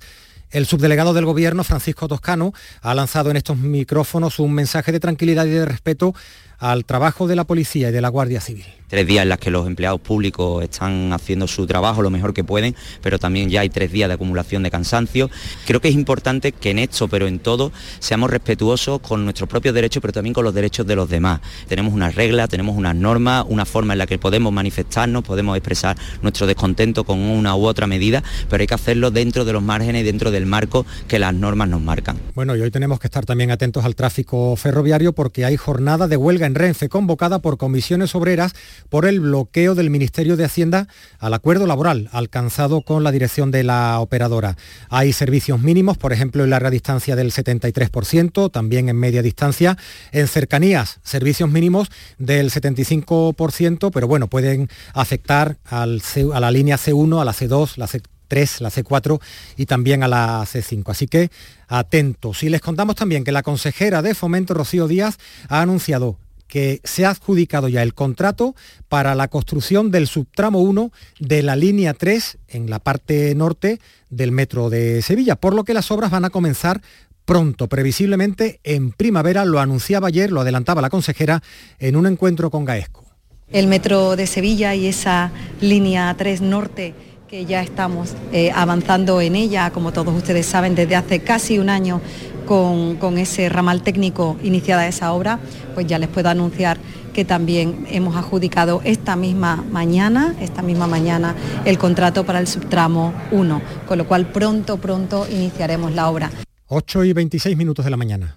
El 0.50 0.66
subdelegado 0.66 1.14
del 1.14 1.24
Gobierno, 1.24 1.64
Francisco 1.64 2.06
Toscano, 2.06 2.52
ha 2.82 2.94
lanzado 2.94 3.30
en 3.30 3.38
estos 3.38 3.56
micrófonos 3.56 4.38
un 4.38 4.52
mensaje 4.52 4.92
de 4.92 5.00
tranquilidad 5.00 5.46
y 5.46 5.50
de 5.50 5.64
respeto 5.64 6.14
al 6.58 6.84
trabajo 6.84 7.26
de 7.26 7.36
la 7.36 7.44
policía 7.44 7.88
y 7.88 7.92
de 7.92 8.02
la 8.02 8.10
Guardia 8.10 8.42
Civil 8.42 8.81
tres 8.92 9.06
días 9.06 9.22
en 9.22 9.30
las 9.30 9.38
que 9.38 9.50
los 9.50 9.66
empleados 9.66 10.02
públicos 10.02 10.62
están 10.62 11.14
haciendo 11.14 11.48
su 11.48 11.66
trabajo 11.66 12.02
lo 12.02 12.10
mejor 12.10 12.34
que 12.34 12.44
pueden, 12.44 12.76
pero 13.00 13.18
también 13.18 13.48
ya 13.48 13.62
hay 13.62 13.70
tres 13.70 13.90
días 13.90 14.06
de 14.06 14.16
acumulación 14.16 14.62
de 14.62 14.70
cansancio. 14.70 15.30
Creo 15.66 15.80
que 15.80 15.88
es 15.88 15.94
importante 15.94 16.52
que 16.52 16.72
en 16.72 16.78
esto, 16.78 17.08
pero 17.08 17.26
en 17.26 17.38
todo, 17.38 17.72
seamos 18.00 18.30
respetuosos 18.30 19.00
con 19.00 19.24
nuestros 19.24 19.48
propios 19.48 19.74
derechos, 19.74 20.02
pero 20.02 20.12
también 20.12 20.34
con 20.34 20.44
los 20.44 20.52
derechos 20.52 20.86
de 20.86 20.94
los 20.94 21.08
demás. 21.08 21.40
Tenemos 21.68 21.94
unas 21.94 22.14
reglas, 22.16 22.50
tenemos 22.50 22.76
unas 22.76 22.94
normas, 22.94 23.46
una 23.48 23.64
forma 23.64 23.94
en 23.94 23.98
la 23.98 24.06
que 24.06 24.18
podemos 24.18 24.52
manifestarnos, 24.52 25.24
podemos 25.24 25.56
expresar 25.56 25.96
nuestro 26.20 26.46
descontento 26.46 27.04
con 27.04 27.18
una 27.18 27.56
u 27.56 27.64
otra 27.64 27.86
medida, 27.86 28.22
pero 28.50 28.60
hay 28.60 28.66
que 28.66 28.74
hacerlo 28.74 29.10
dentro 29.10 29.46
de 29.46 29.54
los 29.54 29.62
márgenes 29.62 30.02
y 30.02 30.04
dentro 30.04 30.30
del 30.30 30.44
marco 30.44 30.84
que 31.08 31.18
las 31.18 31.32
normas 31.32 31.70
nos 31.70 31.80
marcan. 31.80 32.18
Bueno, 32.34 32.56
y 32.56 32.60
hoy 32.60 32.70
tenemos 32.70 33.00
que 33.00 33.06
estar 33.06 33.24
también 33.24 33.52
atentos 33.52 33.86
al 33.86 33.96
tráfico 33.96 34.54
ferroviario 34.56 35.14
porque 35.14 35.46
hay 35.46 35.56
jornada 35.56 36.08
de 36.08 36.18
huelga 36.18 36.46
en 36.46 36.54
Renfe 36.54 36.90
convocada 36.90 37.38
por 37.38 37.56
comisiones 37.56 38.14
obreras 38.14 38.52
por 38.88 39.06
el 39.06 39.20
bloqueo 39.20 39.74
del 39.74 39.90
Ministerio 39.90 40.36
de 40.36 40.44
Hacienda 40.44 40.88
al 41.18 41.34
acuerdo 41.34 41.66
laboral 41.66 42.08
alcanzado 42.12 42.82
con 42.82 43.04
la 43.04 43.12
dirección 43.12 43.50
de 43.50 43.62
la 43.62 44.00
operadora. 44.00 44.56
Hay 44.88 45.12
servicios 45.12 45.60
mínimos, 45.60 45.98
por 45.98 46.12
ejemplo, 46.12 46.44
en 46.44 46.50
larga 46.50 46.70
distancia 46.70 47.16
del 47.16 47.32
73%, 47.32 48.50
también 48.50 48.88
en 48.88 48.96
media 48.96 49.22
distancia, 49.22 49.76
en 50.12 50.28
cercanías, 50.28 51.00
servicios 51.02 51.50
mínimos 51.50 51.88
del 52.18 52.50
75%, 52.50 53.90
pero 53.92 54.08
bueno, 54.08 54.28
pueden 54.28 54.68
afectar 54.94 55.58
a 55.64 55.86
la 55.86 56.50
línea 56.50 56.76
C1, 56.76 57.20
a 57.20 57.24
la 57.24 57.32
C2, 57.32 57.76
la 57.76 57.86
C3, 57.86 58.60
la 58.60 58.70
C4 58.70 59.20
y 59.56 59.66
también 59.66 60.02
a 60.02 60.08
la 60.08 60.42
C5. 60.42 60.90
Así 60.90 61.06
que 61.06 61.30
atentos. 61.68 62.42
Y 62.42 62.48
les 62.48 62.60
contamos 62.60 62.96
también 62.96 63.24
que 63.24 63.32
la 63.32 63.42
consejera 63.42 64.02
de 64.02 64.14
Fomento, 64.14 64.54
Rocío 64.54 64.88
Díaz, 64.88 65.18
ha 65.48 65.60
anunciado 65.60 66.18
que 66.52 66.82
se 66.84 67.06
ha 67.06 67.10
adjudicado 67.10 67.68
ya 67.68 67.82
el 67.82 67.94
contrato 67.94 68.54
para 68.90 69.14
la 69.14 69.28
construcción 69.28 69.90
del 69.90 70.06
subtramo 70.06 70.58
1 70.58 70.92
de 71.18 71.42
la 71.42 71.56
línea 71.56 71.94
3 71.94 72.36
en 72.48 72.68
la 72.68 72.78
parte 72.78 73.34
norte 73.34 73.80
del 74.10 74.32
metro 74.32 74.68
de 74.68 75.00
Sevilla, 75.00 75.36
por 75.36 75.54
lo 75.54 75.64
que 75.64 75.72
las 75.72 75.90
obras 75.90 76.10
van 76.10 76.26
a 76.26 76.30
comenzar 76.30 76.82
pronto, 77.24 77.70
previsiblemente 77.70 78.60
en 78.64 78.92
primavera, 78.92 79.46
lo 79.46 79.60
anunciaba 79.60 80.08
ayer, 80.08 80.30
lo 80.30 80.42
adelantaba 80.42 80.82
la 80.82 80.90
consejera 80.90 81.42
en 81.78 81.96
un 81.96 82.06
encuentro 82.06 82.50
con 82.50 82.66
Gaesco. 82.66 83.06
El 83.50 83.66
metro 83.66 84.14
de 84.14 84.26
Sevilla 84.26 84.74
y 84.74 84.88
esa 84.88 85.32
línea 85.62 86.14
3 86.18 86.42
norte 86.42 86.92
que 87.32 87.46
ya 87.46 87.62
estamos 87.62 88.14
eh, 88.30 88.52
avanzando 88.54 89.18
en 89.22 89.36
ella, 89.36 89.70
como 89.70 89.90
todos 89.90 90.14
ustedes 90.14 90.44
saben, 90.44 90.74
desde 90.74 90.96
hace 90.96 91.20
casi 91.20 91.58
un 91.58 91.70
año 91.70 92.02
con, 92.44 93.16
ese 93.16 93.48
ramal 93.48 93.82
técnico 93.82 94.36
iniciada 94.42 94.86
esa 94.86 95.14
obra, 95.14 95.38
pues 95.72 95.86
ya 95.86 95.98
les 95.98 96.10
puedo 96.10 96.28
anunciar 96.28 96.76
que 97.14 97.24
también 97.24 97.86
hemos 97.88 98.16
adjudicado 98.16 98.82
esta 98.84 99.16
misma 99.16 99.64
mañana, 99.70 100.34
esta 100.42 100.60
misma 100.60 100.86
mañana, 100.86 101.34
el 101.64 101.78
contrato 101.78 102.26
para 102.26 102.38
el 102.38 102.46
subtramo 102.46 103.14
1, 103.30 103.62
con 103.88 103.96
lo 103.96 104.06
cual 104.06 104.26
pronto, 104.26 104.76
pronto 104.76 105.26
iniciaremos 105.26 105.92
la 105.92 106.10
obra. 106.10 106.30
8 106.66 107.04
y 107.04 107.14
26 107.14 107.56
minutos 107.56 107.86
de 107.86 107.90
la 107.92 107.96
mañana. 107.96 108.36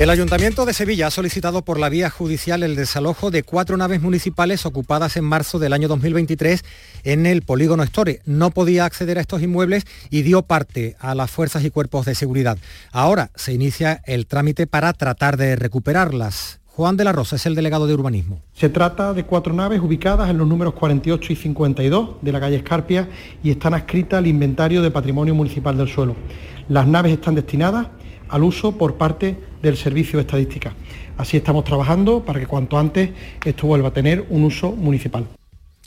El 0.00 0.08
Ayuntamiento 0.08 0.64
de 0.64 0.72
Sevilla 0.72 1.08
ha 1.08 1.10
solicitado 1.10 1.60
por 1.60 1.78
la 1.78 1.90
vía 1.90 2.08
judicial 2.08 2.62
el 2.62 2.74
desalojo 2.74 3.30
de 3.30 3.42
cuatro 3.42 3.76
naves 3.76 4.00
municipales 4.00 4.64
ocupadas 4.64 5.18
en 5.18 5.24
marzo 5.24 5.58
del 5.58 5.74
año 5.74 5.88
2023 5.88 6.64
en 7.04 7.26
el 7.26 7.42
polígono 7.42 7.82
Store. 7.82 8.22
No 8.24 8.50
podía 8.50 8.86
acceder 8.86 9.18
a 9.18 9.20
estos 9.20 9.42
inmuebles 9.42 9.84
y 10.08 10.22
dio 10.22 10.40
parte 10.40 10.96
a 11.00 11.14
las 11.14 11.30
fuerzas 11.30 11.66
y 11.66 11.70
cuerpos 11.70 12.06
de 12.06 12.14
seguridad. 12.14 12.56
Ahora 12.92 13.30
se 13.34 13.52
inicia 13.52 14.00
el 14.06 14.26
trámite 14.26 14.66
para 14.66 14.94
tratar 14.94 15.36
de 15.36 15.54
recuperarlas. 15.54 16.60
Juan 16.64 16.96
de 16.96 17.04
la 17.04 17.12
Rosa 17.12 17.36
es 17.36 17.44
el 17.44 17.54
delegado 17.54 17.86
de 17.86 17.92
urbanismo. 17.92 18.40
Se 18.54 18.70
trata 18.70 19.12
de 19.12 19.26
cuatro 19.26 19.52
naves 19.52 19.82
ubicadas 19.82 20.30
en 20.30 20.38
los 20.38 20.48
números 20.48 20.72
48 20.72 21.30
y 21.34 21.36
52 21.36 22.22
de 22.22 22.32
la 22.32 22.40
calle 22.40 22.56
Escarpia 22.56 23.06
y 23.42 23.50
están 23.50 23.74
adscritas 23.74 24.16
al 24.16 24.28
inventario 24.28 24.80
de 24.80 24.90
patrimonio 24.90 25.34
municipal 25.34 25.76
del 25.76 25.90
suelo. 25.90 26.16
Las 26.70 26.86
naves 26.86 27.12
están 27.12 27.34
destinadas 27.34 27.88
al 28.30 28.44
uso 28.44 28.72
por 28.72 28.94
parte 28.94 29.36
del 29.62 29.76
Servicio 29.76 30.18
de 30.18 30.22
Estadística. 30.22 30.72
Así 31.18 31.36
estamos 31.36 31.64
trabajando 31.64 32.24
para 32.24 32.40
que 32.40 32.46
cuanto 32.46 32.78
antes 32.78 33.10
esto 33.44 33.66
vuelva 33.66 33.88
a 33.88 33.92
tener 33.92 34.24
un 34.30 34.44
uso 34.44 34.72
municipal 34.72 35.26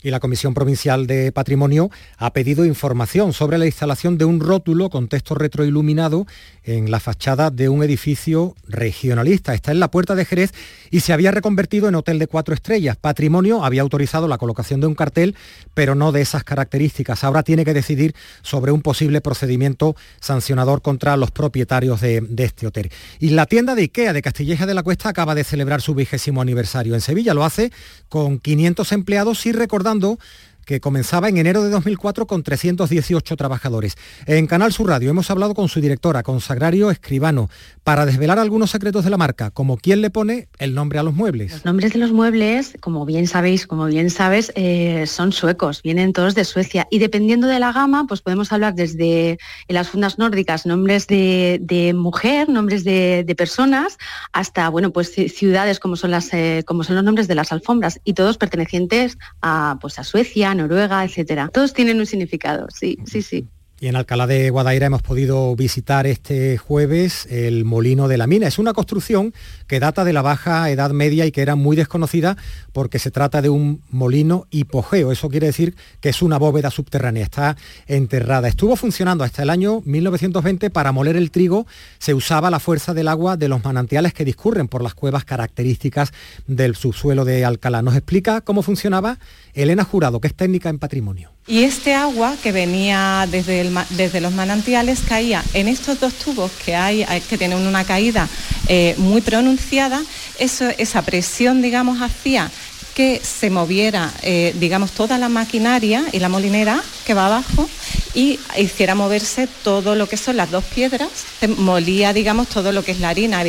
y 0.04 0.10
la 0.10 0.20
Comisión 0.20 0.52
Provincial 0.52 1.06
de 1.06 1.32
Patrimonio 1.32 1.90
ha 2.18 2.32
pedido 2.34 2.66
información 2.66 3.32
sobre 3.32 3.56
la 3.56 3.64
instalación 3.64 4.18
de 4.18 4.26
un 4.26 4.38
rótulo 4.38 4.90
con 4.90 5.08
texto 5.08 5.34
retroiluminado 5.34 6.26
en 6.62 6.90
la 6.90 7.00
fachada 7.00 7.50
de 7.50 7.70
un 7.70 7.82
edificio 7.82 8.54
regionalista. 8.68 9.54
Está 9.54 9.72
en 9.72 9.80
la 9.80 9.90
puerta 9.90 10.14
de 10.14 10.26
Jerez 10.26 10.52
y 10.90 11.00
se 11.00 11.14
había 11.14 11.30
reconvertido 11.30 11.88
en 11.88 11.94
hotel 11.94 12.18
de 12.18 12.26
cuatro 12.26 12.54
estrellas. 12.54 12.98
Patrimonio 12.98 13.64
había 13.64 13.80
autorizado 13.80 14.28
la 14.28 14.36
colocación 14.36 14.80
de 14.80 14.86
un 14.86 14.94
cartel, 14.94 15.34
pero 15.72 15.94
no 15.94 16.12
de 16.12 16.20
esas 16.20 16.44
características. 16.44 17.24
Ahora 17.24 17.42
tiene 17.42 17.64
que 17.64 17.72
decidir 17.72 18.14
sobre 18.42 18.72
un 18.72 18.82
posible 18.82 19.22
procedimiento 19.22 19.96
sancionador 20.20 20.82
contra 20.82 21.16
los 21.16 21.30
propietarios 21.30 22.02
de, 22.02 22.22
este 22.36 22.66
hotel. 22.66 22.90
Y 23.20 23.30
la 23.30 23.46
tienda 23.46 23.74
de 23.74 23.82
IKEA 23.82 24.12
de 24.12 24.20
Castilleja 24.20 24.66
de 24.66 24.74
la 24.74 24.82
Cuesta 24.82 25.08
acaba 25.08 25.34
de 25.34 25.44
celebrar 25.44 25.80
su 25.80 25.94
vigésimo 25.94 26.42
aniversario 26.42 26.94
en 26.94 27.00
Sevilla. 27.00 27.32
Lo 27.32 27.42
hace 27.42 27.72
con 28.10 28.38
500 28.38 28.92
empleados 28.92 29.46
y 29.46 29.52
recordando 29.52 29.93
pasando 29.94 30.18
que 30.64 30.80
comenzaba 30.80 31.28
en 31.28 31.36
enero 31.36 31.62
de 31.62 31.70
2004 31.70 32.26
con 32.26 32.42
318 32.42 33.36
trabajadores. 33.36 33.96
En 34.26 34.46
Canal 34.46 34.72
Sur 34.72 34.88
Radio 34.88 35.10
hemos 35.10 35.30
hablado 35.30 35.54
con 35.54 35.68
su 35.68 35.80
directora, 35.80 36.22
Consagrario 36.22 36.90
Escribano, 36.90 37.50
para 37.82 38.06
desvelar 38.06 38.38
algunos 38.38 38.70
secretos 38.70 39.04
de 39.04 39.10
la 39.10 39.16
marca, 39.16 39.50
como 39.50 39.76
quién 39.76 40.00
le 40.00 40.10
pone 40.10 40.48
el 40.58 40.74
nombre 40.74 40.98
a 40.98 41.02
los 41.02 41.14
muebles. 41.14 41.52
Los 41.52 41.64
nombres 41.64 41.92
de 41.92 41.98
los 41.98 42.12
muebles, 42.12 42.76
como 42.80 43.04
bien 43.04 43.26
sabéis, 43.26 43.66
como 43.66 43.86
bien 43.86 44.10
sabes, 44.10 44.52
eh, 44.54 45.04
son 45.06 45.32
suecos, 45.32 45.82
vienen 45.82 46.12
todos 46.12 46.34
de 46.34 46.44
Suecia 46.44 46.86
y 46.90 46.98
dependiendo 46.98 47.46
de 47.46 47.58
la 47.58 47.72
gama, 47.72 48.06
pues 48.06 48.22
podemos 48.22 48.52
hablar 48.52 48.74
desde 48.74 49.38
las 49.68 49.88
fundas 49.88 50.18
nórdicas 50.18 50.66
nombres 50.66 51.06
de, 51.06 51.92
mujer, 51.94 52.48
nombres 52.48 52.84
de, 52.84 53.34
personas, 53.36 53.98
hasta 54.32 54.68
bueno, 54.68 54.92
pues 54.92 55.12
ciudades 55.12 55.80
como 55.80 55.96
son 55.96 56.12
las 56.12 56.32
eh, 56.32 56.62
como 56.64 56.84
son 56.84 56.94
los 56.94 57.04
nombres 57.04 57.26
de 57.26 57.34
las 57.34 57.50
alfombras 57.50 58.00
y 58.04 58.14
todos 58.14 58.38
pertenecientes 58.38 59.18
a 59.42 59.76
pues 59.80 59.98
a 59.98 60.04
Suecia, 60.04 60.53
Noruega, 60.54 61.04
etcétera. 61.04 61.48
Todos 61.52 61.72
tienen 61.72 61.98
un 61.98 62.06
significado, 62.06 62.66
sí, 62.70 62.98
sí, 63.04 63.22
sí. 63.22 63.48
Y 63.80 63.88
en 63.88 63.96
Alcalá 63.96 64.28
de 64.28 64.50
Guadaira 64.50 64.86
hemos 64.86 65.02
podido 65.02 65.54
visitar 65.56 66.06
este 66.06 66.56
jueves 66.58 67.26
el 67.28 67.64
Molino 67.64 68.06
de 68.06 68.16
la 68.16 68.28
Mina. 68.28 68.46
Es 68.46 68.60
una 68.60 68.72
construcción 68.72 69.34
que 69.66 69.80
data 69.80 70.04
de 70.04 70.12
la 70.12 70.22
Baja 70.22 70.70
Edad 70.70 70.92
Media 70.92 71.26
y 71.26 71.32
que 71.32 71.42
era 71.42 71.56
muy 71.56 71.76
desconocida 71.76 72.36
porque 72.72 73.00
se 73.00 73.10
trata 73.10 73.42
de 73.42 73.48
un 73.48 73.82
molino 73.90 74.46
hipogeo. 74.50 75.10
Eso 75.10 75.28
quiere 75.28 75.48
decir 75.48 75.74
que 76.00 76.08
es 76.08 76.22
una 76.22 76.38
bóveda 76.38 76.70
subterránea, 76.70 77.24
está 77.24 77.56
enterrada. 77.88 78.46
Estuvo 78.46 78.76
funcionando 78.76 79.24
hasta 79.24 79.42
el 79.42 79.50
año 79.50 79.82
1920 79.84 80.70
para 80.70 80.92
moler 80.92 81.16
el 81.16 81.32
trigo. 81.32 81.66
Se 81.98 82.14
usaba 82.14 82.50
la 82.50 82.60
fuerza 82.60 82.94
del 82.94 83.08
agua 83.08 83.36
de 83.36 83.48
los 83.48 83.64
manantiales 83.64 84.14
que 84.14 84.24
discurren 84.24 84.68
por 84.68 84.82
las 84.82 84.94
cuevas 84.94 85.24
características 85.24 86.12
del 86.46 86.76
subsuelo 86.76 87.24
de 87.24 87.44
Alcalá. 87.44 87.82
Nos 87.82 87.96
explica 87.96 88.40
cómo 88.40 88.62
funcionaba 88.62 89.18
Elena 89.52 89.82
Jurado, 89.82 90.20
que 90.20 90.28
es 90.28 90.34
técnica 90.34 90.68
en 90.68 90.78
patrimonio. 90.78 91.33
Y 91.46 91.64
este 91.64 91.92
agua 91.92 92.36
que 92.42 92.52
venía 92.52 93.28
desde, 93.30 93.70
desde 93.90 94.22
los 94.22 94.32
manantiales 94.32 95.00
caía 95.06 95.44
en 95.52 95.68
estos 95.68 96.00
dos 96.00 96.14
tubos 96.14 96.50
que 96.64 96.74
hay, 96.74 97.04
que 97.28 97.36
tienen 97.36 97.58
una 97.58 97.84
caída 97.84 98.28
eh, 98.66 98.94
muy 98.96 99.20
pronunciada, 99.20 100.02
esa 100.38 101.02
presión, 101.02 101.60
digamos, 101.60 102.00
hacía 102.00 102.50
que 102.94 103.20
se 103.22 103.50
moviera, 103.50 104.10
eh, 104.22 104.54
digamos, 104.58 104.92
toda 104.92 105.18
la 105.18 105.28
maquinaria 105.28 106.04
y 106.12 106.18
la 106.18 106.30
molinera 106.30 106.82
que 107.04 107.12
va 107.12 107.26
abajo 107.26 107.68
y 108.14 108.38
hiciera 108.56 108.94
moverse 108.94 109.46
todo 109.64 109.96
lo 109.96 110.08
que 110.08 110.16
son 110.16 110.38
las 110.38 110.50
dos 110.50 110.64
piedras, 110.64 111.10
molía, 111.58 112.14
digamos, 112.14 112.48
todo 112.48 112.72
lo 112.72 112.82
que 112.84 112.92
es 112.92 113.00
la 113.00 113.10
harina. 113.10 113.44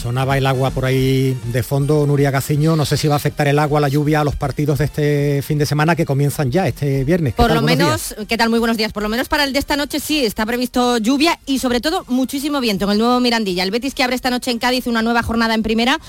Sonaba 0.00 0.38
el 0.38 0.46
agua 0.46 0.70
por 0.70 0.86
ahí 0.86 1.36
de 1.52 1.62
fondo, 1.62 2.06
Nuria 2.06 2.30
Gaciño. 2.30 2.74
No 2.74 2.86
sé 2.86 2.96
si 2.96 3.06
va 3.06 3.14
a 3.14 3.16
afectar 3.16 3.46
el 3.48 3.58
agua, 3.58 3.80
la 3.80 3.88
lluvia 3.88 4.22
a 4.22 4.24
los 4.24 4.34
partidos 4.34 4.78
de 4.78 4.86
este 4.86 5.42
fin 5.42 5.58
de 5.58 5.66
semana 5.66 5.94
que 5.94 6.06
comienzan 6.06 6.50
ya 6.50 6.66
este 6.66 7.04
viernes. 7.04 7.34
Por 7.34 7.52
lo 7.52 7.60
menos, 7.60 8.14
¿qué 8.26 8.38
tal? 8.38 8.48
Muy 8.48 8.60
buenos 8.60 8.78
días. 8.78 8.94
Por 8.94 9.02
lo 9.02 9.10
menos 9.10 9.28
para 9.28 9.44
el 9.44 9.52
de 9.52 9.58
esta 9.58 9.76
noche 9.76 10.00
sí, 10.00 10.24
está 10.24 10.46
previsto 10.46 10.96
lluvia 10.96 11.38
y 11.44 11.58
sobre 11.58 11.82
todo 11.82 12.06
muchísimo 12.08 12.62
viento 12.62 12.86
en 12.86 12.92
el 12.92 12.98
nuevo 12.98 13.20
Mirandilla. 13.20 13.62
El 13.62 13.70
Betis 13.70 13.94
que 13.94 14.02
abre 14.02 14.16
esta 14.16 14.30
noche 14.30 14.50
en 14.50 14.58
Cádiz 14.58 14.86
una 14.86 15.02
nueva 15.02 15.22
jornada 15.22 15.52
en 15.52 15.62
primera 15.62 16.00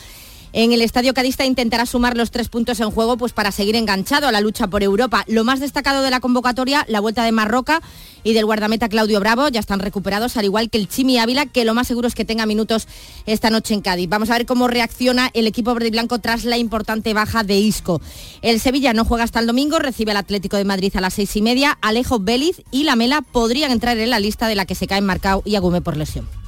en 0.53 0.73
el 0.73 0.81
Estadio 0.81 1.13
Cadista 1.13 1.45
intentará 1.45 1.85
sumar 1.85 2.17
los 2.17 2.31
tres 2.31 2.49
puntos 2.49 2.79
en 2.79 2.91
juego 2.91 3.17
pues 3.17 3.33
para 3.33 3.51
seguir 3.51 3.75
enganchado 3.75 4.27
a 4.27 4.31
la 4.31 4.41
lucha 4.41 4.67
por 4.67 4.83
Europa. 4.83 5.23
Lo 5.27 5.43
más 5.43 5.59
destacado 5.59 6.01
de 6.01 6.09
la 6.09 6.19
convocatoria, 6.19 6.85
la 6.89 6.99
vuelta 6.99 7.23
de 7.23 7.31
Marroca 7.31 7.81
y 8.23 8.33
del 8.33 8.45
guardameta 8.45 8.89
Claudio 8.89 9.19
Bravo, 9.19 9.47
ya 9.47 9.59
están 9.59 9.79
recuperados, 9.79 10.37
al 10.37 10.45
igual 10.45 10.69
que 10.69 10.77
el 10.77 10.87
Chimi 10.87 11.17
Ávila, 11.17 11.45
que 11.45 11.65
lo 11.65 11.73
más 11.73 11.87
seguro 11.87 12.07
es 12.07 12.15
que 12.15 12.25
tenga 12.25 12.45
minutos 12.45 12.87
esta 13.25 13.49
noche 13.49 13.73
en 13.73 13.81
Cádiz. 13.81 14.09
Vamos 14.09 14.29
a 14.29 14.33
ver 14.33 14.45
cómo 14.45 14.67
reacciona 14.67 15.29
el 15.33 15.47
equipo 15.47 15.73
verde 15.73 15.87
y 15.87 15.91
blanco 15.91 16.19
tras 16.19 16.43
la 16.43 16.57
importante 16.57 17.13
baja 17.13 17.43
de 17.43 17.57
Isco. 17.57 18.01
El 18.41 18.59
Sevilla 18.59 18.93
no 18.93 19.05
juega 19.05 19.23
hasta 19.23 19.39
el 19.39 19.47
domingo, 19.47 19.79
recibe 19.79 20.11
al 20.11 20.17
Atlético 20.17 20.57
de 20.57 20.65
Madrid 20.65 20.91
a 20.95 21.01
las 21.01 21.13
seis 21.13 21.35
y 21.35 21.41
media. 21.41 21.77
Alejo 21.81 22.19
Vélez 22.19 22.61
y 22.71 22.83
Lamela 22.83 23.21
podrían 23.21 23.71
entrar 23.71 23.97
en 23.97 24.09
la 24.09 24.19
lista 24.19 24.47
de 24.47 24.55
la 24.55 24.65
que 24.65 24.75
se 24.75 24.87
caen 24.87 25.05
Marcao 25.05 25.41
y 25.45 25.55
Agume 25.55 25.81
por 25.81 25.97
lesión. 25.97 26.40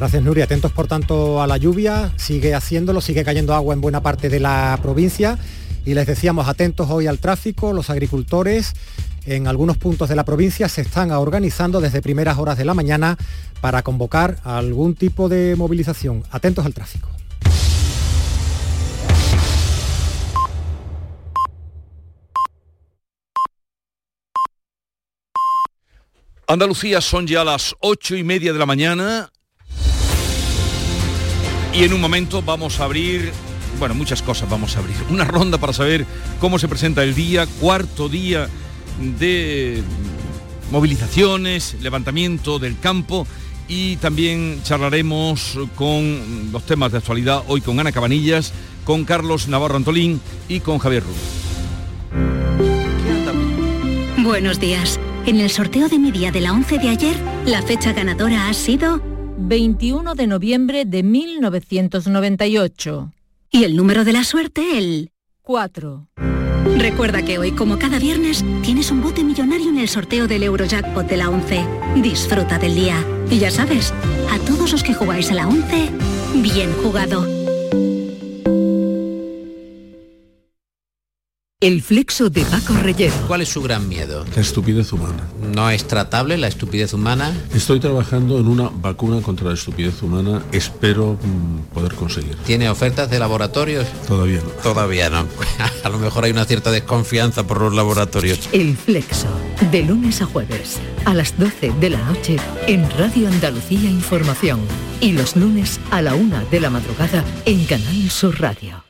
Gracias 0.00 0.22
Nuria. 0.22 0.44
Atentos 0.44 0.72
por 0.72 0.86
tanto 0.86 1.42
a 1.42 1.46
la 1.46 1.58
lluvia, 1.58 2.10
sigue 2.16 2.54
haciéndolo, 2.54 3.02
sigue 3.02 3.22
cayendo 3.22 3.54
agua 3.54 3.74
en 3.74 3.82
buena 3.82 4.02
parte 4.02 4.30
de 4.30 4.40
la 4.40 4.78
provincia 4.80 5.38
y 5.84 5.92
les 5.92 6.06
decíamos 6.06 6.48
atentos 6.48 6.88
hoy 6.88 7.06
al 7.06 7.18
tráfico, 7.18 7.74
los 7.74 7.90
agricultores 7.90 8.72
en 9.26 9.46
algunos 9.46 9.76
puntos 9.76 10.08
de 10.08 10.16
la 10.16 10.24
provincia 10.24 10.70
se 10.70 10.80
están 10.80 11.10
organizando 11.10 11.82
desde 11.82 12.00
primeras 12.00 12.38
horas 12.38 12.56
de 12.56 12.64
la 12.64 12.72
mañana 12.72 13.18
para 13.60 13.82
convocar 13.82 14.38
algún 14.42 14.94
tipo 14.94 15.28
de 15.28 15.54
movilización. 15.54 16.24
Atentos 16.30 16.64
al 16.64 16.72
tráfico. 16.72 17.10
Andalucía 26.46 27.02
son 27.02 27.26
ya 27.26 27.44
las 27.44 27.76
ocho 27.80 28.16
y 28.16 28.24
media 28.24 28.54
de 28.54 28.58
la 28.58 28.64
mañana 28.64 29.30
y 31.72 31.84
en 31.84 31.92
un 31.92 32.00
momento 32.00 32.42
vamos 32.42 32.80
a 32.80 32.84
abrir, 32.84 33.32
bueno, 33.78 33.94
muchas 33.94 34.22
cosas 34.22 34.48
vamos 34.48 34.76
a 34.76 34.80
abrir. 34.80 34.96
Una 35.10 35.24
ronda 35.24 35.58
para 35.58 35.72
saber 35.72 36.06
cómo 36.40 36.58
se 36.58 36.68
presenta 36.68 37.02
el 37.02 37.14
día, 37.14 37.46
cuarto 37.46 38.08
día 38.08 38.48
de 39.18 39.82
movilizaciones, 40.70 41.76
levantamiento 41.80 42.58
del 42.58 42.78
campo 42.78 43.26
y 43.68 43.96
también 43.96 44.60
charlaremos 44.64 45.58
con 45.76 46.50
los 46.52 46.64
temas 46.66 46.92
de 46.92 46.98
actualidad 46.98 47.44
hoy 47.46 47.60
con 47.60 47.78
Ana 47.78 47.92
Cabanillas, 47.92 48.52
con 48.84 49.04
Carlos 49.04 49.48
Navarro 49.48 49.76
Antolín 49.76 50.20
y 50.48 50.60
con 50.60 50.78
Javier 50.78 51.04
Rubio. 51.04 51.40
Buenos 54.18 54.60
días. 54.60 54.98
En 55.26 55.38
el 55.38 55.50
sorteo 55.50 55.88
de 55.88 55.98
mi 55.98 56.10
día 56.10 56.32
de 56.32 56.40
la 56.40 56.52
11 56.52 56.78
de 56.78 56.88
ayer, 56.88 57.16
la 57.46 57.62
fecha 57.62 57.92
ganadora 57.92 58.48
ha 58.48 58.54
sido 58.54 59.09
21 59.40 60.14
de 60.14 60.26
noviembre 60.26 60.84
de 60.84 61.02
1998. 61.02 63.12
Y 63.50 63.64
el 63.64 63.74
número 63.76 64.04
de 64.04 64.12
la 64.12 64.24
suerte, 64.24 64.78
el 64.78 65.10
4. 65.42 66.08
Recuerda 66.76 67.22
que 67.22 67.38
hoy, 67.38 67.52
como 67.52 67.78
cada 67.78 67.98
viernes, 67.98 68.44
tienes 68.62 68.90
un 68.90 69.02
bote 69.02 69.24
millonario 69.24 69.70
en 69.70 69.78
el 69.78 69.88
sorteo 69.88 70.28
del 70.28 70.42
Eurojackpot 70.42 71.06
de 71.06 71.16
la 71.16 71.30
11. 71.30 71.64
Disfruta 71.96 72.58
del 72.58 72.74
día. 72.74 73.02
Y 73.30 73.38
ya 73.38 73.50
sabes, 73.50 73.94
a 74.30 74.38
todos 74.46 74.72
los 74.72 74.82
que 74.82 74.92
jugáis 74.94 75.30
a 75.30 75.34
la 75.34 75.48
11, 75.48 75.88
bien 76.42 76.72
jugado. 76.82 77.39
El 81.62 81.82
flexo 81.82 82.30
de 82.30 82.42
Paco 82.46 82.72
Reyero. 82.72 83.12
¿Cuál 83.26 83.42
es 83.42 83.50
su 83.50 83.60
gran 83.60 83.86
miedo? 83.86 84.24
La 84.34 84.40
estupidez 84.40 84.94
humana. 84.94 85.28
¿No 85.54 85.68
es 85.68 85.86
tratable 85.86 86.38
la 86.38 86.48
estupidez 86.48 86.94
humana? 86.94 87.36
Estoy 87.52 87.80
trabajando 87.80 88.38
en 88.38 88.48
una 88.48 88.70
vacuna 88.72 89.20
contra 89.20 89.48
la 89.48 89.52
estupidez 89.52 90.02
humana. 90.02 90.42
Espero 90.52 91.18
mm, 91.22 91.74
poder 91.74 91.94
conseguir. 91.96 92.34
¿Tiene 92.46 92.70
ofertas 92.70 93.10
de 93.10 93.18
laboratorios? 93.18 93.86
Todavía 94.08 94.40
no. 94.40 94.48
Todavía 94.62 95.10
no. 95.10 95.26
a 95.84 95.88
lo 95.90 95.98
mejor 95.98 96.24
hay 96.24 96.30
una 96.30 96.46
cierta 96.46 96.70
desconfianza 96.70 97.46
por 97.46 97.60
los 97.60 97.74
laboratorios. 97.74 98.48
El 98.52 98.74
flexo. 98.74 99.28
De 99.70 99.82
lunes 99.82 100.22
a 100.22 100.24
jueves. 100.24 100.78
A 101.04 101.12
las 101.12 101.38
12 101.38 101.72
de 101.78 101.90
la 101.90 102.02
noche 102.06 102.38
en 102.68 102.88
Radio 102.92 103.28
Andalucía 103.28 103.90
Información. 103.90 104.60
Y 105.02 105.12
los 105.12 105.36
lunes 105.36 105.78
a 105.90 106.00
la 106.00 106.14
una 106.14 106.42
de 106.44 106.58
la 106.58 106.70
madrugada 106.70 107.22
en 107.44 107.66
Canal 107.66 108.08
Sur 108.08 108.40
Radio. 108.40 108.89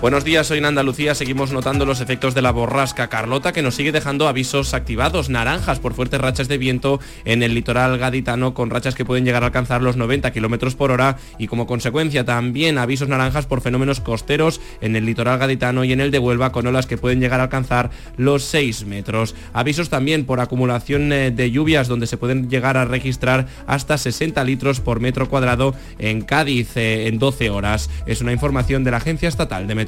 Buenos 0.00 0.22
días, 0.22 0.48
hoy 0.52 0.58
en 0.58 0.64
Andalucía 0.64 1.16
seguimos 1.16 1.50
notando 1.50 1.84
los 1.84 2.00
efectos 2.00 2.32
de 2.32 2.40
la 2.40 2.52
borrasca 2.52 3.08
Carlota 3.08 3.52
que 3.52 3.62
nos 3.62 3.74
sigue 3.74 3.90
dejando 3.90 4.28
avisos 4.28 4.72
activados, 4.72 5.28
naranjas 5.28 5.80
por 5.80 5.92
fuertes 5.92 6.20
rachas 6.20 6.46
de 6.46 6.56
viento 6.56 7.00
en 7.24 7.42
el 7.42 7.52
litoral 7.52 7.98
gaditano 7.98 8.54
con 8.54 8.70
rachas 8.70 8.94
que 8.94 9.04
pueden 9.04 9.24
llegar 9.24 9.42
a 9.42 9.46
alcanzar 9.46 9.82
los 9.82 9.96
90 9.96 10.30
kilómetros 10.30 10.76
por 10.76 10.92
hora 10.92 11.16
y 11.36 11.48
como 11.48 11.66
consecuencia 11.66 12.24
también 12.24 12.78
avisos 12.78 13.08
naranjas 13.08 13.46
por 13.46 13.60
fenómenos 13.60 13.98
costeros 13.98 14.60
en 14.80 14.94
el 14.94 15.04
litoral 15.04 15.40
gaditano 15.40 15.82
y 15.82 15.92
en 15.92 16.00
el 16.00 16.12
de 16.12 16.20
Huelva 16.20 16.52
con 16.52 16.68
olas 16.68 16.86
que 16.86 16.96
pueden 16.96 17.20
llegar 17.20 17.40
a 17.40 17.44
alcanzar 17.44 17.90
los 18.16 18.44
6 18.44 18.84
metros. 18.86 19.34
Avisos 19.52 19.90
también 19.90 20.26
por 20.26 20.38
acumulación 20.38 21.12
eh, 21.12 21.32
de 21.32 21.50
lluvias 21.50 21.88
donde 21.88 22.06
se 22.06 22.16
pueden 22.16 22.48
llegar 22.48 22.76
a 22.76 22.84
registrar 22.84 23.48
hasta 23.66 23.98
60 23.98 24.44
litros 24.44 24.78
por 24.78 25.00
metro 25.00 25.28
cuadrado 25.28 25.74
en 25.98 26.20
Cádiz 26.20 26.76
eh, 26.76 27.08
en 27.08 27.18
12 27.18 27.50
horas. 27.50 27.90
Es 28.06 28.20
una 28.20 28.32
información 28.32 28.84
de 28.84 28.92
la 28.92 28.98
Agencia 28.98 29.28
Estatal 29.28 29.66
de 29.66 29.74
Meteorología. 29.74 29.87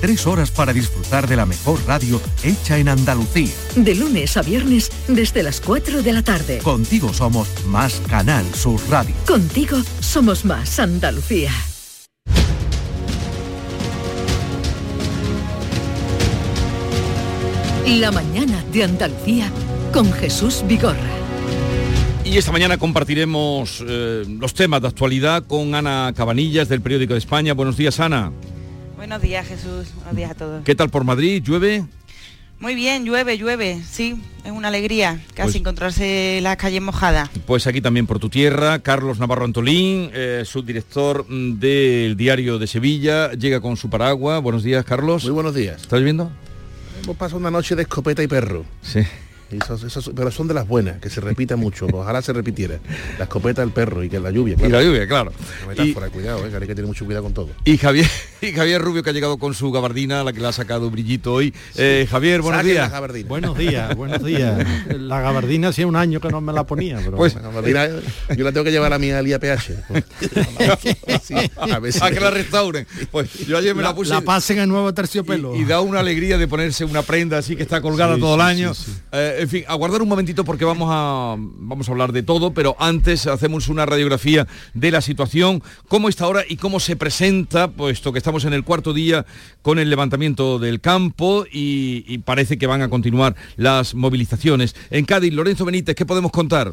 Tres 0.00 0.26
horas 0.26 0.50
para 0.50 0.72
disfrutar 0.72 1.28
de 1.28 1.36
la 1.36 1.44
mejor 1.44 1.78
radio 1.86 2.22
hecha 2.42 2.78
en 2.78 2.88
Andalucía. 2.88 3.52
De 3.76 3.94
lunes 3.94 4.34
a 4.38 4.42
viernes 4.42 4.90
desde 5.08 5.42
las 5.42 5.60
4 5.60 6.02
de 6.02 6.12
la 6.14 6.22
tarde. 6.22 6.58
Contigo 6.58 7.12
somos 7.12 7.48
más 7.66 8.00
Canal 8.08 8.46
Sur 8.54 8.80
Radio. 8.88 9.14
Contigo 9.26 9.76
somos 10.00 10.46
más 10.46 10.80
Andalucía. 10.80 11.50
La 17.86 18.10
mañana 18.10 18.64
de 18.72 18.84
Andalucía 18.84 19.52
con 19.92 20.10
Jesús 20.12 20.64
Vigorra. 20.66 20.96
Y 22.24 22.38
esta 22.38 22.52
mañana 22.52 22.78
compartiremos 22.78 23.84
eh, 23.86 24.24
los 24.26 24.54
temas 24.54 24.80
de 24.80 24.88
actualidad 24.88 25.44
con 25.46 25.74
Ana 25.74 26.14
Cabanillas 26.16 26.70
del 26.70 26.80
Periódico 26.80 27.12
de 27.12 27.18
España. 27.18 27.52
Buenos 27.52 27.76
días, 27.76 28.00
Ana. 28.00 28.32
Buenos 29.00 29.22
días, 29.22 29.48
Jesús. 29.48 29.94
Buenos 29.94 30.14
días 30.14 30.30
a 30.32 30.34
todos. 30.34 30.62
¿Qué 30.62 30.74
tal 30.74 30.90
por 30.90 31.04
Madrid? 31.04 31.42
¿Llueve? 31.42 31.86
Muy 32.58 32.74
bien, 32.74 33.06
llueve, 33.06 33.38
llueve, 33.38 33.80
sí, 33.90 34.20
es 34.44 34.52
una 34.52 34.68
alegría 34.68 35.22
casi 35.32 35.44
Pues- 35.52 35.56
encontrarse 35.56 36.40
las 36.42 36.58
calles 36.58 36.82
mojadas. 36.82 37.30
Pues 37.46 37.66
aquí 37.66 37.80
también 37.80 38.06
por 38.06 38.18
tu 38.18 38.28
tierra, 38.28 38.80
Carlos 38.80 39.18
Navarro 39.18 39.46
Antolín, 39.46 40.10
eh, 40.12 40.42
subdirector 40.44 41.26
del 41.26 42.14
Diario 42.18 42.58
de 42.58 42.66
Sevilla, 42.66 43.32
llega 43.32 43.62
con 43.62 43.78
su 43.78 43.88
paraguas. 43.88 44.42
Buenos 44.42 44.62
días, 44.64 44.84
Carlos. 44.84 45.24
Muy 45.24 45.32
buenos 45.32 45.54
días. 45.54 45.80
¿Estás 45.80 46.02
viendo? 46.02 46.30
Hemos 47.02 47.16
pasado 47.16 47.38
una 47.38 47.50
noche 47.50 47.74
de 47.76 47.82
escopeta 47.82 48.22
y 48.22 48.26
perro. 48.26 48.66
Sí. 48.82 49.00
Esos- 49.50 49.82
esos- 49.82 50.12
pero 50.14 50.30
son 50.30 50.46
de 50.46 50.52
las 50.54 50.68
buenas, 50.68 50.98
que 51.00 51.08
se 51.08 51.22
repita 51.22 51.56
mucho. 51.56 51.86
Ojalá 51.90 52.20
se 52.20 52.34
repitiera. 52.34 52.78
La 53.18 53.24
escopeta, 53.24 53.62
el 53.62 53.70
perro 53.70 54.04
y 54.04 54.10
que 54.10 54.20
la 54.20 54.30
lluvia. 54.30 54.56
Y 54.62 54.68
la 54.68 54.82
lluvia, 54.82 55.08
claro. 55.08 55.32
Cuidado, 56.12 56.46
eh, 56.46 56.50
que 56.50 56.56
hay 56.56 56.66
que 56.66 56.74
tener 56.74 56.86
mucho 56.86 57.06
cuidado 57.06 57.24
con 57.24 57.32
todo. 57.32 57.48
Y 57.64 57.78
Javier, 57.78 58.06
y 58.42 58.52
Javier 58.52 58.80
Rubio 58.80 59.02
que 59.02 59.10
ha 59.10 59.12
llegado 59.12 59.38
con 59.38 59.54
su 59.54 59.70
gabardina, 59.70 60.24
la 60.24 60.32
que 60.32 60.40
le 60.40 60.46
ha 60.48 60.52
sacado 60.52 60.90
brillito 60.90 61.32
hoy. 61.34 61.52
Eh, 61.76 62.06
Javier, 62.10 62.40
buenos 62.40 62.60
Saquen 62.60 62.74
la 62.74 62.80
días. 62.82 62.92
gabardina. 62.92 63.28
Buenos 63.28 63.58
días, 63.58 63.96
buenos 63.96 64.24
días. 64.24 64.66
La 64.98 65.20
gabardina 65.20 65.68
hacía 65.68 65.86
un 65.86 65.96
año 65.96 66.20
que 66.20 66.28
no 66.28 66.40
me 66.40 66.52
la 66.52 66.64
ponía, 66.64 66.98
pero 67.04 67.16
Pues- 67.16 67.34
La 67.34 67.42
gabardina, 67.42 67.88
yo 68.36 68.44
la 68.44 68.52
tengo 68.52 68.64
que 68.64 68.70
llevar 68.70 68.92
a 68.92 68.98
mi 68.98 69.10
al 69.10 69.26
IAPH. 69.26 69.70
Sí, 71.22 71.34
a 71.56 71.78
ver 71.78 71.92
si- 71.92 72.00
a 72.02 72.10
que 72.10 72.20
la 72.20 72.30
restauren. 72.30 72.86
Pues 73.10 73.46
yo 73.46 73.58
ayer 73.58 73.74
me 73.74 73.82
la, 73.82 73.90
la, 73.90 73.94
puse 73.94 74.10
la 74.10 74.20
pasen 74.22 74.58
en 74.58 74.68
nuevo 74.68 74.92
terciopelo. 74.94 75.54
y, 75.56 75.60
y 75.60 75.64
da 75.64 75.80
una 75.80 76.00
alegría 76.00 76.38
de 76.38 76.48
ponerse 76.48 76.84
una 76.84 77.02
prenda 77.02 77.38
así 77.38 77.56
que 77.56 77.62
está 77.62 77.80
colgada 77.80 78.14
Sí, 78.14 78.20
todo 78.20 78.34
el 78.36 78.40
año. 78.40 78.74
sí, 78.74 78.84
sí. 78.86 78.92
Eh, 79.12 79.38
en 79.40 79.48
fin, 79.48 79.64
aguardar 79.68 80.02
un 80.02 80.08
momentito 80.08 80.44
porque 80.44 80.64
vamos 80.64 80.88
a 80.90 81.36
vamos 81.38 81.88
a 81.88 81.92
hablar 81.92 82.12
de 82.12 82.22
todo, 82.22 82.52
pero 82.54 82.74
antes 82.78 83.26
hacemos 83.26 83.68
una 83.68 83.86
radiografía 83.86 84.46
de 84.74 84.90
la 84.90 85.00
situación, 85.00 85.62
cómo 85.88 86.08
está 86.08 86.24
ahora 86.24 86.42
y 86.48 86.56
cómo 86.56 86.80
se 86.80 86.96
presenta, 86.96 87.68
puesto 87.70 88.12
que 88.12 88.18
estamos 88.30 88.44
en 88.44 88.52
el 88.52 88.62
cuarto 88.62 88.92
día 88.94 89.26
con 89.60 89.80
el 89.80 89.90
levantamiento 89.90 90.60
del 90.60 90.80
campo 90.80 91.46
y, 91.50 92.04
y 92.06 92.18
parece 92.18 92.58
que 92.58 92.68
van 92.68 92.80
a 92.80 92.88
continuar 92.88 93.34
las 93.56 93.96
movilizaciones. 93.96 94.76
En 94.90 95.04
Cádiz, 95.04 95.32
Lorenzo 95.34 95.64
Benítez, 95.64 95.96
¿qué 95.96 96.06
podemos 96.06 96.30
contar? 96.30 96.70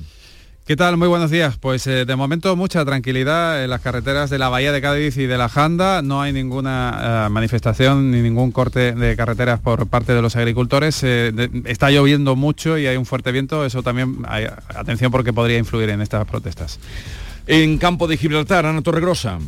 ¿Qué 0.68 0.76
tal? 0.76 0.98
Muy 0.98 1.08
buenos 1.08 1.32
días. 1.32 1.58
Pues 1.58 1.88
eh, 1.88 2.06
de 2.06 2.16
momento 2.16 2.56
mucha 2.56 2.86
tranquilidad 2.86 3.64
en 3.64 3.72
las 3.72 3.82
carreteras 3.82 4.30
de 4.30 4.38
la 4.38 4.50
Bahía 4.50 4.72
de 4.72 4.82
Cádiz 4.82 5.18
y 5.18 5.26
de 5.26 5.36
la 5.36 5.50
Janda. 5.50 6.04
No 6.04 6.22
hay 6.22 6.32
ninguna 6.32 7.26
eh, 7.26 7.30
manifestación 7.32 8.12
ni 8.12 8.22
ningún 8.22 8.52
corte 8.52 8.92
de 8.92 9.16
carreteras 9.16 9.60
por 9.60 9.88
parte 9.88 10.14
de 10.14 10.22
los 10.22 10.36
agricultores. 10.36 11.02
Eh, 11.02 11.32
de- 11.34 11.64
está 11.66 11.90
lloviendo 11.90 12.36
mucho 12.36 12.78
y 12.78 12.86
hay 12.86 12.98
un 12.98 13.08
fuerte 13.08 13.32
viento. 13.32 13.66
Eso 13.66 13.82
también, 13.82 14.18
hay, 14.28 14.46
atención 14.76 15.12
porque 15.12 15.34
podría 15.34 15.58
influir 15.58 15.90
en 15.90 16.02
estas 16.02 16.24
protestas. 16.28 16.80
En 17.48 17.80
campo 17.80 18.06
de 18.08 18.16
Gibraltar, 18.18 18.68
Ana 18.68 18.84
Torregrosa. 18.84 19.40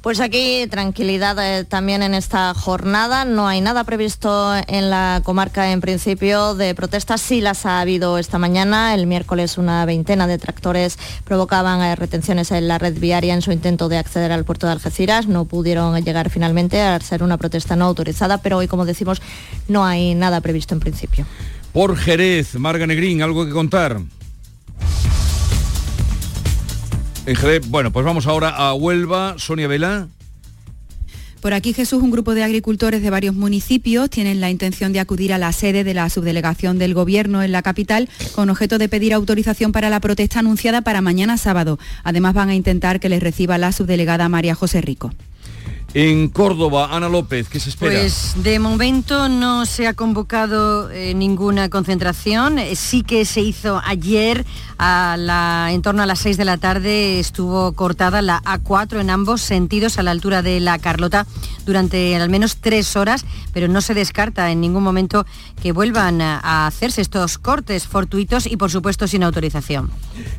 Pues 0.00 0.20
aquí 0.20 0.64
tranquilidad 0.70 1.36
eh, 1.40 1.64
también 1.64 2.04
en 2.04 2.14
esta 2.14 2.54
jornada. 2.54 3.24
No 3.24 3.48
hay 3.48 3.60
nada 3.60 3.82
previsto 3.82 4.54
en 4.68 4.90
la 4.90 5.22
comarca 5.24 5.72
en 5.72 5.80
principio 5.80 6.54
de 6.54 6.72
protestas. 6.76 7.20
Sí 7.20 7.40
las 7.40 7.66
ha 7.66 7.80
habido 7.80 8.16
esta 8.16 8.38
mañana. 8.38 8.94
El 8.94 9.08
miércoles 9.08 9.58
una 9.58 9.84
veintena 9.86 10.28
de 10.28 10.38
tractores 10.38 10.98
provocaban 11.24 11.80
eh, 11.82 11.96
retenciones 11.96 12.52
en 12.52 12.68
la 12.68 12.78
red 12.78 12.96
viaria 12.96 13.34
en 13.34 13.42
su 13.42 13.50
intento 13.50 13.88
de 13.88 13.98
acceder 13.98 14.30
al 14.30 14.44
puerto 14.44 14.66
de 14.66 14.72
Algeciras. 14.72 15.26
No 15.26 15.46
pudieron 15.46 16.00
llegar 16.04 16.30
finalmente 16.30 16.80
a 16.80 17.00
ser 17.00 17.24
una 17.24 17.36
protesta 17.36 17.74
no 17.74 17.86
autorizada, 17.86 18.38
pero 18.38 18.58
hoy, 18.58 18.68
como 18.68 18.86
decimos, 18.86 19.20
no 19.66 19.84
hay 19.84 20.14
nada 20.14 20.40
previsto 20.40 20.74
en 20.74 20.80
principio. 20.80 21.26
Por 21.72 21.96
Jerez, 21.96 22.54
Marga 22.54 22.86
Negrín, 22.86 23.20
¿algo 23.20 23.44
que 23.44 23.52
contar? 23.52 24.00
Bueno, 27.68 27.92
pues 27.92 28.06
vamos 28.06 28.26
ahora 28.26 28.48
a 28.48 28.72
Huelva, 28.72 29.34
Sonia 29.38 29.68
Vela. 29.68 30.08
Por 31.40 31.52
aquí, 31.52 31.72
Jesús, 31.72 32.02
un 32.02 32.10
grupo 32.10 32.34
de 32.34 32.42
agricultores 32.42 33.02
de 33.02 33.10
varios 33.10 33.34
municipios 33.34 34.10
tienen 34.10 34.40
la 34.40 34.50
intención 34.50 34.92
de 34.92 35.00
acudir 35.00 35.32
a 35.32 35.38
la 35.38 35.52
sede 35.52 35.84
de 35.84 35.94
la 35.94 36.08
subdelegación 36.10 36.78
del 36.78 36.94
Gobierno 36.94 37.42
en 37.42 37.52
la 37.52 37.62
capital 37.62 38.08
con 38.34 38.50
objeto 38.50 38.78
de 38.78 38.88
pedir 38.88 39.12
autorización 39.12 39.72
para 39.72 39.90
la 39.90 40.00
protesta 40.00 40.40
anunciada 40.40 40.80
para 40.80 41.00
mañana 41.00 41.36
sábado. 41.36 41.78
Además, 42.02 42.34
van 42.34 42.48
a 42.48 42.54
intentar 42.54 42.98
que 42.98 43.08
les 43.08 43.22
reciba 43.22 43.58
la 43.58 43.72
subdelegada 43.72 44.28
María 44.28 44.54
José 44.54 44.80
Rico. 44.80 45.12
En 45.94 46.28
Córdoba, 46.28 46.90
Ana 46.94 47.08
López, 47.08 47.48
¿qué 47.48 47.58
se 47.58 47.70
espera? 47.70 47.92
Pues 47.98 48.34
de 48.42 48.58
momento 48.58 49.30
no 49.30 49.64
se 49.64 49.86
ha 49.86 49.94
convocado 49.94 50.90
eh, 50.90 51.14
ninguna 51.14 51.70
concentración. 51.70 52.58
Eh, 52.58 52.76
Sí 52.76 53.02
que 53.02 53.24
se 53.24 53.40
hizo 53.40 53.80
ayer, 53.84 54.44
a 54.78 55.16
la- 55.18 55.70
en 55.72 55.80
torno 55.82 56.02
a 56.02 56.06
las 56.06 56.18
6 56.20 56.36
de 56.36 56.44
la 56.44 56.58
tarde, 56.58 57.18
estuvo 57.18 57.72
cortada 57.72 58.20
la 58.20 58.42
A4 58.44 59.00
en 59.00 59.08
ambos 59.08 59.40
sentidos 59.40 59.98
a 59.98 60.02
la 60.02 60.10
altura 60.10 60.42
de 60.42 60.60
la 60.60 60.78
Carlota 60.78 61.26
durante 61.64 62.14
al 62.16 62.28
menos 62.28 62.58
tres 62.60 62.94
horas, 62.94 63.24
pero 63.54 63.66
no 63.66 63.80
se 63.80 63.94
descarta 63.94 64.50
en 64.52 64.60
ningún 64.60 64.82
momento 64.82 65.24
que 65.62 65.72
vuelvan 65.72 66.20
a 66.20 66.38
a 66.40 66.66
hacerse 66.66 67.00
estos 67.00 67.38
cortes 67.38 67.86
fortuitos 67.86 68.46
y 68.46 68.56
por 68.58 68.70
supuesto 68.70 69.08
sin 69.08 69.22
autorización. 69.22 69.90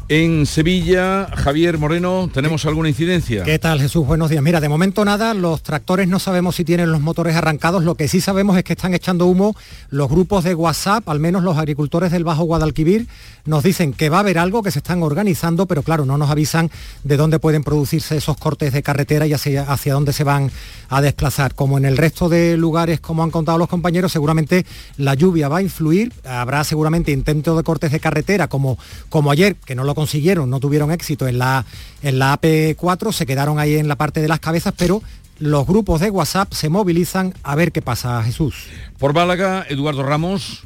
En 0.07 0.45
Sevilla, 0.45 1.27
Javier 1.35 1.77
Moreno, 1.79 2.29
¿tenemos 2.31 2.65
alguna 2.65 2.87
incidencia? 2.89 3.43
¿Qué 3.43 3.57
tal 3.59 3.79
Jesús? 3.81 4.05
Buenos 4.05 4.29
días. 4.29 4.43
Mira, 4.43 4.61
de 4.61 4.69
momento 4.69 5.03
nada, 5.03 5.33
los 5.33 5.48
tractores 5.57 6.07
no 6.07 6.19
sabemos 6.19 6.55
si 6.55 6.63
tienen 6.63 6.91
los 6.91 7.01
motores 7.01 7.35
arrancados, 7.35 7.83
lo 7.83 7.95
que 7.95 8.07
sí 8.07 8.21
sabemos 8.21 8.57
es 8.57 8.63
que 8.63 8.73
están 8.73 8.93
echando 8.93 9.25
humo 9.25 9.55
los 9.89 10.09
grupos 10.09 10.43
de 10.43 10.55
WhatsApp, 10.55 11.07
al 11.09 11.19
menos 11.19 11.43
los 11.43 11.57
agricultores 11.57 12.11
del 12.11 12.23
Bajo 12.23 12.43
Guadalquivir, 12.43 13.07
nos 13.45 13.63
dicen 13.63 13.93
que 13.93 14.09
va 14.09 14.17
a 14.17 14.19
haber 14.21 14.37
algo, 14.37 14.63
que 14.63 14.71
se 14.71 14.79
están 14.79 15.01
organizando, 15.01 15.65
pero 15.65 15.81
claro, 15.83 16.05
no 16.05 16.17
nos 16.17 16.29
avisan 16.29 16.69
de 17.03 17.17
dónde 17.17 17.39
pueden 17.39 17.63
producirse 17.63 18.17
esos 18.17 18.37
cortes 18.37 18.73
de 18.73 18.83
carretera 18.83 19.25
y 19.27 19.33
hacia, 19.33 19.63
hacia 19.63 19.93
dónde 19.93 20.13
se 20.13 20.23
van 20.23 20.51
a 20.89 21.01
desplazar. 21.01 21.55
Como 21.55 21.77
en 21.77 21.85
el 21.85 21.97
resto 21.97 22.29
de 22.29 22.57
lugares, 22.57 22.99
como 22.99 23.23
han 23.23 23.31
contado 23.31 23.57
los 23.57 23.67
compañeros, 23.67 24.11
seguramente 24.11 24.65
la 24.97 25.15
lluvia 25.15 25.47
va 25.47 25.57
a 25.57 25.61
influir, 25.61 26.13
habrá 26.25 26.63
seguramente 26.63 27.11
intentos 27.11 27.57
de 27.57 27.63
cortes 27.63 27.91
de 27.91 27.99
carretera, 27.99 28.47
como, 28.47 28.77
como 29.09 29.31
ayer, 29.31 29.55
que 29.55 29.75
no 29.75 29.83
lo 29.83 29.95
consiguieron, 29.95 30.49
no 30.49 30.59
tuvieron 30.59 30.91
éxito 30.91 31.27
en 31.27 31.39
la, 31.39 31.65
en 32.01 32.19
la 32.19 32.39
AP4, 32.39 33.11
se 33.11 33.25
quedaron 33.25 33.59
ahí 33.59 33.75
en 33.75 33.87
la 33.87 33.95
parte 33.95 34.21
de 34.21 34.27
las 34.27 34.39
cabezas, 34.39 34.73
pero 34.77 35.01
los 35.39 35.65
grupos 35.65 36.01
de 36.01 36.09
WhatsApp 36.09 36.53
se 36.53 36.69
movilizan 36.69 37.33
a 37.43 37.55
ver 37.55 37.71
qué 37.71 37.81
pasa, 37.81 38.21
Jesús. 38.23 38.67
Por 38.97 39.13
Málaga, 39.13 39.65
Eduardo 39.69 40.03
Ramos. 40.03 40.63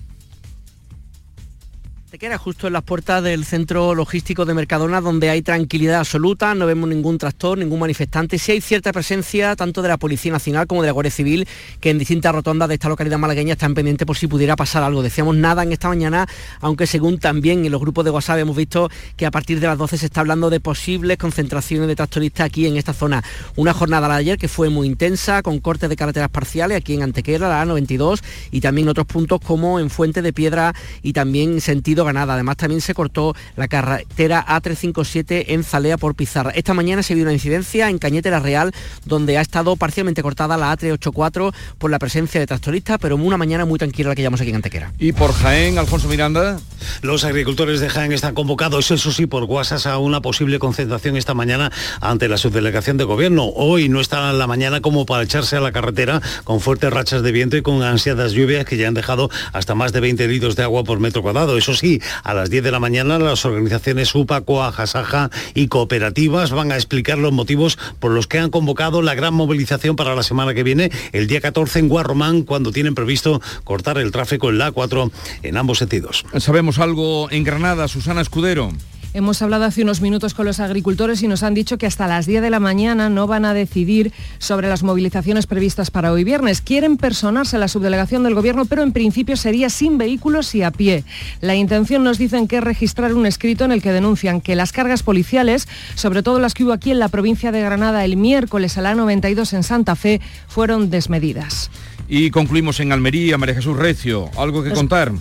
Te 2.13 2.19
queda 2.19 2.37
justo 2.37 2.67
en 2.67 2.73
las 2.73 2.83
puertas 2.83 3.23
del 3.23 3.43
centro 3.43 3.95
logístico 3.95 4.45
de 4.45 4.53
Mercadona 4.53 5.01
donde 5.01 5.31
hay 5.31 5.41
tranquilidad 5.41 5.95
absoluta, 6.01 6.53
no 6.53 6.67
vemos 6.67 6.87
ningún 6.87 7.17
tractor, 7.17 7.57
ningún 7.57 7.79
manifestante. 7.79 8.37
Sí 8.37 8.51
hay 8.51 8.61
cierta 8.61 8.93
presencia 8.93 9.55
tanto 9.55 9.81
de 9.81 9.87
la 9.87 9.97
Policía 9.97 10.31
Nacional 10.31 10.67
como 10.67 10.83
de 10.83 10.89
la 10.89 10.91
Guardia 10.91 11.09
Civil 11.09 11.47
que 11.79 11.89
en 11.89 11.97
distintas 11.97 12.31
rotondas 12.31 12.67
de 12.69 12.75
esta 12.75 12.87
localidad 12.87 13.17
malagueña 13.17 13.53
están 13.53 13.73
pendientes 13.73 14.05
por 14.05 14.15
si 14.15 14.27
pudiera 14.27 14.55
pasar 14.55 14.83
algo. 14.83 15.01
Decíamos 15.01 15.35
nada 15.37 15.63
en 15.63 15.71
esta 15.71 15.87
mañana, 15.87 16.27
aunque 16.61 16.85
según 16.85 17.17
también 17.17 17.65
en 17.65 17.71
los 17.71 17.81
grupos 17.81 18.05
de 18.05 18.11
WhatsApp 18.11 18.37
hemos 18.37 18.55
visto 18.55 18.91
que 19.17 19.25
a 19.25 19.31
partir 19.31 19.59
de 19.59 19.65
las 19.65 19.79
12 19.79 19.97
se 19.97 20.05
está 20.05 20.19
hablando 20.19 20.51
de 20.51 20.59
posibles 20.59 21.17
concentraciones 21.17 21.87
de 21.87 21.95
tractoristas 21.95 22.45
aquí 22.45 22.67
en 22.67 22.77
esta 22.77 22.93
zona. 22.93 23.23
Una 23.55 23.73
jornada 23.73 24.07
de 24.07 24.13
ayer 24.13 24.37
que 24.37 24.47
fue 24.47 24.69
muy 24.69 24.85
intensa 24.85 25.41
con 25.41 25.57
cortes 25.59 25.89
de 25.89 25.95
carreteras 25.95 26.29
parciales 26.29 26.77
aquí 26.77 26.93
en 26.93 27.01
Antequera, 27.01 27.49
la 27.49 27.65
A92 27.65 28.21
y 28.51 28.61
también 28.61 28.87
otros 28.87 29.07
puntos 29.07 29.41
como 29.41 29.79
en 29.79 29.89
Fuente 29.89 30.21
de 30.21 30.31
Piedra 30.31 30.75
y 31.01 31.13
también 31.13 31.59
sentido 31.59 32.02
ganada. 32.05 32.33
Además 32.35 32.57
también 32.57 32.81
se 32.81 32.93
cortó 32.93 33.35
la 33.55 33.67
carretera 33.67 34.45
A357 34.47 35.45
en 35.49 35.63
Zalea 35.63 35.97
por 35.97 36.15
Pizarra. 36.15 36.51
Esta 36.51 36.73
mañana 36.73 37.03
se 37.03 37.15
vio 37.15 37.23
una 37.23 37.33
incidencia 37.33 37.89
en 37.89 37.97
Cañete 37.97 38.31
la 38.31 38.39
Real 38.39 38.71
donde 39.05 39.37
ha 39.37 39.41
estado 39.41 39.75
parcialmente 39.75 40.23
cortada 40.23 40.57
la 40.57 40.75
A384 40.77 41.53
por 41.77 41.91
la 41.91 41.99
presencia 41.99 42.39
de 42.39 42.47
tractoristas, 42.47 42.97
pero 43.01 43.15
una 43.15 43.37
mañana 43.37 43.65
muy 43.65 43.79
tranquila 43.79 44.09
la 44.09 44.15
que 44.15 44.21
llevamos 44.21 44.41
aquí 44.41 44.49
en 44.49 44.57
Antequera. 44.57 44.91
Y 44.99 45.11
por 45.11 45.33
Jaén, 45.33 45.77
Alfonso 45.77 46.07
Miranda. 46.07 46.59
Los 47.01 47.23
agricultores 47.23 47.79
de 47.79 47.89
Jaén 47.89 48.11
están 48.11 48.33
convocados, 48.33 48.91
eso 48.91 49.11
sí, 49.11 49.25
por 49.25 49.43
WhatsApp 49.43 49.73
a 49.85 49.97
una 49.97 50.21
posible 50.21 50.59
concentración 50.59 51.17
esta 51.17 51.33
mañana 51.33 51.71
ante 51.99 52.27
la 52.27 52.37
subdelegación 52.37 52.97
de 52.97 53.03
gobierno. 53.05 53.45
Hoy 53.45 53.89
no 53.89 53.99
está 53.99 54.29
en 54.29 54.37
la 54.37 54.45
mañana 54.45 54.81
como 54.81 55.05
para 55.05 55.23
echarse 55.23 55.55
a 55.55 55.61
la 55.61 55.71
carretera 55.71 56.21
con 56.43 56.59
fuertes 56.59 56.91
rachas 56.91 57.23
de 57.23 57.31
viento 57.31 57.57
y 57.57 57.61
con 57.61 57.81
ansiadas 57.81 58.33
lluvias 58.33 58.65
que 58.65 58.77
ya 58.77 58.87
han 58.87 58.93
dejado 58.93 59.29
hasta 59.51 59.73
más 59.73 59.93
de 59.93 59.99
20 59.99 60.27
litros 60.27 60.55
de 60.55 60.63
agua 60.63 60.83
por 60.83 60.99
metro 60.99 61.21
cuadrado. 61.21 61.57
Eso 61.57 61.73
sí, 61.73 61.92
a 62.23 62.33
las 62.33 62.49
10 62.49 62.63
de 62.63 62.71
la 62.71 62.79
mañana 62.79 63.19
las 63.19 63.45
organizaciones 63.45 64.13
UPA, 64.15 64.41
COA, 64.41 64.71
Jasaja 64.71 65.29
y 65.53 65.67
cooperativas 65.67 66.51
van 66.51 66.71
a 66.71 66.75
explicar 66.75 67.17
los 67.17 67.31
motivos 67.31 67.77
por 67.99 68.11
los 68.11 68.27
que 68.27 68.39
han 68.39 68.49
convocado 68.49 69.01
la 69.01 69.15
gran 69.15 69.33
movilización 69.33 69.95
para 69.95 70.15
la 70.15 70.23
semana 70.23 70.53
que 70.53 70.63
viene, 70.63 70.91
el 71.11 71.27
día 71.27 71.41
14 71.41 71.79
en 71.79 71.89
Guarromán, 71.89 72.43
cuando 72.43 72.71
tienen 72.71 72.95
previsto 72.95 73.41
cortar 73.63 73.97
el 73.97 74.11
tráfico 74.11 74.49
en 74.49 74.57
la 74.57 74.73
A4 74.73 75.11
en 75.43 75.57
ambos 75.57 75.79
sentidos. 75.79 76.25
¿Sabemos 76.39 76.79
algo 76.79 77.29
en 77.31 77.43
Granada, 77.43 77.87
Susana 77.87 78.21
Escudero? 78.21 78.71
Hemos 79.15 79.43
hablado 79.43 79.65
hace 79.65 79.83
unos 79.83 80.01
minutos 80.01 80.33
con 80.33 80.47
los 80.47 80.59
agricultores 80.59 81.21
y 81.21 81.27
nos 81.27 81.43
han 81.43 81.53
dicho 81.53 81.77
que 81.77 81.85
hasta 81.85 82.07
las 82.07 82.25
10 82.25 82.41
de 82.41 82.49
la 82.49 82.59
mañana 82.59 83.09
no 83.09 83.27
van 83.27 83.45
a 83.45 83.53
decidir 83.53 84.11
sobre 84.39 84.67
las 84.67 84.81
movilizaciones 84.81 85.45
previstas 85.45 85.91
para 85.91 86.11
hoy 86.11 86.23
viernes. 86.23 86.61
Quieren 86.61 86.97
personarse 86.97 87.55
a 87.55 87.59
la 87.59 87.67
subdelegación 87.67 88.23
del 88.23 88.33
gobierno, 88.33 88.65
pero 88.65 88.81
en 88.81 88.91
principio 88.91 89.37
sería 89.37 89.69
sin 89.69 89.99
vehículos 89.99 90.55
y 90.55 90.63
a 90.63 90.71
pie. 90.71 91.03
La 91.41 91.53
intención 91.53 92.03
nos 92.03 92.17
dicen 92.17 92.47
que 92.47 92.57
es 92.57 92.63
registrar 92.63 93.13
un 93.13 93.27
escrito 93.27 93.65
en 93.65 93.71
el 93.71 93.83
que 93.83 93.91
denuncian 93.91 94.41
que 94.41 94.55
las 94.55 94.71
cargas 94.71 95.03
policiales, 95.03 95.67
sobre 95.93 96.23
todo 96.23 96.39
las 96.39 96.55
que 96.55 96.63
hubo 96.63 96.73
aquí 96.73 96.89
en 96.89 96.97
la 96.97 97.07
provincia 97.09 97.51
de 97.51 97.61
Granada 97.61 98.03
el 98.05 98.17
miércoles 98.17 98.79
a 98.79 98.81
la 98.81 98.95
92 98.95 99.53
en 99.53 99.61
Santa 99.61 99.95
Fe, 99.95 100.21
fueron 100.47 100.89
desmedidas. 100.89 101.69
Y 102.09 102.31
concluimos 102.31 102.79
en 102.79 102.91
Almería, 102.91 103.37
María 103.37 103.53
Jesús 103.55 103.77
Recio. 103.77 104.31
¿Algo 104.37 104.63
que 104.63 104.69
Nos- 104.69 104.79
contar? 104.79 105.11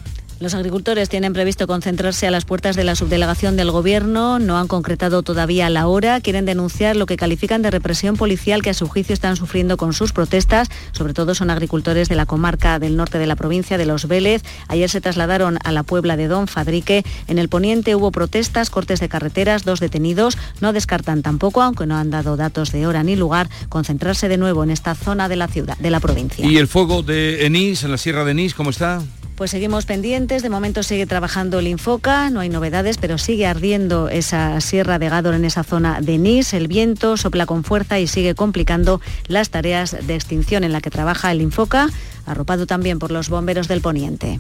Los 0.43 0.55
agricultores 0.55 1.09
tienen 1.09 1.35
previsto 1.35 1.69
concentrarse 1.69 2.27
a 2.27 2.33
las 2.33 2.45
puertas 2.45 2.75
de 2.75 2.83
la 2.83 2.97
subdelegación 2.97 3.57
del 3.57 3.71
Gobierno, 3.71 4.41
no 4.41 4.59
han 4.59 4.67
concretado 4.67 5.23
todavía 5.23 5.71
la 5.71 5.87
hora, 5.87 6.21
quieren 6.21 6.47
denunciar 6.47 6.97
lo 6.97 7.07
que 7.07 7.17
califican 7.17 7.63
de 7.63 7.71
represión 7.71 8.17
policial 8.17 8.61
que 8.61 8.71
a 8.71 8.75
su 8.75 8.89
juicio 8.89 9.13
están 9.13 9.37
sufriendo 9.37 9.77
con 9.77 9.93
sus 9.93 10.13
protestas, 10.13 10.67
sobre 10.91 11.15
todo 11.15 11.37
son 11.37 11.51
agricultores 11.51 12.09
de 12.09 12.17
la 12.17 12.27
comarca 12.27 12.81
del 12.81 12.97
norte 12.97 13.21
de 13.21 13.29
la 13.29 13.37
provincia 13.37 13.79
de 13.79 13.87
Los 13.87 14.09
Vélez. 14.09 14.43
Ayer 14.67 14.91
se 14.91 15.01
trasladaron 15.01 15.59
a 15.63 15.71
la 15.71 15.85
Puebla 15.85 16.17
de 16.17 16.27
Don 16.27 16.49
Fadrique. 16.49 17.05
En 17.29 17.39
el 17.39 17.49
poniente 17.49 17.95
hubo 17.95 18.11
protestas, 18.11 18.69
cortes 18.69 18.99
de 18.99 19.09
carreteras, 19.09 19.63
dos 19.63 19.79
detenidos. 19.79 20.37
No 20.61 20.73
descartan 20.73 21.23
tampoco, 21.23 21.63
aunque 21.63 21.87
no 21.87 21.97
han 21.97 22.11
dado 22.11 22.37
datos 22.37 22.73
de 22.73 22.85
hora 22.89 23.05
ni 23.05 23.15
lugar, 23.15 23.49
concentrarse 23.69 24.29
de 24.29 24.39
nuevo 24.39 24.65
en 24.65 24.73
esta 24.73 24.97
zona 24.97 25.29
de 25.29 25.37
la 25.37 25.47
ciudad, 25.47 25.79
de 25.79 25.91
la 25.91 26.01
provincia. 26.01 26.45
¿Y 26.45 26.57
el 26.59 26.67
fuego 26.67 27.05
de 27.05 27.47
Enís, 27.47 27.85
en 27.85 27.93
la 27.93 27.97
sierra 27.97 28.25
de 28.25 28.33
Enís, 28.33 28.55
cómo 28.55 28.71
está? 28.71 29.01
Pues 29.43 29.51
seguimos 29.51 29.87
pendientes, 29.87 30.45
de 30.45 30.51
momento 30.51 30.85
sigue 30.85 31.05
trabajando 31.05 31.59
el 31.59 31.67
Infoca, 31.67 32.31
no 32.31 32.39
hay 32.39 32.49
novedades, 32.49 32.97
pero 32.97 33.19
sigue 33.19 33.45
ardiendo 33.45 34.09
esa 34.09 34.61
sierra 34.61 35.01
de 35.01 35.09
Gádor 35.09 35.35
en 35.35 35.45
esa 35.45 35.65
zona 35.65 36.01
de 36.01 36.17
Nis, 36.17 36.55
el 36.55 36.69
viento 36.69 37.17
sopla 37.17 37.45
con 37.45 37.65
fuerza 37.65 37.99
y 37.99 38.07
sigue 38.07 38.37
complicando 38.37 39.01
las 39.27 39.51
tareas 39.51 39.97
de 40.07 40.15
extinción 40.15 40.63
en 40.63 40.71
la 40.71 40.81
que 40.81 40.91
trabaja 40.91 41.33
el 41.33 41.41
Infoca, 41.41 41.89
arropado 42.25 42.67
también 42.67 43.01
por 43.01 43.11
los 43.11 43.31
bomberos 43.31 43.67
del 43.67 43.81
Poniente. 43.81 44.39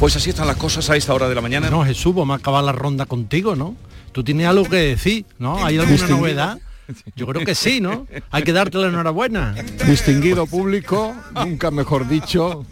Pues 0.00 0.16
así 0.16 0.30
están 0.30 0.46
las 0.46 0.56
cosas 0.56 0.88
a 0.88 0.96
esta 0.96 1.12
hora 1.12 1.28
de 1.28 1.34
la 1.34 1.42
mañana. 1.42 1.68
No, 1.68 1.84
Jesús, 1.84 2.14
vamos 2.14 2.32
a 2.32 2.38
acabar 2.38 2.64
la 2.64 2.72
ronda 2.72 3.04
contigo, 3.04 3.54
¿no? 3.54 3.76
Tú 4.12 4.24
tienes 4.24 4.46
algo 4.46 4.64
que 4.64 4.76
decir, 4.76 5.26
¿no? 5.38 5.62
¿Hay 5.62 5.76
alguna 5.76 6.08
novedad? 6.08 6.58
Yo 7.16 7.26
creo 7.26 7.44
que 7.44 7.54
sí, 7.54 7.82
¿no? 7.82 8.06
Hay 8.30 8.44
que 8.44 8.54
darte 8.54 8.78
la 8.78 8.86
enhorabuena. 8.86 9.54
Distinguido 9.86 10.46
público, 10.46 11.14
nunca 11.34 11.70
mejor 11.70 12.08
dicho, 12.08 12.64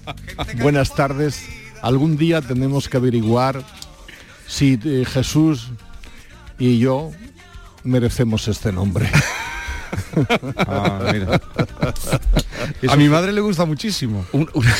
buenas 0.63 0.95
tardes. 0.95 1.47
Algún 1.83 2.17
día 2.17 2.43
tenemos 2.43 2.89
que 2.89 2.97
averiguar 2.97 3.63
si 4.47 4.79
eh, 4.85 5.05
Jesús 5.05 5.69
y 6.59 6.79
yo 6.79 7.11
merecemos 7.85 8.49
este 8.49 8.73
nombre. 8.73 9.11
Ah, 10.57 11.13
a 12.89 12.97
mi 12.97 13.09
madre 13.09 13.33
le 13.33 13.41
gusta 13.41 13.65
muchísimo. 13.65 14.25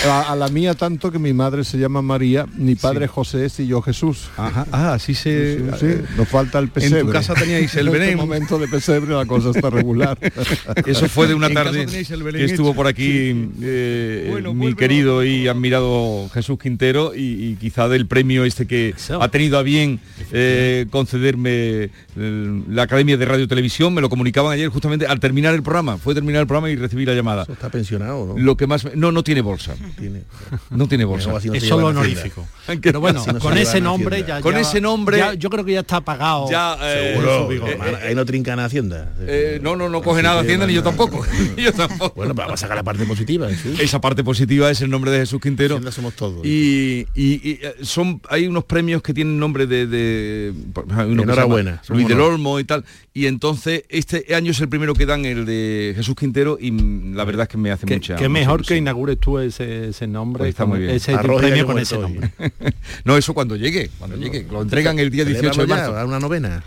A, 0.09 0.33
a 0.33 0.37
la 0.37 0.49
mía 0.49 0.75
tanto 0.75 1.11
que 1.13 1.19
mi 1.19 1.33
madre 1.33 1.63
se 1.65 1.79
llama 1.79 2.03
María, 2.03 2.47
mi 2.57 2.75
padre 2.75 3.07
José 3.07 3.45
es 3.47 3.61
y 3.61 3.67
yo 3.67 3.83
Jesús. 3.83 4.29
Ah, 4.39 4.95
así 4.95 5.15
se... 5.15 5.59
Sí, 5.59 5.65
sí, 5.81 5.87
Nos 6.17 6.29
falta 6.29 6.59
el 6.59 6.69
pesebre. 6.69 7.01
En 7.01 7.07
tu 7.07 7.13
casa 7.13 7.35
teníais 7.35 7.75
el 7.77 7.89
En 7.89 7.95
este 7.95 7.99
Belén. 8.07 8.17
momento 8.19 8.59
de 8.59 8.69
pesebre 8.69 9.15
la 9.15 9.27
cosa 9.27 9.51
está 9.51 9.71
regular. 9.71 10.19
Eso 10.87 11.09
fue 11.09 11.27
de 11.27 11.35
una 11.35 11.51
tarde 11.51 11.87
Belén 11.87 12.05
que 12.35 12.45
estuvo 12.45 12.69
hecho. 12.71 12.77
por 12.77 12.87
aquí 12.87 13.51
eh, 13.63 14.43
mi 14.55 14.75
querido 14.75 15.25
y 15.25 15.49
admirado 15.49 16.29
Jesús 16.33 16.59
Quintero 16.59 17.15
y, 17.15 17.21
y 17.51 17.57
quizá 17.57 17.89
del 17.89 18.07
premio 18.07 18.45
este 18.45 18.67
que 18.67 18.95
ha 19.21 19.29
tenido 19.29 19.59
a 19.59 19.63
bien 19.63 20.01
eh, 20.33 20.87
concederme 20.91 21.91
el- 22.17 22.63
la 22.71 22.83
Academia 22.83 23.17
de 23.17 23.25
Radio 23.25 23.45
y 23.45 23.49
Televisión. 23.49 23.95
Me 23.95 24.01
lo 24.01 24.09
comunicaban 24.09 24.53
ayer 24.53 24.69
justamente 24.71 25.07
al 25.07 25.21
terminar 25.27 25.55
el 25.55 25.63
programa. 25.63 25.99
Fue 25.99 26.15
terminar 26.15 26.43
el 26.43 26.47
programa 26.47 26.71
y 26.71 26.77
recibí 26.77 27.05
la 27.05 27.15
llamada. 27.15 27.45
Está 27.49 27.69
pensionado, 27.69 28.27
¿no? 28.27 28.39
Lo 28.39 28.57
que 28.57 28.67
más... 28.67 28.95
No, 28.95 29.11
no 29.13 29.23
tiene 29.25 29.41
bolsa. 29.41 29.75
Tiene. 29.99 30.23
No 30.71 30.87
tiene 30.87 31.05
bolsa. 31.05 31.33
No, 31.33 31.39
no 31.41 31.55
Es 31.55 31.65
solo 31.65 31.87
honorífico. 31.89 32.47
Pero 32.81 33.01
bueno, 33.01 33.25
no 33.27 33.39
con 33.39 33.57
ese 33.59 33.81
nombre 33.81 34.25
ya... 34.27 34.41
Con 34.41 34.55
ya- 34.55 34.61
ese 34.61 34.81
nombre- 34.81 35.19
ya- 35.19 35.35
yo 35.35 35.51
creo 35.51 35.65
que 35.65 35.73
ya 35.73 35.81
está 35.81 36.01
pagado. 36.01 36.49
Ya, 36.51 36.77
eh, 36.81 37.15
Seguro. 37.15 37.51
eh, 37.53 37.73
hermano, 37.73 37.99
ahí 38.07 38.15
no 38.15 38.25
trinca 38.25 38.53
en 38.53 38.61
Hacienda. 38.61 39.13
Eh, 39.21 39.59
no, 39.63 39.75
no, 39.77 39.89
no 39.89 40.03
coge 40.03 40.23
nada 40.23 40.41
Hacienda 40.43 40.67
ni 40.67 40.75
yo 40.75 40.83
tampoco. 40.83 41.25
yo 41.57 41.73
tampoco. 41.73 42.15
Bueno, 42.17 42.35
vamos 42.35 42.55
a 42.55 42.57
sacar 42.57 42.77
la 42.77 42.83
parte 42.85 43.05
positiva. 43.05 43.49
¿sí? 43.51 43.77
Esa 43.81 44.01
parte 44.01 44.23
positiva 44.25 44.71
es 44.71 44.81
el 44.81 44.91
nombre 44.91 45.11
de 45.11 45.19
Jesús 45.21 45.41
Quintero. 45.41 45.75
Hacienda 45.77 45.93
somos 45.93 46.15
todos. 46.15 46.45
Y, 46.45 47.07
y- 47.15 47.41
y, 47.43 47.59
eh, 47.63 47.75
son 47.83 48.21
hay 48.29 48.47
unos 48.47 48.65
premios 48.65 49.03
que 49.03 49.13
tienen 49.15 49.39
nombre 49.39 49.67
de, 49.67 49.87
de- 49.87 50.53
se 50.75 51.03
Enhorabuena, 51.03 51.83
Luis 51.89 52.07
del. 52.09 52.21
Olmo 52.21 52.59
y 52.61 52.65
tal 52.65 52.85
y 53.19 53.27
entonces 53.29 53.85
este 53.89 54.35
año 54.35 54.51
es 54.51 54.61
el 54.61 54.69
primero 54.69 54.93
que 54.93 55.07
dan 55.07 55.25
el 55.25 55.47
de 55.47 55.95
Jesús 55.97 56.15
Quintero 56.15 56.59
y 56.61 56.71
la 57.15 57.25
verdad 57.25 57.45
es 57.45 57.49
que 57.49 57.57
me 57.57 57.71
hace 57.71 57.87
Que, 57.87 57.95
mucha 57.95 58.17
que 58.17 58.29
mucha 58.29 58.41
mejor 58.41 58.63
que 58.67 58.77
inaugures 58.77 59.19
tú 59.19 59.39
ese, 59.39 59.89
ese 59.89 60.07
nombre. 60.07 60.41
Pues 60.41 60.51
está 60.51 60.65
con 60.65 60.71
muy 60.71 60.81
bien. 60.81 60.91
Ese 60.91 61.17
premio 61.17 61.65
con 61.67 61.79
ese 61.79 61.97
nombre. 61.99 62.31
no 63.05 63.17
eso 63.17 63.33
cuando 63.33 63.57
llegue 63.57 63.91
cuando 63.99 64.17
llegue 64.17 64.47
lo 64.51 64.61
entregan 64.61 64.99
el 64.99 65.11
día 65.11 65.25
18 65.25 65.63
de 65.63 65.67
marzo 65.67 65.93
ya, 65.95 66.01
a 66.03 66.05
una 66.05 66.19
novena. 66.21 66.63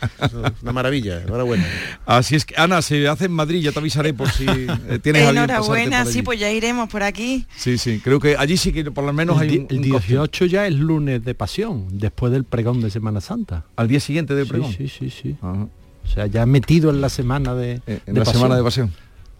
Una 0.64 0.72
maravilla. 0.74 1.22
Enhorabuena. 1.22 1.66
así 2.08 2.36
es 2.36 2.45
que 2.45 2.56
Ana 2.58 2.82
se 2.82 3.08
hace 3.08 3.26
en 3.26 3.32
Madrid 3.34 3.62
ya 3.62 3.72
te 3.72 3.78
avisaré 3.80 4.14
por 4.16 4.30
si 4.32 4.45
eh, 4.47 5.00
tienes 5.04 5.28
a 5.28 5.32
bien 5.32 5.45
pasarte 5.45 5.54
Enhorabuena, 5.54 6.04
por 6.04 6.14
sí, 6.14 6.22
pues 6.24 6.39
ya 6.39 6.52
iremos 6.52 6.89
por 6.89 7.04
aquí. 7.04 7.45
sí 7.56 7.78
sí 7.78 8.02
creo 8.04 8.20
que 8.20 8.36
allí 8.38 8.58
sí 8.58 8.72
que 8.74 8.89
por 8.89 9.04
lo 9.04 9.14
menos 9.14 9.36
El, 9.38 9.41
hay 9.43 9.50
di- 9.50 9.58
un, 9.60 9.68
el 9.70 9.78
un 9.78 9.89
cóctel. 9.91 10.10
18 10.18 10.45
ya 10.47 10.66
es 10.66 10.74
lunes 10.74 11.24
de 11.24 11.36
pasión, 11.36 11.86
después 11.91 12.32
del 12.32 12.43
pregón 12.43 12.82
de 12.82 12.89
Semana 12.89 13.22
Santa. 13.22 13.66
al 13.76 13.88
día 13.88 14.00
siguiente 14.00 14.34
del 14.34 14.45
Sí, 14.45 14.52
pregón 14.52 14.74
sí, 14.74 14.88
sí, 14.88 15.10
sí. 15.12 15.36
Ajá. 15.41 15.68
O 16.10 16.14
sea, 16.14 16.26
ya 16.28 16.45
metido 16.45 16.89
en 16.89 17.01
la 17.01 17.10
semana 17.10 17.53
de, 17.53 17.82
Eh, 17.86 17.99
en 18.07 18.14
de 18.16 18.20
la 18.20 18.26
pasión. 18.26 18.41
semana 18.41 18.55
de 18.57 18.64
pasión 18.64 18.93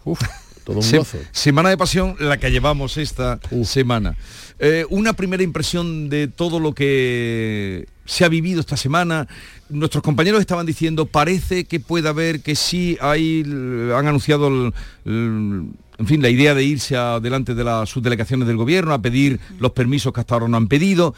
Uf, 0.04 0.20
todo 0.64 0.76
un 0.78 0.82
Se- 0.82 0.98
gozo. 0.98 1.18
semana 1.32 1.68
de 1.68 1.76
pasión 1.76 2.14
la 2.20 2.38
que 2.38 2.50
llevamos 2.50 2.96
esta 2.96 3.38
semana. 3.64 4.16
Eh, 4.58 4.86
una 4.88 5.12
primera 5.14 5.42
impresión 5.42 6.08
de 6.08 6.28
todo 6.28 6.60
lo 6.60 6.74
que 6.74 7.86
se 8.06 8.24
ha 8.24 8.28
vivido 8.28 8.60
esta 8.60 8.76
semana. 8.76 9.26
Nuestros 9.68 10.02
compañeros 10.02 10.40
estaban 10.40 10.66
diciendo, 10.66 11.06
parece 11.06 11.64
que 11.64 11.80
puede 11.80 12.08
haber, 12.08 12.40
que 12.40 12.54
sí 12.54 12.96
hay, 13.00 13.42
han 13.44 14.06
anunciado, 14.06 14.48
el- 14.48 14.72
el- 15.04 15.64
en 15.98 16.06
fin, 16.06 16.22
la 16.22 16.30
idea 16.30 16.54
de 16.54 16.64
irse 16.64 16.96
adelante 16.96 17.54
de 17.54 17.62
las 17.64 17.88
subdelegaciones 17.90 18.48
del 18.48 18.56
gobierno 18.56 18.94
a 18.94 19.02
pedir 19.02 19.38
los 19.58 19.72
permisos 19.72 20.12
que 20.14 20.20
hasta 20.20 20.34
ahora 20.34 20.48
no 20.48 20.56
han 20.56 20.66
pedido. 20.68 21.14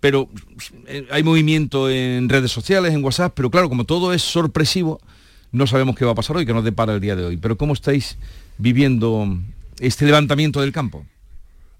Pero 0.00 0.28
eh, 0.86 1.06
hay 1.10 1.22
movimiento 1.22 1.90
en 1.90 2.28
redes 2.28 2.50
sociales, 2.50 2.94
en 2.94 3.04
WhatsApp, 3.04 3.32
pero 3.36 3.50
claro, 3.50 3.68
como 3.68 3.84
todo 3.84 4.12
es 4.12 4.22
sorpresivo, 4.22 5.00
no 5.52 5.66
sabemos 5.66 5.94
qué 5.96 6.04
va 6.04 6.12
a 6.12 6.14
pasar 6.14 6.36
hoy, 6.36 6.46
que 6.46 6.54
nos 6.54 6.64
depara 6.64 6.94
el 6.94 7.00
día 7.00 7.16
de 7.16 7.24
hoy. 7.24 7.36
Pero 7.36 7.56
¿cómo 7.56 7.74
estáis 7.74 8.16
viviendo 8.58 9.26
este 9.80 10.06
levantamiento 10.06 10.60
del 10.60 10.72
campo? 10.72 11.04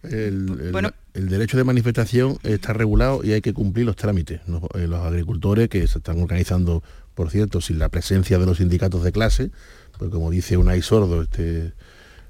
El, 0.03 0.13
el- 0.61 0.73
Bueno. 0.73 0.91
el 1.15 1.29
derecho 1.29 1.57
de 1.57 1.65
manifestación 1.65 2.37
está 2.43 2.73
regulado 2.75 3.25
y 3.25 3.33
hay 3.33 3.41
que 3.41 3.55
cumplir 3.55 3.87
los 3.87 3.97
trámites. 3.97 4.41
Los, 4.47 4.63
eh, 4.75 4.87
los 4.87 5.01
agricultores 5.01 5.69
que 5.71 5.87
se 5.87 5.99
están 5.99 6.21
organizando, 6.21 6.83
por 7.15 7.31
cierto, 7.31 7.61
sin 7.63 7.79
la 7.79 7.89
presencia 7.89 8.39
de 8.39 8.45
los 8.47 8.59
sindicatos 8.59 9.03
de 9.03 9.13
clase, 9.13 9.51
pues 9.99 10.11
como 10.11 10.31
dice 10.31 10.57
Unai 10.59 10.83
Sordo, 10.83 11.23
este, 11.23 11.73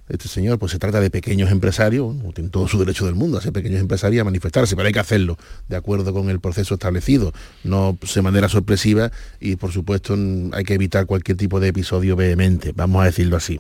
este 0.09 0.29
señor, 0.29 0.59
pues 0.59 0.73
se 0.73 0.79
trata 0.79 1.01
de 1.01 1.11
pequeños 1.11 1.51
empresarios, 1.51 2.15
bueno, 2.15 2.33
tienen 2.33 2.51
todo 2.51 2.69
su 2.69 2.79
derecho 2.79 3.07
del 3.07 3.15
mundo 3.15 3.39
a 3.39 3.41
ser 3.41 3.53
pequeños 3.53 3.81
empresarios 3.81 4.19
y 4.19 4.21
a 4.21 4.25
manifestarse, 4.25 4.77
pero 4.77 4.87
hay 4.87 4.93
que 4.93 5.01
hacerlo 5.01 5.39
de 5.69 5.77
acuerdo 5.77 6.13
con 6.13 6.29
el 6.29 6.41
proceso 6.41 6.75
establecido, 6.75 7.33
no 7.63 7.99
de 8.15 8.23
manera 8.23 8.49
sorpresiva 8.49 9.11
y 9.41 9.57
por 9.57 9.73
supuesto 9.73 10.17
hay 10.53 10.65
que 10.65 10.75
evitar 10.75 11.07
cualquier 11.07 11.37
tipo 11.37 11.59
de 11.59 11.69
episodio 11.69 12.17
vehemente, 12.17 12.73
vamos 12.75 13.03
a 13.03 13.07
decirlo 13.07 13.37
así. 13.37 13.59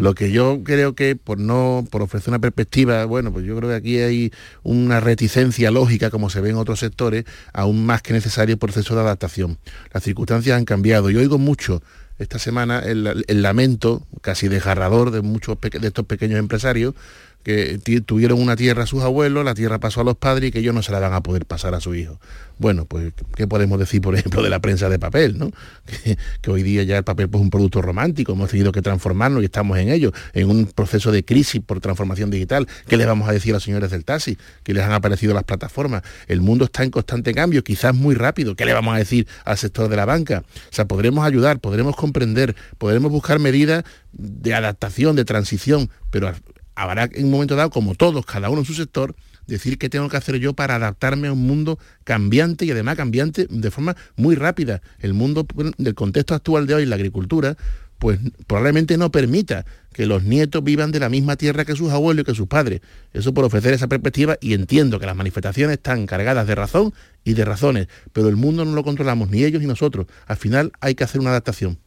Lo 0.00 0.14
que 0.14 0.32
yo 0.32 0.62
creo 0.64 0.94
que 0.94 1.16
por 1.16 1.38
no, 1.38 1.86
por 1.90 2.02
ofrecer 2.02 2.30
una 2.30 2.38
perspectiva, 2.38 3.04
bueno, 3.04 3.32
pues 3.32 3.44
yo 3.44 3.56
creo 3.56 3.68
que 3.68 3.76
aquí 3.76 3.98
hay 3.98 4.32
una 4.62 5.00
reticencia 5.00 5.70
lógica, 5.70 6.10
como 6.10 6.30
se 6.30 6.40
ve 6.40 6.50
en 6.50 6.56
otros 6.56 6.80
sectores, 6.80 7.24
aún 7.52 7.84
más 7.84 8.02
que 8.02 8.12
necesario 8.12 8.56
proceso 8.56 8.94
de 8.94 9.02
adaptación. 9.02 9.58
Las 9.92 10.02
circunstancias 10.02 10.56
han 10.56 10.64
cambiado. 10.64 11.10
Yo 11.10 11.20
oigo 11.20 11.38
mucho 11.38 11.82
esta 12.18 12.38
semana 12.38 12.80
el, 12.80 13.24
lamento 13.42 14.06
casi 14.20 14.48
desgarrador 14.48 15.10
de 15.10 15.22
muchos 15.22 15.58
de 15.60 15.86
estos 15.86 16.06
pequeños 16.06 16.38
empresarios 16.38 16.94
que 17.42 17.78
tuvieron 18.06 18.40
una 18.40 18.56
tierra 18.56 18.84
a 18.84 18.86
sus 18.86 19.02
abuelos, 19.02 19.44
la 19.44 19.54
tierra 19.54 19.78
pasó 19.80 20.00
a 20.00 20.04
los 20.04 20.16
padres 20.16 20.48
y 20.48 20.52
que 20.52 20.60
ellos 20.60 20.74
no 20.74 20.82
se 20.82 20.92
la 20.92 21.00
van 21.00 21.12
a 21.12 21.22
poder 21.22 21.46
pasar 21.46 21.74
a 21.74 21.80
su 21.80 21.94
hijo. 21.94 22.18
Bueno, 22.58 22.84
pues, 22.84 23.12
¿qué 23.34 23.48
podemos 23.48 23.78
decir, 23.78 24.00
por 24.00 24.14
ejemplo, 24.14 24.42
de 24.42 24.48
la 24.48 24.60
prensa 24.60 24.88
de 24.88 24.98
papel, 24.98 25.38
¿no? 25.38 25.50
Que, 26.04 26.16
que 26.40 26.50
hoy 26.50 26.62
día 26.62 26.84
ya 26.84 26.96
el 26.96 27.04
papel 27.04 27.28
pues, 27.28 27.40
es 27.40 27.44
un 27.44 27.50
producto 27.50 27.82
romántico, 27.82 28.32
hemos 28.32 28.50
tenido 28.50 28.72
que 28.72 28.82
transformarnos 28.82 29.42
y 29.42 29.46
estamos 29.46 29.78
en 29.78 29.88
ello, 29.88 30.12
en 30.32 30.48
un 30.48 30.66
proceso 30.66 31.10
de 31.10 31.24
crisis 31.24 31.60
por 31.60 31.80
transformación 31.80 32.30
digital. 32.30 32.68
¿Qué 32.86 32.96
les 32.96 33.06
vamos 33.06 33.28
a 33.28 33.32
decir 33.32 33.52
a 33.52 33.54
los 33.54 33.64
señores 33.64 33.90
del 33.90 34.04
taxi? 34.04 34.38
¿Qué 34.62 34.74
les 34.74 34.84
han 34.84 34.92
aparecido 34.92 35.34
las 35.34 35.44
plataformas? 35.44 36.02
El 36.28 36.40
mundo 36.40 36.66
está 36.66 36.84
en 36.84 36.90
constante 36.90 37.34
cambio, 37.34 37.64
quizás 37.64 37.94
muy 37.94 38.14
rápido. 38.14 38.54
¿Qué 38.54 38.64
le 38.64 38.72
vamos 38.72 38.94
a 38.94 38.98
decir 38.98 39.26
al 39.44 39.58
sector 39.58 39.88
de 39.88 39.96
la 39.96 40.04
banca? 40.04 40.44
O 40.46 40.74
sea, 40.74 40.86
podremos 40.86 41.24
ayudar, 41.24 41.58
podremos 41.58 41.96
comprender, 41.96 42.54
podremos 42.78 43.10
buscar 43.10 43.38
medidas 43.40 43.84
de 44.12 44.54
adaptación, 44.54 45.16
de 45.16 45.24
transición, 45.24 45.90
pero 46.10 46.32
habrá 46.74 47.08
en 47.12 47.24
un 47.26 47.30
momento 47.30 47.56
dado, 47.56 47.70
como 47.70 47.94
todos, 47.94 48.24
cada 48.26 48.50
uno 48.50 48.60
en 48.60 48.64
su 48.64 48.74
sector, 48.74 49.14
decir 49.46 49.78
qué 49.78 49.88
tengo 49.88 50.08
que 50.08 50.16
hacer 50.16 50.36
yo 50.36 50.52
para 50.54 50.76
adaptarme 50.76 51.28
a 51.28 51.32
un 51.32 51.46
mundo 51.46 51.78
cambiante 52.04 52.64
y 52.64 52.70
además 52.70 52.96
cambiante 52.96 53.46
de 53.48 53.70
forma 53.70 53.96
muy 54.16 54.34
rápida. 54.34 54.82
El 55.00 55.14
mundo 55.14 55.46
del 55.78 55.94
contexto 55.94 56.34
actual 56.34 56.66
de 56.66 56.74
hoy, 56.74 56.86
la 56.86 56.96
agricultura, 56.96 57.56
pues 57.98 58.18
probablemente 58.48 58.98
no 58.98 59.12
permita 59.12 59.64
que 59.92 60.06
los 60.06 60.24
nietos 60.24 60.64
vivan 60.64 60.90
de 60.90 60.98
la 60.98 61.08
misma 61.08 61.36
tierra 61.36 61.64
que 61.64 61.76
sus 61.76 61.92
abuelos 61.92 62.22
y 62.22 62.24
que 62.24 62.34
sus 62.34 62.48
padres. 62.48 62.80
Eso 63.12 63.32
por 63.32 63.44
ofrecer 63.44 63.74
esa 63.74 63.86
perspectiva 63.86 64.38
y 64.40 64.54
entiendo 64.54 64.98
que 64.98 65.06
las 65.06 65.14
manifestaciones 65.14 65.76
están 65.76 66.06
cargadas 66.06 66.46
de 66.48 66.54
razón 66.56 66.92
y 67.22 67.34
de 67.34 67.44
razones, 67.44 67.86
pero 68.12 68.28
el 68.28 68.34
mundo 68.34 68.64
no 68.64 68.74
lo 68.74 68.82
controlamos 68.82 69.30
ni 69.30 69.44
ellos 69.44 69.60
ni 69.60 69.68
nosotros. 69.68 70.06
Al 70.26 70.36
final 70.36 70.72
hay 70.80 70.96
que 70.96 71.04
hacer 71.04 71.20
una 71.20 71.30
adaptación. 71.30 71.78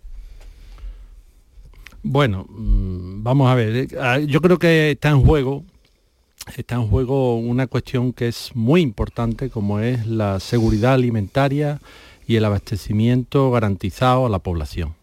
Bueno, 2.08 2.46
mm, 2.48 3.24
vamos 3.24 3.50
a 3.50 3.56
ver. 3.56 3.76
eh, 3.76 3.88
ah, 4.00 4.20
Yo 4.20 4.40
creo 4.40 4.60
que 4.60 4.92
está 4.92 5.10
en 5.10 5.22
juego 5.26 5.64
está 6.56 6.76
en 6.76 6.88
juego 6.88 7.38
una 7.38 7.66
cuestión 7.66 8.14
que 8.14 8.28
es 8.28 8.52
muy 8.54 8.82
importante 8.82 9.50
como 9.50 9.80
es 9.80 10.06
la 10.06 10.40
seguridad 10.40 10.94
alimentaria 10.94 11.82
y 12.28 12.36
el 12.36 12.46
abastecimiento 12.46 13.50
garantizado 13.50 14.28
a 14.28 14.30
la 14.30 14.38
población. 14.38 14.94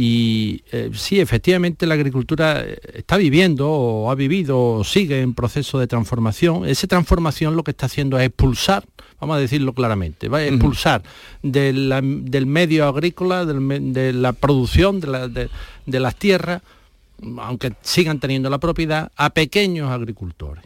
Y 0.00 0.62
eh, 0.70 0.90
sí, 0.94 1.18
efectivamente 1.18 1.84
la 1.84 1.94
agricultura 1.94 2.62
eh, 2.64 2.78
está 2.94 3.16
viviendo 3.16 3.68
o 3.68 4.10
ha 4.12 4.14
vivido 4.14 4.56
o 4.76 4.84
sigue 4.84 5.20
en 5.22 5.34
proceso 5.34 5.80
de 5.80 5.88
transformación. 5.88 6.64
Esa 6.68 6.86
transformación 6.86 7.56
lo 7.56 7.64
que 7.64 7.72
está 7.72 7.86
haciendo 7.86 8.16
es 8.16 8.26
expulsar, 8.28 8.84
vamos 9.20 9.36
a 9.36 9.40
decirlo 9.40 9.72
claramente, 9.72 10.28
va 10.28 10.38
a 10.38 10.46
expulsar 10.46 11.02
de 11.42 11.72
la- 11.72 12.00
del 12.00 12.46
medio 12.46 12.86
agrícola, 12.86 13.44
del 13.44 13.92
de 13.92 14.12
la 14.12 14.32
producción 14.34 15.00
de, 15.00 15.06
la- 15.08 15.26
de- 15.26 15.50
de 15.86 15.98
las 16.00 16.14
tierras, 16.14 16.62
aunque 17.38 17.72
sigan 17.82 18.20
teniendo 18.20 18.48
la 18.50 18.58
propiedad, 18.58 19.10
a 19.16 19.30
pequeños 19.30 19.90
agricultores. 19.90 20.62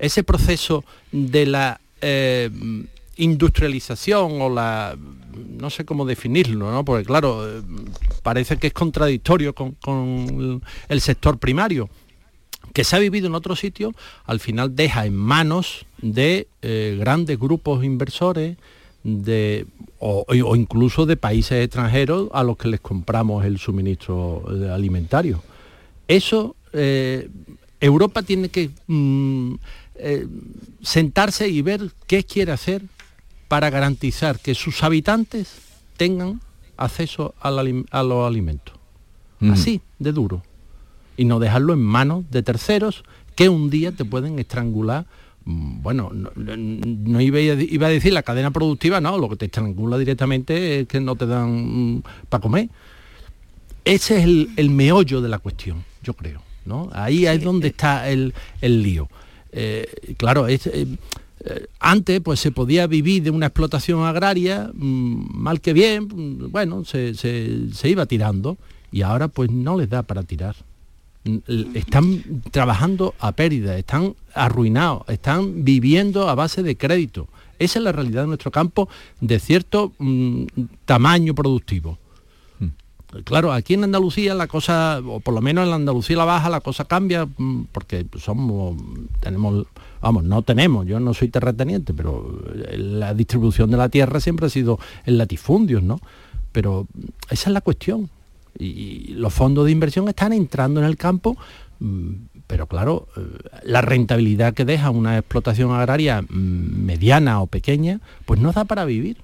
Ese 0.00 0.24
proceso 0.24 0.84
de 1.12 1.46
la 1.46 1.80
eh, 2.00 2.50
industrialización 3.16 4.42
o 4.42 4.50
la 4.50 4.96
no 5.36 5.70
sé 5.70 5.84
cómo 5.84 6.04
definirlo, 6.04 6.70
¿no? 6.70 6.84
Porque 6.84 7.04
claro, 7.04 7.46
eh, 7.48 7.62
parece 8.22 8.56
que 8.56 8.68
es 8.68 8.72
contradictorio 8.72 9.54
con, 9.54 10.62
el 10.88 11.00
sector 11.00 11.38
primario 11.38 11.88
que 12.72 12.82
se 12.82 12.96
ha 12.96 12.98
vivido 12.98 13.28
en 13.28 13.34
otro 13.34 13.54
sitio, 13.54 13.92
al 14.24 14.40
final 14.40 14.74
deja 14.74 15.06
en 15.06 15.14
manos 15.14 15.86
de 15.98 16.48
eh, 16.62 16.96
grandes 16.98 17.38
grupos 17.38 17.84
inversores 17.84 18.56
de, 19.04 19.66
o, 20.00 20.24
incluso 20.56 21.06
de 21.06 21.16
países 21.16 21.64
extranjeros 21.64 22.28
a 22.32 22.42
los 22.42 22.56
que 22.56 22.68
les 22.68 22.80
compramos 22.80 23.44
el 23.44 23.58
suministro 23.58 24.42
alimentario. 24.72 25.42
Eso, 26.08 26.56
eh, 26.72 27.28
Europa 27.80 28.22
tiene 28.22 28.48
que 28.48 28.70
mm, 28.88 29.54
sentarse 30.82 31.48
y 31.48 31.62
ver 31.62 31.92
qué 32.08 32.24
quiere 32.24 32.50
hacer 32.50 32.82
para 33.48 33.70
garantizar 33.70 34.38
que 34.40 34.54
sus 34.54 34.82
habitantes 34.82 35.54
tengan 35.96 36.40
acceso 36.76 37.34
a 37.40 37.50
los 38.02 38.26
alimentos. 38.26 38.74
Así, 39.50 39.80
de 39.98 40.12
duro. 40.12 40.42
Y 41.16 41.26
no 41.26 41.38
dejarlo 41.38 41.74
en 41.74 41.82
manos 41.82 42.24
de 42.30 42.42
terceros 42.42 43.04
que 43.36 43.48
un 43.48 43.68
día 43.68 43.92
te 43.92 44.04
pueden 44.04 44.38
estrangular. 44.38 45.06
mm, 45.44 45.82
Bueno, 45.82 46.10
no, 46.12 47.20
iba, 47.20 47.38
a, 47.38 47.42
iba 47.42 47.86
a 47.86 47.90
decir 47.90 48.12
la 48.12 48.22
cadena 48.22 48.50
productiva, 48.50 49.00
no, 49.00 49.18
lo 49.18 49.28
que 49.28 49.36
te 49.36 49.44
estrangula 49.46 49.98
directamente 49.98 50.80
es 50.80 50.88
que 50.88 51.00
no 51.00 51.14
te 51.14 51.26
dan 51.26 52.02
para 52.28 52.40
comer. 52.40 52.68
Ese 53.84 54.18
es 54.18 54.24
el, 54.24 54.50
el 54.56 54.70
meollo 54.70 55.20
de 55.20 55.28
la 55.28 55.38
cuestión, 55.38 55.84
yo 56.02 56.14
creo. 56.14 56.40
¿no? 56.64 56.88
Ahí 56.94 57.26
es 57.26 57.42
donde 57.42 57.68
está 57.68 58.08
el, 58.08 58.32
el 58.62 58.82
lío. 58.82 59.08
Eh, 59.52 60.14
claro, 60.16 60.48
es, 60.48 60.66
eh, 60.66 60.72
eh, 60.74 60.96
antes 61.78 62.20
pues 62.20 62.40
se 62.40 62.50
podía 62.50 62.86
vivir 62.86 63.22
de 63.22 63.30
una 63.30 63.46
explotación 63.46 64.04
agraria, 64.04 64.70
mm, 64.74 65.36
mal 65.36 65.60
que 65.60 65.72
bien, 65.72 66.04
mm, 66.04 66.50
bueno, 66.50 66.84
se, 66.84 67.14
se- 67.14 67.72
se 67.72 67.88
iba 67.88 68.06
tirando 68.06 68.56
y 68.90 69.02
ahora 69.02 69.28
pues 69.28 69.50
no 69.50 69.76
les 69.78 69.88
da 69.90 70.02
para 70.02 70.22
tirar. 70.22 70.56
Están 71.74 72.22
trabajando 72.50 73.14
a 73.18 73.32
pérdida, 73.32 73.78
están 73.78 74.14
arruinados, 74.34 75.08
están 75.08 75.64
viviendo 75.64 76.28
a 76.28 76.34
base 76.34 76.62
de 76.62 76.76
crédito. 76.76 77.28
Esa 77.58 77.78
es 77.78 77.84
la 77.84 77.92
realidad 77.92 78.22
de 78.22 78.28
nuestro 78.28 78.50
campo 78.50 78.88
de 79.20 79.38
cierto 79.38 79.92
mm, 79.98 80.44
tamaño 80.84 81.34
productivo. 81.34 81.98
Claro, 83.22 83.52
aquí 83.52 83.74
en 83.74 83.84
Andalucía 83.84 84.34
la 84.34 84.48
cosa, 84.48 85.00
o 85.06 85.20
por 85.20 85.34
lo 85.34 85.40
menos 85.40 85.64
en 85.64 85.70
la 85.70 85.76
Andalucía 85.76 86.16
la 86.16 86.24
baja, 86.24 86.48
la 86.50 86.60
cosa 86.60 86.84
cambia 86.84 87.26
mm, 87.26 87.66
porque 87.70 88.06
somos, 88.18 88.76
tenemos, 89.20 89.66
vamos, 90.00 90.24
no 90.24 90.42
tenemos, 90.42 90.86
yo 90.86 90.98
no 90.98 91.14
soy 91.14 91.28
terrateniente, 91.28 91.94
pero 91.94 92.40
eh, 92.68 92.76
la 92.78 93.14
distribución 93.14 93.70
de 93.70 93.76
la 93.76 93.88
tierra 93.88 94.18
siempre 94.20 94.46
ha 94.46 94.50
sido 94.50 94.78
en 95.06 95.18
latifundios, 95.18 95.82
¿no? 95.82 96.00
Pero 96.50 96.86
esa 97.30 97.50
es 97.50 97.54
la 97.54 97.60
cuestión. 97.60 98.10
Y, 98.58 99.14
los 99.14 99.32
fondos 99.32 99.66
de 99.66 99.72
inversión 99.72 100.08
están 100.08 100.32
entrando 100.32 100.80
en 100.80 100.86
el 100.86 100.96
campo, 100.96 101.36
mm, 101.78 102.12
pero 102.46 102.66
claro, 102.66 103.08
eh, 103.16 103.20
la 103.64 103.80
rentabilidad 103.80 104.54
que 104.54 104.64
deja 104.64 104.90
una 104.90 105.18
explotación 105.18 105.72
agraria 105.72 106.22
mm, 106.22 106.26
mediana 106.28 107.40
o 107.40 107.46
pequeña, 107.46 108.00
pues 108.24 108.40
no 108.40 108.52
da 108.52 108.64
para 108.64 108.84
vivir. 108.84 109.18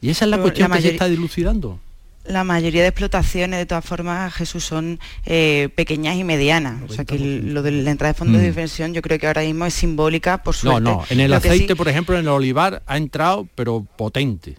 Y 0.00 0.08
esa 0.08 0.24
es 0.24 0.30
la 0.30 0.36
Pero 0.38 0.44
cuestión 0.44 0.70
la 0.70 0.76
que 0.76 0.82
se 0.82 0.90
está 0.90 1.06
dilucidando. 1.06 1.80
La 2.28 2.44
mayoría 2.44 2.82
de 2.82 2.88
explotaciones, 2.88 3.58
de 3.58 3.66
todas 3.66 3.84
formas, 3.84 4.32
Jesús, 4.34 4.64
son 4.64 4.98
eh, 5.24 5.68
pequeñas 5.76 6.16
y 6.16 6.24
medianas. 6.24 6.82
O 6.88 6.92
sea 6.92 7.04
que 7.04 7.14
el- 7.16 7.54
lo 7.54 7.62
de 7.62 7.70
la 7.70 7.90
entrada 7.90 8.12
de 8.12 8.18
fondos 8.18 8.40
de 8.40 8.46
Mm. 8.48 8.50
inversión 8.50 8.94
yo 8.94 9.02
creo 9.02 9.18
que 9.18 9.26
ahora 9.26 9.42
mismo 9.42 9.64
es 9.66 9.74
simbólica, 9.74 10.42
por 10.42 10.54
No, 10.56 10.60
suerte. 10.72 10.80
no, 10.82 11.04
en 11.08 11.20
el 11.20 11.30
Lo 11.30 11.36
aceite, 11.36 11.68
sí- 11.68 11.74
por 11.74 11.88
ejemplo, 11.88 12.16
en 12.16 12.22
el 12.22 12.28
olivar 12.28 12.82
ha 12.86 12.96
entrado, 12.96 13.46
pero 13.54 13.86
potente. 13.96 14.56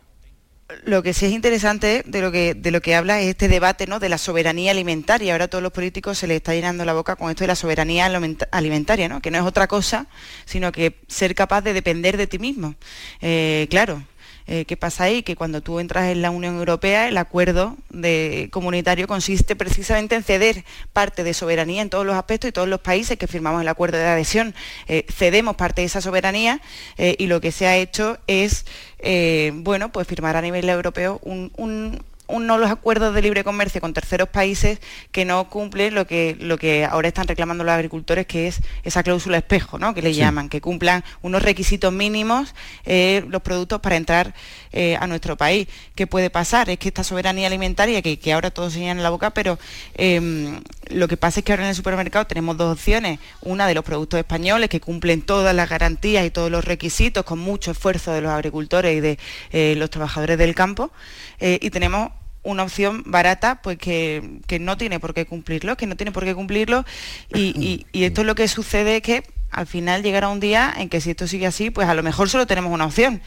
lo 0.84 1.02
que 1.02 1.14
sí 1.14 1.26
es 1.26 1.32
interesante 1.32 2.04
de 2.06 2.22
lo 2.22 2.30
que 2.30 2.54
de 2.54 2.72
lo 2.72 2.82
que 2.82 2.94
habla 2.94 3.22
es 3.22 3.28
este 3.28 3.48
debate 3.48 3.88
¿no? 3.88 4.00
de 4.00 4.10
la 4.10 4.18
soberanía 4.18 4.72
alimentaria. 4.72 5.32
Ahora 5.34 5.46
a 5.46 5.48
todos 5.48 5.62
los 5.64 5.72
políticos 5.72 6.18
se 6.18 6.28
les 6.28 6.36
está 6.38 6.54
llenando 6.54 6.84
la 6.84 6.94
boca 6.94 7.16
con 7.16 7.30
esto 7.30 7.44
de 7.46 7.48
la 7.48 7.56
soberanía 7.56 8.06
alimenta- 8.06 8.50
alimentaria, 8.52 9.08
¿no? 9.08 9.22
que 9.22 9.32
no 9.32 9.38
es 9.38 9.44
otra 9.46 9.68
cosa, 9.68 10.08
sino 10.46 10.72
que 10.74 10.98
ser 11.08 11.36
capaz 11.36 11.62
de 11.62 11.72
depender 11.74 12.18
de 12.18 12.28
ti 12.28 12.38
mismo. 12.38 12.76
Eh, 13.22 13.68
claro. 13.70 14.04
Eh, 14.48 14.66
¿Qué 14.66 14.78
pasa 14.78 15.04
ahí? 15.04 15.24
Que 15.24 15.36
cuando 15.36 15.62
tú 15.62 15.80
entras 15.80 16.10
en 16.10 16.22
la 16.22 16.32
Unión 16.32 16.56
Europea, 16.58 17.08
el 17.10 17.18
acuerdo 17.18 17.76
de, 17.90 18.48
comunitario 18.52 19.08
consiste 19.08 19.56
precisamente 19.56 20.16
en 20.16 20.24
ceder 20.24 20.64
parte 20.94 21.24
de 21.24 21.34
soberanía 21.34 21.82
en 21.82 21.90
todos 21.90 22.06
los 22.06 22.16
aspectos 22.16 22.48
y 22.50 22.52
todos 22.54 22.68
los 22.68 22.80
países 22.80 23.18
que 23.18 23.28
firmamos 23.28 23.62
el 23.62 23.68
acuerdo 23.68 23.98
de 23.98 24.06
adhesión 24.06 24.56
eh, 24.88 25.06
cedemos 25.10 25.56
parte 25.58 25.82
de 25.82 25.88
esa 25.88 26.02
soberanía 26.02 26.62
eh, 26.98 27.16
y 27.20 27.28
lo 27.28 27.42
que 27.42 27.52
se 27.52 27.68
ha 27.68 27.76
hecho 27.76 28.18
es 28.28 28.66
eh, 29.00 29.52
bueno, 29.54 29.92
pues 29.92 30.08
firmar 30.08 30.36
a 30.38 30.42
nivel 30.42 30.68
europeo 30.70 31.20
un, 31.24 31.52
un- 31.58 32.02
uno 32.28 32.58
los 32.58 32.70
acuerdos 32.70 33.14
de 33.14 33.22
libre 33.22 33.44
comercio 33.44 33.82
con 33.82 33.94
terceros 33.94 34.30
países 34.30 34.80
que 35.12 35.26
no 35.26 35.50
cumplen 35.50 35.96
lo 35.96 36.06
que, 36.06 36.36
lo 36.40 36.58
que 36.58 36.86
ahora 36.86 37.08
están 37.08 37.28
reclamando 37.28 37.64
los 37.64 37.74
agricultores, 37.74 38.26
que 38.28 38.48
es 38.48 38.60
esa 38.84 39.04
cláusula 39.04 39.38
espejo, 39.38 39.80
¿no? 39.80 39.94
que 39.94 40.02
le 40.02 40.14
Sí. 40.14 40.20
llaman, 40.20 40.50
que 40.50 40.62
cumplan 40.62 41.04
unos 41.22 41.42
requisitos 41.42 41.94
mínimos 41.94 42.54
eh, 42.86 43.24
los 43.30 43.42
productos 43.42 43.80
para 43.82 43.96
entrar 43.96 44.34
eh, 44.72 44.98
a 45.00 45.08
nuestro 45.08 45.38
país. 45.38 45.68
¿Qué 45.96 46.06
puede 46.08 46.30
pasar? 46.30 46.70
Es 46.70 46.78
que 46.80 46.90
esta 46.90 47.04
soberanía 47.04 47.48
alimentaria, 47.48 48.02
que, 48.02 48.20
que 48.20 48.34
ahora 48.34 48.52
todos 48.52 48.74
se 48.74 48.80
llenan 48.80 49.02
la 49.04 49.10
boca, 49.10 49.30
pero 49.32 49.58
em, 49.96 50.62
lo 50.90 51.08
que 51.08 51.18
pasa 51.18 51.40
es 51.40 51.46
que 51.46 51.52
ahora 51.54 51.64
en 51.64 51.70
el 51.70 51.76
supermercado 51.76 52.26
tenemos 52.28 52.58
dos 52.58 52.74
opciones. 52.74 53.20
Una 53.42 53.68
de 53.68 53.74
los 53.74 53.84
productos 53.86 54.18
españoles 54.20 54.70
que 54.70 54.80
cumplen 54.82 55.22
todas 55.22 55.56
las 55.56 55.70
garantías 55.70 56.26
y 56.26 56.30
todos 56.32 56.52
los 56.52 56.66
requisitos 56.66 57.24
con 57.26 57.40
mucho 57.40 57.72
esfuerzo 57.72 58.12
de 58.12 58.22
los 58.22 58.32
agricultores 58.32 58.98
y 58.98 59.00
de 59.00 59.20
eh, 59.52 59.76
los 59.78 59.90
trabajadores 59.90 60.38
del 60.38 60.54
campo. 60.56 60.92
y 61.40 61.70
tenemos 61.70 62.10
una 62.48 62.64
opción 62.64 63.04
barata 63.06 63.62
pues 63.62 63.78
que, 63.78 64.40
que 64.48 64.60
no 64.60 64.78
tiene 64.78 65.00
por 65.00 65.14
qué 65.14 65.26
cumplirlo, 65.26 65.78
que 65.78 65.86
no 65.88 65.96
tiene 65.96 66.12
por 66.12 66.24
qué 66.26 66.34
cumplirlo 66.34 66.86
y, 67.34 67.54
y- 67.62 67.86
y 67.92 68.04
esto 68.06 68.22
es 68.22 68.28
lo 68.28 68.36
que 68.36 68.48
sucede 68.48 69.02
que 69.02 69.24
al 69.52 69.68
final 69.68 70.04
llegará 70.04 70.28
un 70.30 70.40
día 70.40 70.74
en 70.78 70.90
que 70.90 71.00
si 71.02 71.12
esto 71.12 71.26
sigue 71.28 71.48
así, 71.48 71.70
pues 71.70 71.88
a 71.88 71.94
lo 71.94 72.04
mejor 72.04 72.30
solo 72.30 72.46
tenemos 72.48 72.72
una 72.72 72.86
opción. 72.86 73.22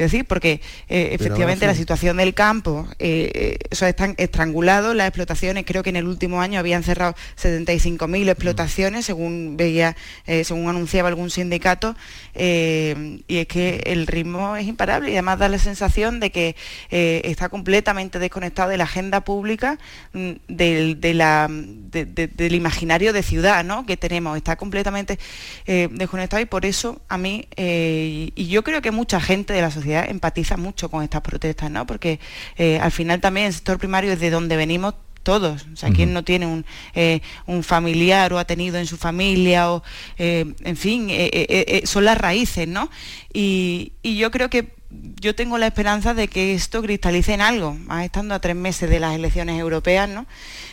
Quiero 0.00 0.12
decir, 0.12 0.24
porque 0.24 0.62
eh, 0.88 1.10
efectivamente 1.12 1.66
la 1.66 1.74
situación 1.74 2.16
del 2.16 2.32
campo, 2.32 2.88
eh, 2.98 3.30
eh, 3.34 3.58
o 3.70 3.74
sea, 3.74 3.90
están 3.90 4.14
estrangulados 4.16 4.96
las 4.96 5.06
explotaciones, 5.08 5.66
creo 5.66 5.82
que 5.82 5.90
en 5.90 5.96
el 5.96 6.06
último 6.06 6.40
año 6.40 6.58
habían 6.58 6.82
cerrado 6.82 7.14
75.000 7.38 8.30
explotaciones, 8.30 9.04
según 9.04 9.58
veía, 9.58 9.94
eh, 10.26 10.42
según 10.44 10.70
anunciaba 10.70 11.10
algún 11.10 11.28
sindicato, 11.28 11.94
y 12.34 13.36
es 13.36 13.46
que 13.46 13.82
el 13.84 14.06
ritmo 14.06 14.56
es 14.56 14.66
imparable 14.66 15.10
y 15.10 15.16
además 15.16 15.38
da 15.38 15.50
la 15.50 15.58
sensación 15.58 16.18
de 16.18 16.30
que 16.30 16.56
está 16.88 17.50
completamente 17.50 18.18
desconectado 18.18 18.70
de 18.70 18.78
la 18.78 18.84
agenda 18.84 19.20
pública, 19.22 19.78
mm, 20.14 20.30
del, 20.48 20.98
de 21.02 21.12
la- 21.12 21.46
de- 21.50 22.06
de- 22.06 22.28
del 22.28 22.54
imaginario 22.54 23.12
de 23.12 23.22
ciudad 23.22 23.64
¿no? 23.64 23.84
que 23.84 23.98
tenemos, 23.98 24.34
está 24.38 24.56
completamente 24.56 25.18
desconectado 25.66 26.40
y 26.40 26.46
por 26.46 26.64
eso 26.64 27.02
a 27.10 27.18
mí, 27.18 27.46
y 27.54 28.32
y 28.34 28.46
yo 28.46 28.62
creo 28.64 28.80
que 28.80 28.90
mucha 28.92 29.20
gente 29.20 29.52
de 29.52 29.60
la 29.60 29.70
sociedad 29.70 29.89
empatiza 29.92 30.56
mucho 30.56 30.90
con 30.90 31.02
estas 31.02 31.22
protestas, 31.22 31.70
¿no? 31.70 31.86
porque 31.86 32.20
eh, 32.56 32.78
al 32.80 32.92
final 32.92 33.20
también 33.20 33.46
el 33.46 33.52
sector 33.52 33.78
primario 33.78 34.12
es 34.12 34.20
de 34.20 34.30
donde 34.30 34.56
venimos 34.56 34.94
todos, 35.22 35.66
o 35.72 35.76
sea, 35.76 35.90
quien 35.90 36.12
no 36.12 36.24
tiene 36.24 36.46
un, 36.46 36.64
eh, 36.94 37.20
un 37.46 37.62
familiar 37.62 38.32
o 38.32 38.38
ha 38.38 38.44
tenido 38.46 38.78
en 38.78 38.86
su 38.86 38.96
familia, 38.96 39.70
o, 39.70 39.82
eh, 40.18 40.54
en 40.64 40.76
fin, 40.76 41.08
eh, 41.10 41.82
son 41.84 42.04
las 42.04 42.16
raíces, 42.16 42.66
¿no? 42.66 42.90
Y, 43.32 43.92
y 44.02 44.16
yo 44.16 44.30
creo 44.30 44.48
que 44.48 44.72
yo 45.20 45.34
tengo 45.34 45.58
la 45.58 45.66
esperanza 45.66 46.14
de 46.14 46.28
que 46.28 46.54
esto 46.54 46.82
cristalice 46.82 47.34
en 47.34 47.40
algo, 47.40 47.74
más 47.74 48.04
estando 48.04 48.34
a 48.34 48.40
tres 48.40 48.56
meses 48.56 48.90
de 48.90 48.98
las 48.98 49.14
elecciones 49.14 49.60
europeas, 49.60 50.08
¿no? 50.08 50.26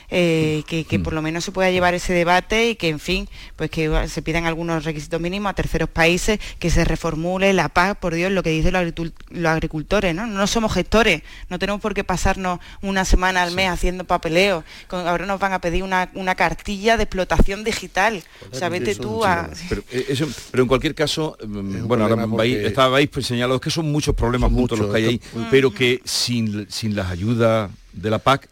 Eh, 0.10 0.64
que, 0.68 0.86
Mm. 0.98 1.04
por 1.04 1.12
lo 1.12 1.22
menos 1.22 1.44
se 1.44 1.52
pueda 1.52 1.70
llevar 1.70 1.94
ese 1.94 2.14
debate 2.14 2.70
y 2.70 2.76
que, 2.76 2.88
en 2.88 3.00
fin, 3.00 3.28
pues 3.58 3.70
que 3.70 4.08
se 4.08 4.22
pidan 4.22 4.46
algunos 4.46 4.86
requisitos 4.86 5.20
mínimos 5.20 5.50
a 5.50 5.54
terceros 5.54 5.90
países, 5.90 6.40
que 6.60 6.70
se 6.70 6.86
reformule 6.86 7.52
la 7.52 7.68
paz, 7.68 7.98
por 7.98 8.14
Dios, 8.14 8.32
lo 8.32 8.42
que 8.42 8.50
dicen 8.52 8.74
los, 8.74 9.46
agricultores, 9.46 10.16
¿no? 10.16 10.26
No 10.26 10.48
somos 10.48 10.74
gestores, 10.74 11.24
no 11.50 11.60
tenemos 11.60 11.82
por 11.82 11.94
qué 11.94 12.06
pasarnos 12.06 12.60
una 12.82 13.04
semana 13.04 13.44
al 13.44 13.52
mes 13.54 13.70
haciendo 13.70 14.06
papeleo. 14.06 14.64
Con- 14.88 15.06
ahora 15.08 15.26
nos 15.26 15.40
van 15.42 15.52
a 15.52 15.60
pedir 15.60 15.84
una, 15.84 16.10
una 16.14 16.36
cartilla 16.36 16.96
de 16.96 17.04
explotación 17.04 17.64
digital. 17.66 18.24
O 18.52 18.56
sea, 18.56 18.70
vete 18.70 18.96
tú 18.96 19.26
a... 19.26 19.50
Pero, 19.70 19.84
eh, 19.92 20.06
eso- 20.10 20.28
pero 20.52 20.64
en 20.64 20.68
cualquier 20.70 20.96
caso, 20.96 21.38
mm, 21.46 21.86
bueno, 21.86 22.06
ahora 22.06 22.26
porque- 22.28 22.66
estabais 22.66 23.10
pues, 23.10 23.26
señalados 23.28 23.60
que 23.60 23.70
son 23.70 23.92
muchos 23.92 24.16
problemas 24.16 24.52
juntos 24.52 24.80
los 24.80 24.90
que 24.92 24.98
hay 24.98 25.06
ahí, 25.06 25.16
esto- 25.22 25.48
pero 25.52 25.72
que 25.74 26.02
sin, 26.06 26.66
sin 26.72 26.96
las 26.96 27.12
ayudas 27.12 27.70
de 27.92 28.10
la 28.10 28.20
PAC 28.20 28.48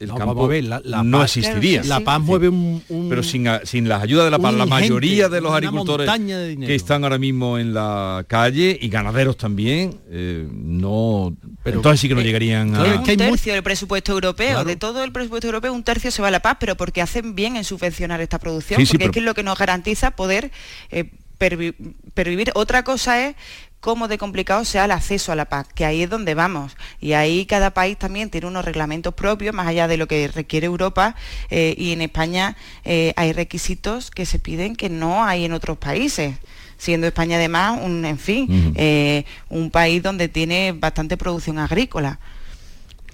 el 0.00 0.08
No, 0.08 0.14
campo 0.16 0.48
ver, 0.48 0.64
la- 0.64 0.80
la 0.82 1.04
no 1.04 1.22
existiría. 1.22 1.82
La 1.84 2.00
PAC 2.00 2.20
mueve 2.22 2.48
un, 2.48 2.82
un- 2.88 3.08
pero 3.10 3.22
sin, 3.22 3.46
a- 3.46 3.60
sin 3.64 3.86
las 3.86 4.02
ayudas 4.02 4.24
de 4.24 4.30
la 4.30 4.38
un 4.38 4.56
la 4.58 4.64
mayoría 4.66 5.28
de 5.28 5.40
los 5.42 5.52
agricultores 5.52 6.10
de 6.10 6.56
que 6.66 6.74
están 6.74 7.04
ahora 7.04 7.18
mismo 7.18 7.58
en 7.58 7.74
la 7.74 8.24
calle 8.26 8.76
y 8.80 8.88
ganaderos 8.88 9.36
también, 9.36 9.94
eh, 10.10 10.48
no, 10.50 11.36
entonces 11.66 12.00
sí 12.00 12.08
que 12.08 12.14
no 12.14 12.22
llegarían 12.22 12.74
a... 12.74 12.82
un 12.82 13.04
tercio 13.04 13.52
del 13.52 13.62
presupuesto 13.62 14.12
europeo, 14.12 14.48
Claro. 14.52 14.64
de 14.64 14.76
todo 14.76 15.04
el 15.04 15.12
presupuesto 15.12 15.46
europeo, 15.48 15.72
un 15.72 15.84
tercio 15.84 16.10
se 16.10 16.22
va 16.22 16.28
a 16.28 16.30
la 16.30 16.40
paz, 16.40 16.56
pero 16.58 16.76
porque 16.76 17.02
hacen 17.02 17.34
bien 17.34 17.56
en 17.56 17.64
subvencionar 17.64 18.22
esta 18.22 18.38
producción, 18.38 18.80
Sí, 18.80 18.86
sí, 18.86 18.92
porque 18.92 18.98
pero- 19.04 19.10
es 19.10 19.12
que 19.14 19.18
es 19.20 19.24
lo 19.26 19.34
que 19.34 19.42
nos 19.42 19.58
garantiza 19.58 20.12
poder 20.12 20.50
eh, 20.90 21.10
pervi- 21.40 21.74
pervivir. 22.14 22.52
Otra 22.54 22.84
cosa 22.84 23.26
es 23.26 23.34
cómo 23.80 24.08
de 24.08 24.18
complicado 24.18 24.64
sea 24.66 24.84
el 24.84 24.90
acceso 24.90 25.32
a 25.32 25.34
la 25.34 25.46
paz, 25.46 25.66
que 25.74 25.86
ahí 25.86 26.02
es 26.02 26.10
donde 26.10 26.34
vamos. 26.34 26.76
Y 27.00 27.14
ahí 27.14 27.46
cada 27.46 27.70
país 27.72 27.96
también 27.98 28.28
tiene 28.28 28.46
unos 28.46 28.64
reglamentos 28.64 29.14
propios, 29.14 29.54
más 29.54 29.66
allá 29.66 29.88
de 29.88 29.96
lo 29.96 30.06
que 30.06 30.28
requiere 30.28 30.66
Europa, 30.66 31.16
eh, 31.48 31.74
y 31.78 31.92
en 31.92 32.02
España 32.02 32.56
eh, 32.84 33.14
hay 33.16 33.32
requisitos 33.32 34.10
que 34.10 34.26
se 34.26 34.38
piden 34.38 34.76
que 34.76 34.90
no 34.90 35.24
hay 35.24 35.46
en 35.46 35.52
otros 35.52 35.78
países 35.78 36.36
siendo 36.76 37.06
España 37.06 37.36
además 37.36 37.78
un, 37.82 38.06
en 38.06 38.18
fin, 38.18 38.72
eh, 38.74 39.24
un 39.50 39.70
país 39.70 40.02
donde 40.02 40.28
tiene 40.28 40.72
bastante 40.72 41.18
producción 41.18 41.58
agrícola. 41.58 42.18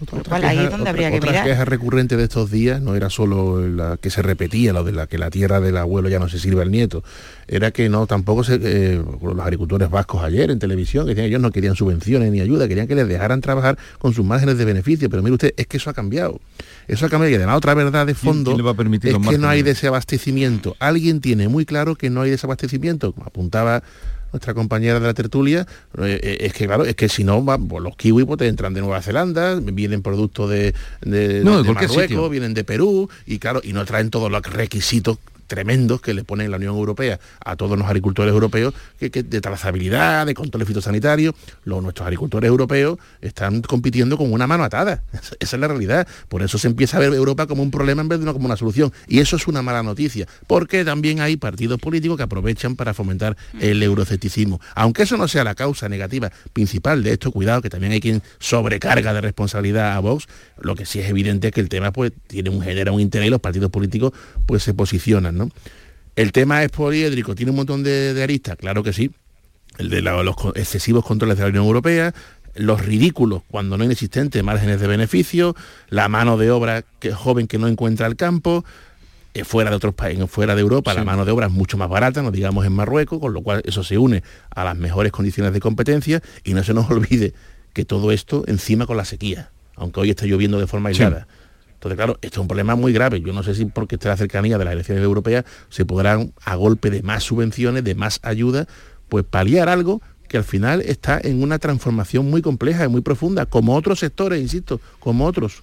Con 0.09 0.19
lo 0.19 0.25
cual, 0.25 0.45
ahí 0.45 0.59
es 0.59 0.65
donde 0.65 0.77
otra- 0.83 0.91
habría 0.91 1.11
que 1.11 1.17
otra 1.19 1.31
mirar. 1.31 1.45
queja 1.47 1.65
recurrente 1.65 2.17
de 2.17 2.25
estos 2.25 2.51
días 2.51 2.83
no 2.83 2.95
era 2.95 3.09
solo 3.09 3.67
la 3.67 3.97
que 3.97 4.11
se 4.11 4.21
repetía, 4.23 4.73
lo 4.75 4.85
de 4.85 4.93
la 4.93 5.07
que 5.07 5.17
la 5.17 5.31
tierra 5.31 5.61
del 5.61 5.77
abuelo 5.79 6.09
ya 6.09 6.19
no 6.19 6.29
se 6.29 6.39
sirve 6.39 6.61
al 6.63 6.71
nieto, 6.71 7.03
era 7.49 7.71
que 7.71 7.89
no 7.89 8.07
tampoco 8.07 8.45
se, 8.45 8.59
eh, 8.63 9.03
los 9.23 9.39
agricultores 9.41 9.89
vascos 9.89 10.23
ayer 10.23 10.51
en 10.51 10.59
televisión 10.59 11.05
que 11.07 11.11
decían 11.11 11.25
que 11.25 11.29
ellos 11.29 11.41
no 11.41 11.51
querían 11.51 11.77
subvenciones 11.77 12.31
ni 12.31 12.41
ayuda, 12.41 12.69
querían 12.69 12.87
que 12.87 12.95
les 12.95 13.09
dejaran 13.09 13.41
trabajar 13.41 13.79
con 13.99 14.13
sus 14.13 14.25
márgenes 14.25 14.59
de 14.59 14.65
beneficio, 14.67 15.09
pero 15.09 15.23
mire 15.23 15.35
usted, 15.35 15.55
es 15.57 15.67
que 15.67 15.79
eso 15.79 15.89
ha 15.89 15.95
cambiado. 15.95 16.41
Eso 16.89 17.07
ha 17.07 17.09
cambiado 17.09 17.33
y 17.33 17.35
además 17.37 17.57
otra 17.57 17.75
verdad 17.75 18.07
de 18.07 18.15
fondo 18.15 18.51
quién 18.51 18.59
le 18.59 18.63
va 18.65 18.71
a 18.73 18.75
permitir 18.75 19.11
es 19.11 19.29
que 19.29 19.39
no 19.39 19.49
hay 19.49 19.63
desabastecimiento. 19.63 20.77
Alguien 20.79 21.21
tiene 21.21 21.49
muy 21.49 21.65
claro 21.65 21.97
que 21.97 22.11
no 22.11 22.21
hay 22.21 22.31
desabastecimiento, 22.31 23.13
como 23.13 23.27
apuntaba 23.27 23.83
nuestra 24.33 24.55
compañera 24.55 25.01
de 25.01 25.07
la 25.07 25.15
tertulia, 25.15 25.67
eh, 25.99 26.21
eh, 26.23 26.37
es 26.41 26.53
que 26.53 26.67
claro, 26.67 26.85
es 26.85 26.95
que 26.97 27.09
si 27.09 27.25
no, 27.25 27.45
va- 27.45 27.59
pues 27.59 27.83
los 27.83 27.97
kiwis 27.97 28.27
pues, 28.27 28.39
te 28.39 28.49
entran 28.49 28.75
de 28.75 28.81
Nueva 28.81 29.01
Zelanda, 29.03 29.55
vienen 29.61 30.03
productos 30.03 30.51
de, 30.51 30.75
de, 31.03 31.43
No, 31.45 31.59
de 31.59 31.63
de 31.63 31.73
Marruecos, 31.73 31.97
sitio. 32.03 32.29
vienen 32.29 32.53
de 32.55 32.65
Perú, 32.65 33.09
y 33.27 33.39
claro, 33.39 33.61
y 33.65 33.73
no 33.73 33.85
traen 33.85 34.11
todos 34.11 34.31
los 34.31 34.43
requisitos 34.43 35.19
tremendos 35.47 36.01
que 36.01 36.15
le 36.15 36.25
pone 36.25 36.49
la 36.49 36.57
Unión 36.57 36.77
Europea 36.77 37.19
a 37.45 37.57
todos 37.57 37.79
los 37.79 37.87
agricultores 37.87 38.33
europeos 38.33 38.75
que, 38.99 39.11
de 39.11 39.41
trazabilidad, 39.41 40.27
de 40.27 40.35
control 40.35 40.67
fitosanitario, 40.67 41.35
los 41.65 41.83
nuestros 41.83 42.07
agricultores 42.07 42.49
europeos 42.49 42.99
están 43.21 43.63
compitiendo 43.63 44.17
con 44.17 44.33
una 44.33 44.47
mano 44.47 44.65
atada. 44.65 45.03
Esa 45.41 45.57
es 45.57 45.61
la 45.61 45.69
realidad. 45.69 46.07
Por 46.29 46.43
eso 46.43 46.59
se 46.59 46.69
empieza 46.69 46.97
a 46.97 47.01
ver 47.01 47.13
Europa 47.13 47.47
como 47.47 47.63
un 47.63 47.71
problema 47.71 48.03
en 48.03 48.09
vez 48.09 48.19
de 48.19 48.25
una, 48.25 48.33
como 48.33 48.47
una 48.47 48.57
solución. 48.57 48.93
Y 49.09 49.21
eso 49.21 49.37
es 49.37 49.47
una 49.47 49.63
mala 49.63 49.83
noticia, 49.83 50.27
porque 50.47 50.85
también 50.85 51.21
hay 51.21 51.37
partidos 51.37 51.79
políticos 51.81 52.17
que 52.17 52.23
aprovechan 52.23 52.77
para 52.77 52.95
fomentar 52.95 53.37
el 53.61 53.83
eurocepticismo. 53.83 54.61
Aunque 54.75 55.03
eso 55.03 55.17
no 55.17 55.29
sea 55.29 55.45
la 55.45 55.55
causa 55.55 55.89
negativa 55.89 56.31
principal 56.53 57.03
de 57.03 57.13
esto, 57.13 57.31
cuidado, 57.33 57.63
que 57.63 57.71
también 57.71 57.93
hay 57.93 58.01
quien 58.01 58.23
sobrecarga 58.39 59.13
de 59.13 59.21
responsabilidad 59.21 59.97
a 59.97 60.01
Vox, 60.01 60.27
lo 60.61 60.75
que 60.75 60.87
sí 60.87 61.01
es 61.01 61.09
evidente 61.09 61.49
es 61.49 61.53
que 61.53 61.61
el 61.61 61.69
tema 61.69 61.93
pues 61.93 62.13
tiene 62.27 62.51
un 62.51 62.63
genera 62.63 62.93
un 62.93 63.01
interés 63.01 63.29
y 63.29 63.31
los 63.31 63.41
partidos 63.41 63.71
políticos 63.71 64.13
pues 64.47 64.63
se 64.63 64.75
posicionan, 64.75 65.36
¿no? 65.37 65.51
El 66.17 66.33
tema 66.33 66.63
es 66.65 66.71
poliédrico, 66.71 67.35
tiene 67.35 67.51
un 67.51 67.57
montón 67.57 67.83
de, 67.83 68.15
de 68.15 68.23
aristas, 68.23 68.57
claro 68.57 68.83
que 68.83 68.93
sí. 68.93 69.11
El 69.79 69.91
de 69.91 70.01
la- 70.03 70.23
los 70.23 70.35
excesivos 70.55 71.05
controles 71.05 71.37
de 71.37 71.43
la 71.45 71.51
Unión 71.51 71.65
Europea, 71.67 72.15
los 72.55 72.81
ridículos 72.85 73.43
cuando 73.49 73.77
no 73.77 73.83
hay 73.83 73.87
inexistentes 73.87 74.43
márgenes 74.43 74.81
de 74.81 74.87
beneficio, 74.87 75.55
la 75.91 76.09
mano 76.09 76.39
de 76.39 76.51
obra 76.51 76.85
que, 77.01 77.13
joven 77.13 77.47
que 77.47 77.59
no 77.59 77.69
encuentra 77.69 78.07
el 78.07 78.17
campo, 78.17 78.65
eh, 79.35 79.45
fuera 79.45 79.69
de 79.69 79.77
otros 79.77 79.95
países, 79.95 80.31
fuera 80.31 80.55
de 80.55 80.63
Europa, 80.63 80.95
la 80.95 81.05
mano 81.05 81.27
de 81.27 81.33
obra 81.33 81.47
es 81.49 81.53
mucho 81.53 81.77
más 81.77 81.91
barata, 81.91 82.23
no 82.23 82.31
digamos 82.31 82.65
en 82.65 82.73
Marruecos, 82.73 83.21
con 83.21 83.35
lo 83.35 83.43
cual 83.43 83.61
eso 83.67 83.85
se 83.85 83.99
une 83.99 84.23
a 84.49 84.65
las 84.65 84.75
mejores 84.79 85.13
condiciones 85.13 85.53
de 85.53 85.61
competencia 85.61 86.23
y 86.45 86.55
no 86.55 86.65
se 86.65 86.73
nos 86.73 86.91
olvide 86.91 87.35
que 87.75 87.85
todo 87.85 88.11
esto 88.13 88.45
encima 88.47 88.87
con 88.87 88.97
la 88.97 89.05
sequía, 89.05 89.51
aunque 89.75 90.01
hoy 90.01 90.09
está 90.09 90.25
lloviendo 90.25 90.59
de 90.59 90.67
forma 90.67 90.89
Sí. 90.95 90.97
Entonces, 91.77 91.97
claro, 91.97 92.19
esto 92.23 92.41
es 92.41 92.43
un 92.43 92.49
problema 92.49 92.75
muy 92.75 92.93
grave. 92.93 93.21
Yo 93.21 93.33
no 93.33 93.43
sé 93.43 93.55
si 93.55 93.65
porque 93.67 93.95
esté 93.97 94.09
la 94.09 94.17
cercanía 94.17 94.59
de 94.59 94.65
las 94.65 94.73
elecciones 94.73 95.05
europeas 95.05 95.45
se 95.69 95.85
podrán, 95.85 96.33
a 96.45 96.55
golpe 96.57 96.91
de 96.91 97.03
más 97.03 97.23
subvenciones, 97.23 97.85
de 97.85 97.95
más 97.95 98.19
ayuda, 98.23 98.67
pues 99.09 99.25
paliar 99.25 99.69
algo 99.69 100.01
que 100.29 100.39
al 100.39 100.45
final 100.45 100.81
está 100.81 101.21
en 101.23 101.43
una 101.43 101.59
transformación 101.61 102.29
muy 102.29 102.43
compleja 102.43 102.85
y 102.85 102.89
muy 102.89 103.01
profunda, 103.03 103.47
como 103.47 103.77
otros 103.77 104.01
sectores, 104.01 104.41
insisto, 104.41 104.81
como 104.99 105.25
otros. 105.27 105.63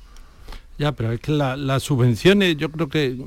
Ya, 0.78 0.94
pero 0.94 1.12
es 1.12 1.20
que 1.20 1.32
la- 1.32 1.58
las 1.58 1.84
subvenciones, 1.84 2.56
yo 2.58 2.72
creo 2.72 2.88
que 2.90 3.18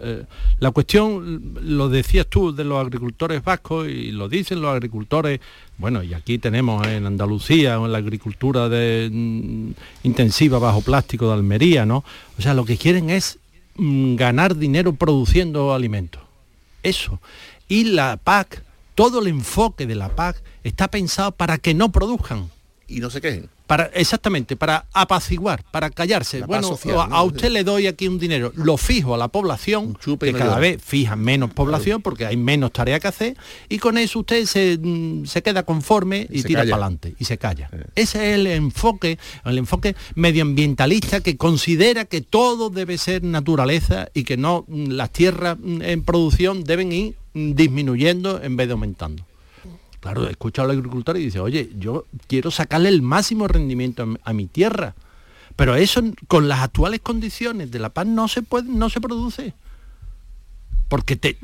eh, 0.00 0.24
la 0.58 0.70
cuestión, 0.70 1.54
lo 1.60 1.88
decías 1.88 2.26
tú, 2.26 2.54
de 2.54 2.64
los 2.64 2.78
agricultores 2.78 3.42
vascos 3.42 3.88
y 3.88 4.12
lo 4.12 4.28
dicen 4.28 4.60
los 4.60 4.72
agricultores, 4.72 5.40
bueno, 5.78 6.02
y 6.02 6.14
aquí 6.14 6.38
tenemos 6.38 6.86
en 6.86 7.06
Andalucía, 7.06 7.74
en 7.74 7.92
la 7.92 7.98
agricultura 7.98 8.68
de, 8.68 9.10
mm, 9.12 9.70
intensiva 10.04 10.58
bajo 10.58 10.80
plástico 10.80 11.28
de 11.28 11.34
Almería, 11.34 11.84
¿no? 11.86 12.04
O 12.38 12.42
sea, 12.42 12.54
lo 12.54 12.64
que 12.64 12.76
quieren 12.76 13.10
es 13.10 13.38
mm, 13.76 14.16
ganar 14.16 14.56
dinero 14.56 14.94
produciendo 14.94 15.74
alimentos. 15.74 16.22
Eso. 16.82 17.20
Y 17.68 17.84
la 17.84 18.16
PAC, 18.16 18.62
todo 18.94 19.20
el 19.20 19.26
enfoque 19.26 19.86
de 19.86 19.96
la 19.96 20.14
PAC 20.14 20.42
está 20.64 20.88
pensado 20.88 21.32
para 21.32 21.58
que 21.58 21.74
no 21.74 21.92
produzcan. 21.92 22.48
Y 22.88 23.00
no 23.00 23.10
se 23.10 23.20
quejen. 23.20 23.48
Para, 23.66 23.86
exactamente, 23.94 24.54
para 24.54 24.86
apaciguar, 24.92 25.64
para 25.72 25.90
callarse. 25.90 26.38
La 26.38 26.46
bueno, 26.46 26.68
social, 26.68 27.00
a, 27.00 27.06
¿no? 27.08 27.16
a 27.16 27.22
usted 27.24 27.50
le 27.50 27.64
doy 27.64 27.88
aquí 27.88 28.06
un 28.06 28.16
dinero, 28.16 28.52
lo 28.54 28.76
fijo 28.76 29.12
a 29.12 29.18
la 29.18 29.26
población, 29.26 29.98
que 30.20 30.32
cada 30.32 30.60
vez 30.60 30.80
fijan 30.80 31.18
menos 31.18 31.52
población 31.52 32.00
porque 32.00 32.26
hay 32.26 32.36
menos 32.36 32.72
tarea 32.72 33.00
que 33.00 33.08
hacer, 33.08 33.36
y 33.68 33.78
con 33.78 33.98
eso 33.98 34.20
usted 34.20 34.46
se, 34.46 34.78
mm, 34.80 35.24
se 35.26 35.42
queda 35.42 35.64
conforme 35.64 36.28
y, 36.30 36.44
tira 36.44 36.60
para 36.60 36.74
adelante 36.74 37.16
y 37.18 37.24
se 37.24 37.38
calla. 37.38 37.68
Ese 37.96 38.30
es 38.30 38.38
el 38.38 38.46
enfoque, 38.46 39.18
el 39.44 39.58
enfoque 39.58 39.96
medioambientalista 40.14 41.20
que 41.20 41.36
considera 41.36 42.04
que 42.04 42.20
todo 42.20 42.70
debe 42.70 42.98
ser 42.98 43.24
naturaleza 43.24 44.10
y 44.14 44.22
que 44.22 44.36
no 44.36 44.64
mm, 44.68 44.90
las 44.90 45.10
tierras 45.10 45.58
mm, 45.58 45.82
en 45.82 46.04
producción 46.04 46.62
deben 46.62 46.92
ir 46.92 47.16
disminuyendo 47.34 48.40
en 48.40 48.56
vez 48.56 48.68
de 48.68 48.72
aumentando. 48.72 49.24
Claro, 50.06 50.28
escucha 50.28 50.62
al 50.62 50.70
agricultor 50.70 51.16
y 51.16 51.24
dice, 51.24 51.40
oye, 51.40 51.68
yo 51.80 52.06
quiero 52.28 52.52
sacarle 52.52 52.88
el 52.90 53.02
máximo 53.02 53.48
rendimiento 53.48 54.06
a 54.22 54.32
mi- 54.32 54.46
tierra. 54.46 54.94
Pero 55.56 55.74
eso 55.74 56.00
con 56.28 56.46
las 56.46 56.60
actuales 56.60 57.00
condiciones 57.00 57.72
de 57.72 57.80
la 57.80 57.88
paz 57.88 58.06
no 58.06 58.28
se 58.28 58.42
puede, 58.42 58.68
no 58.68 58.88
se 58.88 59.00
produce. 59.00 59.52
Porque 60.88 61.16
te- 61.16 61.38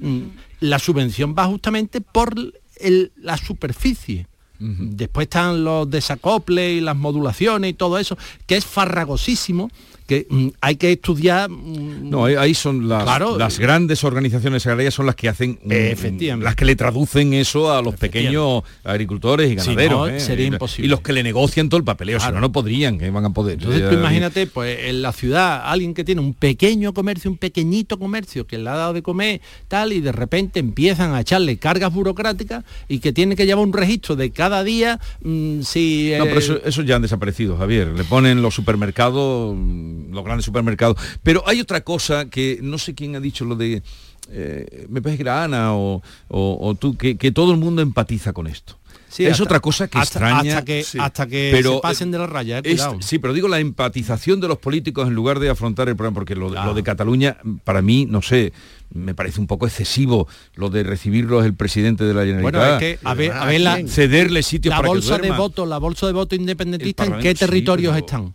la 0.60 0.78
subvención 0.78 1.34
va 1.36 1.46
justamente 1.46 2.00
por 2.00 2.34
el- 2.76 3.10
la 3.16 3.36
superficie. 3.36 4.28
Después 4.60 5.24
están 5.24 5.64
los 5.64 5.90
desacoples 5.90 6.78
y 6.78 6.80
las 6.80 6.94
modulaciones 6.96 7.70
y 7.70 7.74
todo 7.74 7.98
eso, 7.98 8.16
que 8.46 8.56
es 8.56 8.64
farragosísimo, 8.64 9.72
que 10.06 10.26
mm, 10.28 10.48
hay 10.60 10.76
que 10.76 10.92
estudiar. 10.92 11.48
mm, 11.50 12.10
No, 12.10 12.24
ahí, 12.24 12.34
ahí 12.34 12.54
son 12.54 12.88
las, 12.88 13.04
Claro. 13.04 13.38
las 13.38 13.58
grandes 13.58 14.04
organizaciones 14.04 14.66
agrarias 14.66 14.94
son 14.94 15.06
las 15.06 15.14
que 15.16 15.28
hacen, 15.28 15.58
mm, 15.64 15.72
Efectivamente. 15.72 16.44
las 16.44 16.56
que 16.56 16.64
le 16.64 16.76
traducen 16.76 17.32
eso 17.34 17.72
a 17.72 17.82
los 17.82 17.94
pequeños 17.96 18.62
agricultores 18.84 19.50
y 19.50 19.54
ganaderos. 19.54 19.98
no, 20.00 20.06
¿eh? 20.08 20.20
sería 20.20 20.44
Y- 20.44 20.48
imposible. 20.48 20.86
Y 20.86 20.90
los 20.90 21.00
que 21.00 21.12
le 21.12 21.22
negocian 21.22 21.68
todo 21.68 21.78
el 21.78 21.84
papeleo, 21.84 22.20
si 22.20 22.30
no, 22.32 22.40
no 22.40 22.52
podrían, 22.52 22.98
que 22.98 23.10
van 23.10 23.24
a 23.24 23.30
poder. 23.30 23.54
Entonces 23.54 23.82
tú 23.88 23.94
Eh, 23.96 23.98
imagínate, 23.98 24.46
pues 24.46 24.78
en 24.86 25.02
la 25.02 25.12
ciudad, 25.12 25.62
alguien 25.64 25.94
que 25.94 26.04
tiene 26.04 26.20
un 26.20 26.34
pequeño 26.34 26.92
comercio, 26.94 27.30
un 27.30 27.36
pequeñito 27.38 27.98
comercio 27.98 28.46
que 28.46 28.58
le 28.58 28.68
ha 28.68 28.74
dado 28.74 28.92
de 28.92 29.02
comer, 29.02 29.40
tal, 29.68 29.92
y 29.92 30.00
de 30.00 30.12
repente 30.12 30.60
empiezan 30.60 31.14
a 31.14 31.20
echarle 31.20 31.56
cargas 31.58 31.92
burocráticas 31.92 32.64
y 32.88 32.98
que 32.98 33.12
tiene 33.12 33.36
que 33.36 33.46
llevar 33.46 33.64
un 33.64 33.72
registro 33.72 34.16
de 34.16 34.30
cada 34.30 34.62
día 34.64 34.98
mm, 35.22 35.60
si... 35.62 36.12
No, 36.18 36.24
pero 36.24 36.36
eh, 36.36 36.38
eso, 36.38 36.60
eso 36.64 36.82
ya 36.82 36.96
han 36.96 37.02
desaparecido, 37.02 37.56
Javier. 37.56 37.88
Le 37.88 38.04
ponen 38.04 38.42
los 38.42 38.54
supermercados, 38.54 39.54
mm, 39.56 39.91
los 40.10 40.24
grandes 40.24 40.44
supermercados. 40.44 40.96
Pero 41.22 41.42
hay 41.46 41.60
otra 41.60 41.82
cosa 41.82 42.26
que 42.28 42.58
no 42.62 42.78
sé 42.78 42.94
quién 42.94 43.16
ha 43.16 43.20
dicho 43.20 43.44
lo 43.44 43.56
de, 43.56 43.82
eh, 44.30 44.86
me 44.88 45.02
parece 45.02 45.18
que 45.18 45.22
era 45.22 45.44
Ana 45.44 45.74
o, 45.74 46.02
o- 46.28 46.58
o 46.60 46.74
tú, 46.74 46.96
que, 46.96 47.16
que 47.16 47.32
todo 47.32 47.52
el 47.52 47.58
mundo 47.58 47.82
empatiza 47.82 48.32
con 48.32 48.46
esto. 48.46 48.78
Sí, 49.08 49.26
es 49.26 49.32
hasta- 49.32 49.44
otra 49.44 49.60
cosa 49.60 49.88
que 49.88 49.98
hasta- 49.98 50.18
extraña. 50.20 50.52
hasta 50.58 50.64
que- 50.64 50.84
hasta 50.98 51.26
que 51.26 51.50
pero, 51.52 51.74
se 51.74 51.80
pasen 51.80 52.10
de 52.10 52.18
la 52.18 52.26
raya, 52.26 52.58
eh, 52.60 52.62
es- 52.64 52.82
sí, 53.00 53.18
pero 53.18 53.34
digo 53.34 53.46
la 53.46 53.60
empatización 53.60 54.40
de 54.40 54.48
los 54.48 54.56
políticos 54.56 55.06
en 55.06 55.12
lugar 55.14 55.38
de 55.38 55.50
afrontar 55.50 55.90
el 55.90 55.96
problema, 55.96 56.14
porque 56.14 56.34
lo, 56.34 56.50
de- 56.50 56.58
lo 56.64 56.72
de 56.72 56.82
Cataluña, 56.82 57.36
para 57.64 57.82
mí, 57.82 58.06
no 58.08 58.22
sé, 58.22 58.54
me 58.94 59.14
parece 59.14 59.38
un 59.38 59.46
poco 59.46 59.66
excesivo 59.66 60.28
lo 60.54 60.70
de 60.70 60.82
recibirlos 60.82 61.44
el 61.44 61.52
presidente 61.54 62.04
de 62.04 62.14
la 62.14 62.24
Generalitat. 62.24 62.52
Bueno, 62.62 62.74
es 62.76 62.78
que 62.78 62.98
a 63.06 63.12
ver, 63.14 63.32
a 63.32 63.44
ver 63.44 63.60
la, 63.60 63.86
cederle 63.86 64.42
sitios 64.42 64.70
la 64.70 64.76
para 64.78 64.86
que 64.88 64.94
bolsa 64.94 65.18
de 65.18 65.30
votos, 65.32 65.68
la 65.68 65.76
bolsa 65.78 66.06
de 66.06 66.12
votos 66.14 66.38
independentista, 66.38 67.04
¿en 67.04 67.18
qué 67.18 67.32
sí, 67.32 67.38
territorios 67.40 67.92
pero- 67.94 68.06
están? 68.06 68.34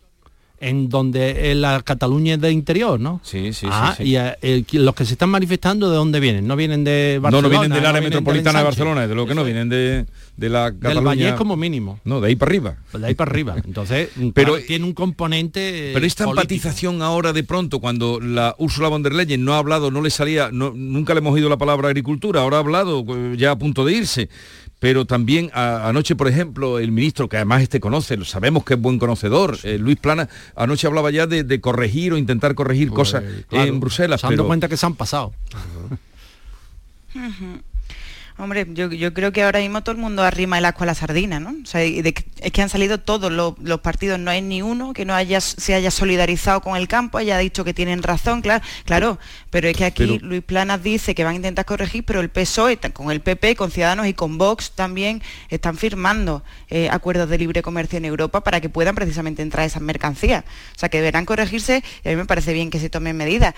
En 0.59 0.89
donde 0.89 1.51
en 1.51 1.61
la 1.61 1.81
Cataluña 1.83 2.33
es 2.33 2.41
de 2.41 2.51
interior, 2.51 2.99
¿no? 2.99 3.21
Sí, 3.23 3.53
sí, 3.53 3.67
Ah, 3.69 3.93
sí, 3.95 4.03
sí. 4.05 4.09
y 4.09 4.15
eh, 4.17 4.65
los 4.71 4.95
que 4.95 5.05
se 5.05 5.13
están 5.13 5.29
manifestando, 5.29 5.89
¿de 5.91 5.95
dónde 5.97 6.19
vienen? 6.19 6.47
No 6.47 6.55
vienen 6.55 6.83
de 6.83 7.13
No, 7.17 7.21
Barcelona. 7.21 7.41
no 7.47 7.49
vienen 7.61 7.75
del 7.77 7.85
área 7.85 8.01
metropolitana 8.01 8.59
de. 8.59 8.65
Barcelona, 8.65 9.07
de 9.07 9.13
lo 9.13 9.27
que 9.27 9.35
no 9.35 9.43
vienen 9.43 9.69
de, 9.69 10.07
de 10.35 10.49
la 10.49 10.71
Del 10.71 10.79
Cataluña. 10.79 11.05
Vallés 11.05 11.33
como 11.35 11.55
mínimo. 11.57 11.99
No, 12.05 12.21
de 12.21 12.29
ahí 12.29 12.35
para 12.35 12.49
arriba. 12.49 12.75
Pues 12.91 13.01
de 13.01 13.07
ahí 13.07 13.13
para 13.13 13.29
arriba. 13.29 13.55
Entonces, 13.63 14.09
Pero- 14.33 14.57
tiene 14.59 14.83
un 14.85 14.93
componente. 14.93 15.91
Pero 15.93 16.05
esta 16.05 16.25
político. 16.25 16.41
empatización 16.41 17.01
ahora 17.03 17.33
de 17.33 17.43
pronto, 17.43 17.79
cuando 17.79 18.19
la 18.19 18.55
Úrsula 18.57 18.87
von 18.87 19.03
der 19.03 19.13
Leyen 19.13 19.45
no 19.45 19.53
ha 19.53 19.59
hablado, 19.59 19.91
no 19.91 20.01
le 20.01 20.09
salía, 20.09 20.49
no- 20.51 20.73
nunca 20.75 21.13
le 21.13 21.19
hemos 21.19 21.35
oído 21.35 21.49
la 21.49 21.57
palabra 21.57 21.89
agricultura, 21.89 22.41
ahora 22.41 22.57
ha 22.57 22.61
hablado 22.61 23.05
eh, 23.09 23.35
ya 23.37 23.51
a 23.51 23.57
punto 23.59 23.85
de 23.85 23.93
irse. 23.93 24.29
Pero 24.79 25.05
también 25.05 25.49
a- 25.53 25.87
anoche, 25.89 26.15
por 26.15 26.27
ejemplo, 26.27 26.77
el 26.77 26.91
ministro, 26.91 27.27
que 27.27 27.37
además 27.37 27.63
este 27.63 27.79
conoce, 27.79 28.15
lo 28.15 28.25
sabemos 28.25 28.63
que 28.63 28.75
es 28.75 28.79
buen 28.79 28.99
conocedor, 28.99 29.57
eh, 29.63 29.77
Luis 29.79 29.97
Plana, 29.97 30.29
anoche 30.55 30.85
hablaba 30.85 31.09
ya 31.09 31.25
de, 31.25 31.43
de 31.43 31.59
corregir 31.61 32.13
o 32.13 32.17
intentar 32.17 32.53
corregir 32.53 32.89
cosas 32.91 33.23
claro, 33.49 33.67
en 33.67 33.79
Bruselas. 33.79 34.21
Se 34.21 34.27
han 34.27 34.33
dado 34.33 34.43
pero- 34.43 34.47
cuenta 34.47 34.67
que 34.67 34.77
se 34.77 34.85
han 34.85 34.93
pasado. 34.95 35.33
Hombre, 38.39 38.67
yo, 38.69 38.91
yo 38.91 39.15
creo 39.15 39.31
que 39.31 39.41
ahora 39.41 39.57
mismo 39.61 39.81
todo 39.81 39.95
el 39.95 39.97
mundo 40.01 40.21
arrima 40.21 40.59
el 40.59 40.65
asco 40.65 40.83
a 40.83 40.85
la 40.85 40.93
sardina, 40.93 41.39
¿no? 41.39 41.55
O 41.63 41.65
sea, 41.65 41.81
de 41.81 42.13
es 42.39 42.51
que 42.51 42.61
han 42.61 42.69
salido 42.69 42.99
todos 42.99 43.31
los, 43.31 43.55
los 43.57 43.79
partidos, 43.79 44.19
no 44.19 44.29
hay 44.29 44.43
ni 44.43 44.61
uno 44.61 44.93
que 44.93 45.05
no 45.05 45.15
haya, 45.15 45.41
se 45.41 45.73
haya 45.73 45.89
solidarizado 45.89 46.61
con 46.61 46.77
el 46.77 46.87
campo, 46.87 47.17
haya 47.17 47.39
dicho 47.39 47.63
que 47.65 47.73
tienen 47.73 48.03
razón, 48.03 48.43
claro, 48.43 48.63
claro, 48.85 49.17
pero 49.49 49.67
es 49.67 49.77
que 49.77 49.85
aquí 49.85 50.05
Pero- 50.05 50.25
Luis 50.27 50.43
Planas 50.43 50.83
dice 50.83 51.15
que 51.15 51.23
van 51.23 51.33
a 51.33 51.35
intentar 51.37 51.65
corregir, 51.65 52.03
pero 52.03 52.19
el 52.19 52.29
PSOE, 52.29 52.77
con 52.93 53.11
el 53.11 53.21
PP, 53.21 53.55
con 53.55 53.71
Ciudadanos 53.71 54.07
y 54.07 54.13
con 54.13 54.37
Vox 54.37 54.71
también 54.71 55.21
están 55.49 55.77
firmando 55.77 56.43
eh, 56.69 56.89
acuerdos 56.91 57.29
de 57.29 57.37
libre 57.37 57.61
comercio 57.61 57.97
en 57.97 58.05
Europa 58.05 58.41
para 58.43 58.61
que 58.61 58.69
puedan 58.69 58.95
precisamente 58.95 59.41
entrar 59.41 59.65
esas 59.65 59.81
mercancías. 59.81 60.43
O 60.75 60.79
sea, 60.79 60.89
que 60.89 60.97
deberán 60.97 61.25
corregirse 61.25 61.83
y 62.03 62.07
a 62.07 62.11
mí 62.11 62.17
me 62.17 62.25
parece 62.25 62.53
bien 62.53 62.69
que 62.69 62.79
se 62.79 62.89
tomen 62.89 63.15
medidas. 63.15 63.53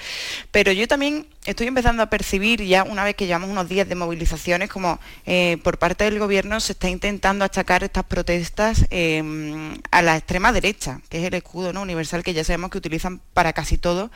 Pero 0.52 0.72
yo 0.72 0.88
también 0.88 1.28
estoy 1.46 1.68
empezando 1.68 2.04
a 2.04 2.10
percibir 2.10 2.64
ya 2.64 2.84
una 2.84 3.04
vez 3.04 3.16
que 3.16 3.26
llevamos 3.26 3.50
unos 3.50 3.68
días 3.68 3.88
de 3.90 3.96
movilizaciones 3.96 4.70
como 4.70 5.00
eh, 5.26 5.58
por 5.64 5.80
parte 5.80 6.04
del 6.04 6.20
gobierno 6.20 6.60
se 6.60 6.74
está 6.74 6.90
intentando 6.90 7.46
achacar 7.46 7.84
estas 7.84 8.04
protestas 8.04 8.86
eh, 8.92 9.24
a 9.92 10.02
la 10.02 10.18
extrema 10.18 10.52
derecha, 10.52 11.02
que 11.10 11.20
es 11.20 11.24
el 11.26 11.34
escudo 11.34 11.74
¿no? 11.74 11.82
universal 11.82 12.24
que 12.24 12.34
ya 12.34 12.44
sabemos 12.44 12.70
que 12.70 12.78
utilizan 12.78 13.22
para 13.34 13.54
casi 13.54 13.78
todo. 13.78 14.12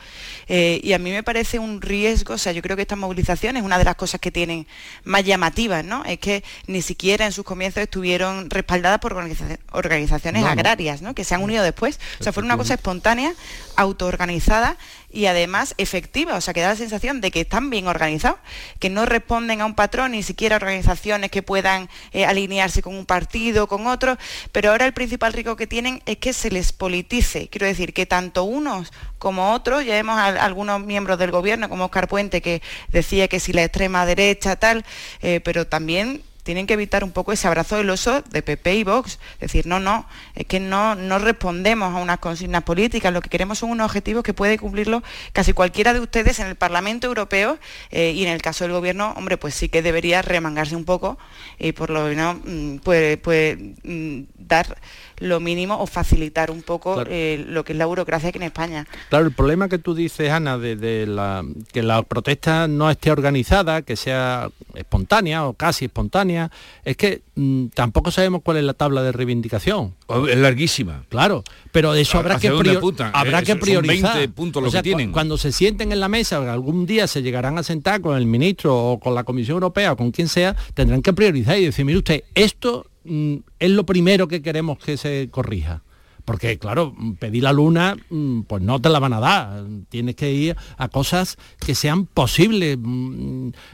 Eh, 0.48 0.80
y 0.82 0.92
a 0.92 0.98
mí 0.98 1.10
me 1.10 1.22
parece 1.22 1.58
un 1.58 1.73
riesgo, 1.80 2.34
o 2.34 2.38
sea, 2.38 2.52
yo 2.52 2.62
creo 2.62 2.76
que 2.76 2.82
estas 2.82 2.98
movilizaciones, 2.98 3.62
una 3.62 3.78
de 3.78 3.84
las 3.84 3.94
cosas 3.96 4.20
que 4.20 4.30
tienen 4.30 4.66
más 5.04 5.24
llamativas, 5.24 5.84
¿no? 5.84 6.04
Es 6.04 6.18
que 6.18 6.44
ni 6.66 6.82
siquiera 6.82 7.26
en 7.26 7.32
sus 7.32 7.44
comienzos 7.44 7.82
estuvieron 7.82 8.50
respaldadas 8.50 8.98
por 9.00 9.12
organiza- 9.14 9.58
organizaciones 9.72 10.42
No, 10.42 10.46
no. 10.48 10.52
agrarias, 10.52 11.02
¿no? 11.02 11.14
Que 11.14 11.24
se 11.24 11.34
han 11.34 11.42
unido 11.42 11.62
después. 11.64 11.98
O 12.20 12.22
sea, 12.24 12.32
fue 12.32 12.42
una 12.42 12.56
cosa 12.56 12.74
espontánea, 12.74 13.32
autoorganizada 13.76 14.76
y 15.14 15.26
además 15.26 15.74
efectiva. 15.78 16.34
O 16.34 16.40
sea, 16.40 16.52
que 16.52 16.60
da 16.60 16.68
la 16.70 16.76
sensación 16.76 17.20
de 17.20 17.30
que 17.30 17.42
están 17.42 17.70
bien 17.70 17.86
organizados, 17.86 18.38
que 18.80 18.90
no 18.90 19.06
responden 19.06 19.60
a 19.60 19.66
un 19.66 19.74
patrón, 19.74 20.10
ni 20.10 20.22
siquiera 20.22 20.56
organizaciones 20.56 21.30
que 21.30 21.42
puedan 21.42 21.88
eh, 22.12 22.26
alinearse 22.26 22.82
con 22.82 22.96
un 22.96 23.06
partido, 23.06 23.68
con 23.68 23.86
otro. 23.86 24.18
Pero 24.52 24.70
ahora 24.70 24.86
el 24.86 24.92
principal 24.92 25.32
riesgo 25.32 25.56
que 25.56 25.66
tienen 25.66 26.02
es 26.06 26.18
que 26.18 26.32
se 26.32 26.50
les 26.50 26.72
politice. 26.72 27.48
Quiero 27.48 27.66
decir, 27.66 27.94
que 27.94 28.06
tanto 28.06 28.44
unos 28.44 28.92
como 29.18 29.52
otros, 29.52 29.84
ya 29.84 29.94
vemos 29.94 30.18
algunos 30.18 30.84
miembros 30.84 31.18
del 31.18 31.30
gobierno, 31.30 31.68
como 31.68 31.86
Oscar 31.86 32.08
Puente, 32.08 32.42
que 32.42 32.60
decía 32.88 33.28
que 33.28 33.40
si 33.40 33.52
la 33.52 33.62
extrema 33.62 34.04
derecha, 34.04 34.56
tal, 34.56 34.84
eh, 35.22 35.40
pero 35.40 35.66
también 35.66 36.22
tienen 36.44 36.66
que 36.66 36.74
evitar 36.74 37.02
un 37.02 37.10
poco 37.10 37.32
ese 37.32 37.48
abrazo 37.48 37.76
del 37.76 37.90
oso 37.90 38.22
de 38.30 38.42
PP 38.42 38.76
y 38.76 38.84
Vox. 38.84 39.18
Decir, 39.40 39.66
no, 39.66 39.80
no, 39.80 40.06
es 40.34 40.46
que 40.46 40.60
no, 40.60 40.94
no 40.94 41.18
respondemos 41.18 41.92
a 41.94 41.98
unas 41.98 42.18
consignas 42.18 42.62
políticas, 42.62 43.12
lo 43.12 43.20
que 43.20 43.30
queremos 43.30 43.58
son 43.58 43.70
unos 43.70 43.86
objetivos 43.86 44.22
que 44.22 44.34
puede 44.34 44.58
cumplirlo 44.58 45.02
casi 45.32 45.52
cualquiera 45.52 45.92
de 45.92 46.00
ustedes 46.00 46.38
en 46.38 46.46
el 46.46 46.54
Parlamento 46.54 47.06
Europeo 47.06 47.58
eh, 47.90 48.12
y 48.12 48.24
en 48.24 48.32
el 48.32 48.42
caso 48.42 48.64
del 48.64 48.72
Gobierno, 48.72 49.14
hombre, 49.16 49.36
pues 49.36 49.54
sí 49.54 49.68
que 49.68 49.82
debería 49.82 50.22
remangarse 50.22 50.76
un 50.76 50.84
poco 50.84 51.18
y 51.58 51.72
por 51.72 51.90
lo 51.90 52.04
menos 52.04 52.36
mm, 52.44 52.76
pues, 52.76 53.18
pues, 53.18 53.58
mm, 53.82 54.20
dar 54.38 54.76
lo 55.18 55.40
mínimo 55.40 55.78
o 55.80 55.86
facilitar 55.86 56.50
un 56.50 56.62
poco 56.62 56.94
Claro. 56.94 57.10
eh, 57.12 57.44
lo 57.48 57.64
que 57.64 57.72
es 57.72 57.78
la 57.78 57.86
burocracia 57.86 58.28
aquí 58.30 58.38
en 58.38 58.44
España. 58.44 58.86
Claro, 59.10 59.26
el 59.26 59.32
problema 59.32 59.68
que 59.68 59.78
tú 59.78 59.94
dices, 59.94 60.30
Ana, 60.30 60.58
de, 60.58 60.76
de 60.76 61.06
la, 61.06 61.44
que 61.72 61.82
la 61.82 62.02
protesta 62.02 62.68
no 62.68 62.90
esté 62.90 63.10
organizada, 63.10 63.82
que 63.82 63.96
sea 63.96 64.50
espontánea 64.74 65.46
o 65.46 65.54
casi 65.54 65.86
espontánea, 65.86 66.50
es 66.84 66.96
que 66.96 67.22
mm, 67.34 67.66
tampoco 67.74 68.10
sabemos 68.10 68.42
cuál 68.42 68.56
es 68.58 68.64
la 68.64 68.74
tabla 68.74 69.02
de 69.02 69.12
reivindicación. 69.12 69.94
Es 70.28 70.36
larguísima. 70.38 71.04
Claro, 71.08 71.44
pero 71.74 71.92
de 71.92 72.02
eso 72.02 72.18
habrá 72.20 72.36
¿Hacia 72.36 72.52
que, 72.52 72.56
prior- 72.56 73.10
habrá 73.12 73.40
Eh, 73.40 73.42
que 73.42 73.56
priorizar. 73.56 74.16
20 74.18 74.32
puntos 74.32 74.62
lo 74.62 74.68
O 74.68 74.70
sea, 74.70 74.80
que 74.80 74.90
tienen. 74.90 75.08
cu- 75.08 75.14
Cuando 75.14 75.36
se 75.36 75.50
sienten 75.50 75.90
en 75.90 75.98
la 75.98 76.08
mesa, 76.08 76.52
algún 76.52 76.86
día 76.86 77.08
se 77.08 77.20
llegarán 77.20 77.58
a 77.58 77.64
sentar 77.64 78.00
con 78.00 78.16
el 78.16 78.26
ministro 78.26 78.76
o 78.92 79.00
con 79.00 79.12
la 79.16 79.24
Comisión 79.24 79.54
Europea 79.56 79.90
o 79.92 79.96
con 79.96 80.12
quien 80.12 80.28
sea, 80.28 80.54
tendrán 80.74 81.02
que 81.02 81.12
priorizar 81.12 81.58
y 81.58 81.64
decir, 81.64 81.84
mire 81.84 81.98
usted, 81.98 82.22
esto 82.36 82.86
mm, 83.02 83.34
es 83.58 83.70
lo 83.72 83.84
primero 83.84 84.28
que 84.28 84.40
queremos 84.40 84.78
que 84.78 84.96
se 84.96 85.28
corrija. 85.32 85.82
Porque, 86.24 86.58
claro, 86.60 86.94
mm, 86.96 87.14
pedir 87.14 87.42
la 87.42 87.52
luna, 87.52 87.96
mm, 88.08 88.42
pues 88.42 88.62
no 88.62 88.80
te 88.80 88.88
la 88.88 89.00
van 89.00 89.12
a 89.12 89.18
dar. 89.20 89.64
Tienes 89.88 90.14
que 90.14 90.32
ir 90.32 90.56
a 90.78 90.86
cosas 90.88 91.36
que 91.58 91.74
sean 91.74 92.06
posibles, 92.06 92.78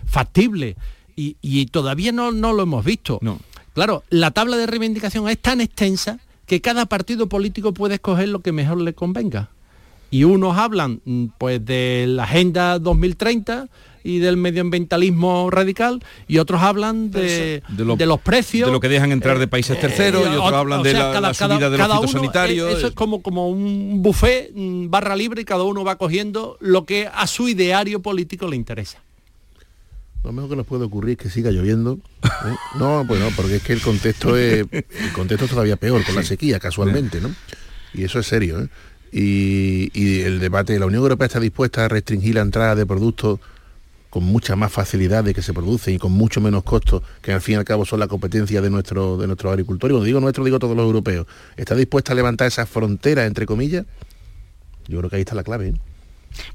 factibles. 0.06 0.76
Y, 1.16 1.36
y 1.42 1.66
todavía 1.66 2.12
no, 2.12 2.32
no 2.32 2.52
lo 2.54 2.62
hemos 2.62 2.84
visto. 2.84 3.20
Claro, 3.74 4.04
la 4.10 4.30
tabla 4.30 4.56
de 4.56 4.66
reivindicación 4.66 5.28
es 5.28 5.38
tan 5.38 5.60
extensa 5.60 6.18
que 6.50 6.60
cada 6.60 6.86
partido 6.86 7.28
político 7.28 7.72
puede 7.72 7.94
escoger 7.94 8.28
lo 8.28 8.40
que 8.40 8.50
mejor 8.50 8.80
le 8.80 8.92
convenga. 8.92 9.50
Y 10.10 10.24
unos 10.24 10.58
hablan 10.58 11.00
mm, 11.04 11.26
pues 11.38 11.64
de 11.64 12.06
la 12.08 12.24
Agenda 12.24 12.80
2030 12.80 13.68
y 14.02 14.18
del 14.18 14.36
medioambientalismo 14.36 15.48
radical 15.50 16.02
y 16.26 16.38
otros 16.38 16.60
hablan 16.60 17.12
de, 17.12 17.62
De 17.68 17.84
lo- 17.84 17.94
de 17.94 18.06
los 18.06 18.18
precios. 18.20 18.66
de 18.66 18.72
lo 18.72 18.80
que 18.80 18.88
dejan 18.88 19.12
entrar 19.12 19.38
de 19.38 19.46
países 19.46 19.78
terceros 19.78 20.22
y 20.24 20.34
otros 20.34 20.52
o- 20.52 20.56
hablan 20.56 20.80
o 20.80 20.82
de 20.82 20.92
la, 20.94 20.98
cada- 20.98 21.20
la 21.20 21.34
cada- 21.34 21.54
subida 21.54 21.70
de 21.70 21.78
los 21.78 21.86
cada 21.86 22.00
fitosanitarios. 22.00 22.68
eh, 22.74 22.78
Eso 22.78 22.86
es 22.88 22.94
como, 22.94 23.22
como 23.22 23.48
un 23.48 24.02
buffet 24.02 24.50
mm, 24.52 24.90
barra 24.90 25.14
libre 25.14 25.42
y 25.42 25.44
cada 25.44 25.62
uno 25.62 25.84
va 25.84 25.96
cogiendo 25.98 26.56
lo 26.58 26.84
que 26.84 27.08
a 27.14 27.28
su 27.28 27.48
ideario 27.48 28.02
político 28.02 28.48
le 28.48 28.56
interesa. 28.56 28.98
Lo 30.22 30.32
mejor 30.32 30.50
que 30.50 30.56
nos 30.56 30.66
puede 30.66 30.84
ocurrir 30.84 31.12
es 31.12 31.18
que 31.18 31.30
siga 31.30 31.50
lloviendo. 31.50 31.98
¿eh? 32.22 32.54
No, 32.78 33.04
pues 33.08 33.20
no, 33.20 33.28
porque 33.36 33.56
es 33.56 33.62
que 33.62 33.72
el 33.72 33.80
contexto 33.80 34.36
es 34.36 34.66
el 34.70 35.12
contexto 35.14 35.46
es 35.46 35.50
todavía 35.50 35.76
peor 35.76 36.04
con 36.04 36.14
la 36.14 36.22
sequía, 36.22 36.58
casualmente, 36.58 37.20
¿no? 37.20 37.34
Y 37.94 38.04
eso 38.04 38.18
es 38.18 38.26
serio, 38.26 38.60
¿eh? 38.60 38.68
Y, 39.12 39.90
y 39.92 40.20
el 40.20 40.38
debate, 40.38 40.78
la 40.78 40.86
Unión 40.86 41.02
Europea 41.02 41.26
está 41.26 41.40
dispuesta 41.40 41.84
a 41.84 41.88
restringir 41.88 42.36
la 42.36 42.42
entrada 42.42 42.76
de 42.76 42.86
productos 42.86 43.40
con 44.10 44.24
mucha 44.24 44.56
más 44.56 44.72
facilidad 44.72 45.24
de 45.24 45.32
que 45.32 45.40
se 45.40 45.54
producen 45.54 45.94
y 45.94 45.98
con 45.98 46.12
mucho 46.12 46.40
menos 46.40 46.64
costos, 46.64 47.02
que 47.22 47.32
al 47.32 47.40
fin 47.40 47.54
y 47.54 47.58
al 47.58 47.64
cabo 47.64 47.86
son 47.86 48.00
la 48.00 48.08
competencia 48.08 48.60
de 48.60 48.68
nuestro 48.68 49.16
de 49.16 49.26
nuestros 49.26 49.50
agricultores. 49.52 49.94
Cuando 49.94 50.04
digo 50.04 50.20
nuestro, 50.20 50.44
digo 50.44 50.58
todos 50.58 50.76
los 50.76 50.84
europeos. 50.84 51.26
¿Está 51.56 51.74
dispuesta 51.74 52.12
a 52.12 52.16
levantar 52.16 52.48
esa 52.48 52.66
frontera, 52.66 53.24
entre 53.26 53.46
comillas? 53.46 53.86
Yo 54.88 54.98
creo 54.98 55.10
que 55.10 55.16
ahí 55.16 55.22
está 55.22 55.34
la 55.34 55.44
clave. 55.44 55.68
¿eh? 55.68 55.74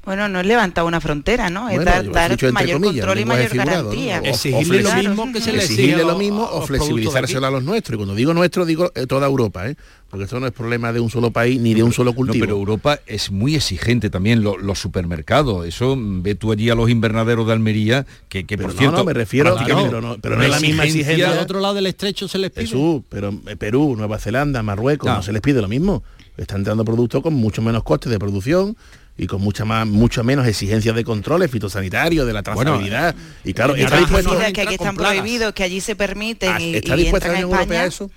Bueno, 0.04 0.28
no 0.28 0.40
es 0.40 0.46
levantar 0.46 0.84
una 0.84 1.00
frontera, 1.00 1.50
¿no? 1.50 1.68
es 1.68 1.76
Bueno, 1.76 1.90
dar, 1.90 2.04
mayor 2.06 2.38
comillas, 2.80 2.80
control 2.80 3.18
y 3.20 3.24
mayor 3.24 3.48
figurado, 3.50 3.82
¿no? 3.84 3.88
garantía. 3.90 4.20
O- 4.20 4.24
Exigirle 4.24 4.82
lo 4.82 4.88
Claro. 4.90 5.08
mismo 5.08 5.32
que 5.32 5.40
se 5.40 5.52
le 5.52 5.58
exige 5.58 5.96
lo 5.98 6.16
mismo 6.18 6.44
o 6.50 6.62
flexibilizárselo 6.66 7.46
a 7.46 7.50
los 7.50 7.62
nuestros. 7.62 7.94
Y 7.94 7.96
cuando 7.98 8.14
digo 8.14 8.32
nuestro, 8.34 8.64
digo 8.64 8.90
eh, 8.94 9.06
toda 9.06 9.26
Europa, 9.26 9.68
¿eh? 9.68 9.76
porque 10.08 10.24
esto 10.24 10.38
no 10.40 10.46
es 10.46 10.52
problema 10.52 10.92
de 10.92 11.00
un 11.00 11.10
solo 11.10 11.30
país 11.30 11.60
ni 11.60 11.74
de 11.74 11.82
un 11.82 11.92
solo 11.92 12.12
No, 12.12 12.16
cultivo. 12.16 12.44
pero 12.44 12.56
Europa 12.56 13.00
es 13.06 13.30
muy 13.30 13.54
exigente 13.54 14.08
también, 14.08 14.42
lo- 14.42 14.56
los 14.56 14.78
supermercados. 14.78 15.66
Eso, 15.66 15.96
ve 15.98 16.34
tú 16.34 16.52
allí 16.52 16.70
a 16.70 16.74
los 16.74 16.88
invernaderos 16.88 17.46
de 17.46 17.52
Almería, 17.52 18.06
que, 18.28 18.44
que 18.46 18.56
por 18.56 18.72
no, 18.72 18.78
cierto... 18.78 18.96
no, 18.98 19.04
me 19.04 19.12
refiero- 19.12 19.54
prácticamente 19.54 19.90
pero 19.90 20.00
no- 20.00 20.16
pero 20.20 20.36
no 20.36 20.42
es 20.42 20.50
la 20.50 20.60
misma 20.60 20.84
exigencia. 20.84 21.32
Al 21.32 21.38
otro 21.38 21.60
lado 21.60 21.74
del 21.74 21.86
estrecho 21.86 22.28
se 22.28 22.38
les 22.38 22.50
pide. 22.50 22.66
Jesús, 22.66 23.02
pero 23.08 23.34
eh, 23.46 23.56
Perú, 23.56 23.94
Nueva 23.96 24.18
Zelanda, 24.18 24.62
Marruecos, 24.62 25.06
No. 25.08 25.16
no 25.16 25.22
se 25.22 25.32
les 25.32 25.42
pide 25.42 25.60
lo 25.60 25.68
mismo. 25.68 26.02
Están 26.36 26.58
entrando 26.58 26.84
productos 26.84 27.22
con 27.22 27.34
mucho 27.34 27.62
menos 27.62 27.82
costes 27.82 28.10
de 28.12 28.18
producción 28.18 28.76
y 29.18 29.26
con 29.26 29.40
mucha 29.40 29.64
más, 29.64 29.86
mucho 29.86 30.22
menos 30.24 30.46
exigencias 30.46 30.94
de 30.94 31.04
controles 31.04 31.50
fitosanitarios, 31.50 32.26
de 32.26 32.32
la 32.32 32.42
trazabilidad. 32.42 33.14
y 33.44 33.54
claro, 33.54 33.76
Y 33.76 33.82
está 33.82 33.98
dispuesto, 33.98 34.38
que 34.52 34.60
aquí 34.60 34.74
están 34.74 34.96
prohibidos, 34.96 35.52
que 35.54 35.62
allí 35.62 35.80
se 35.80 35.96
permiten 35.96 36.52
Ah, 36.52 36.60
y, 36.60 36.76
¿Está 36.76 36.96
y 36.96 37.02
dispuesta 37.04 37.28
la 37.28 37.34
Unión 37.34 37.50
Europea 37.50 37.82
a 37.82 37.86
España. 37.86 38.08
eso? 38.08 38.10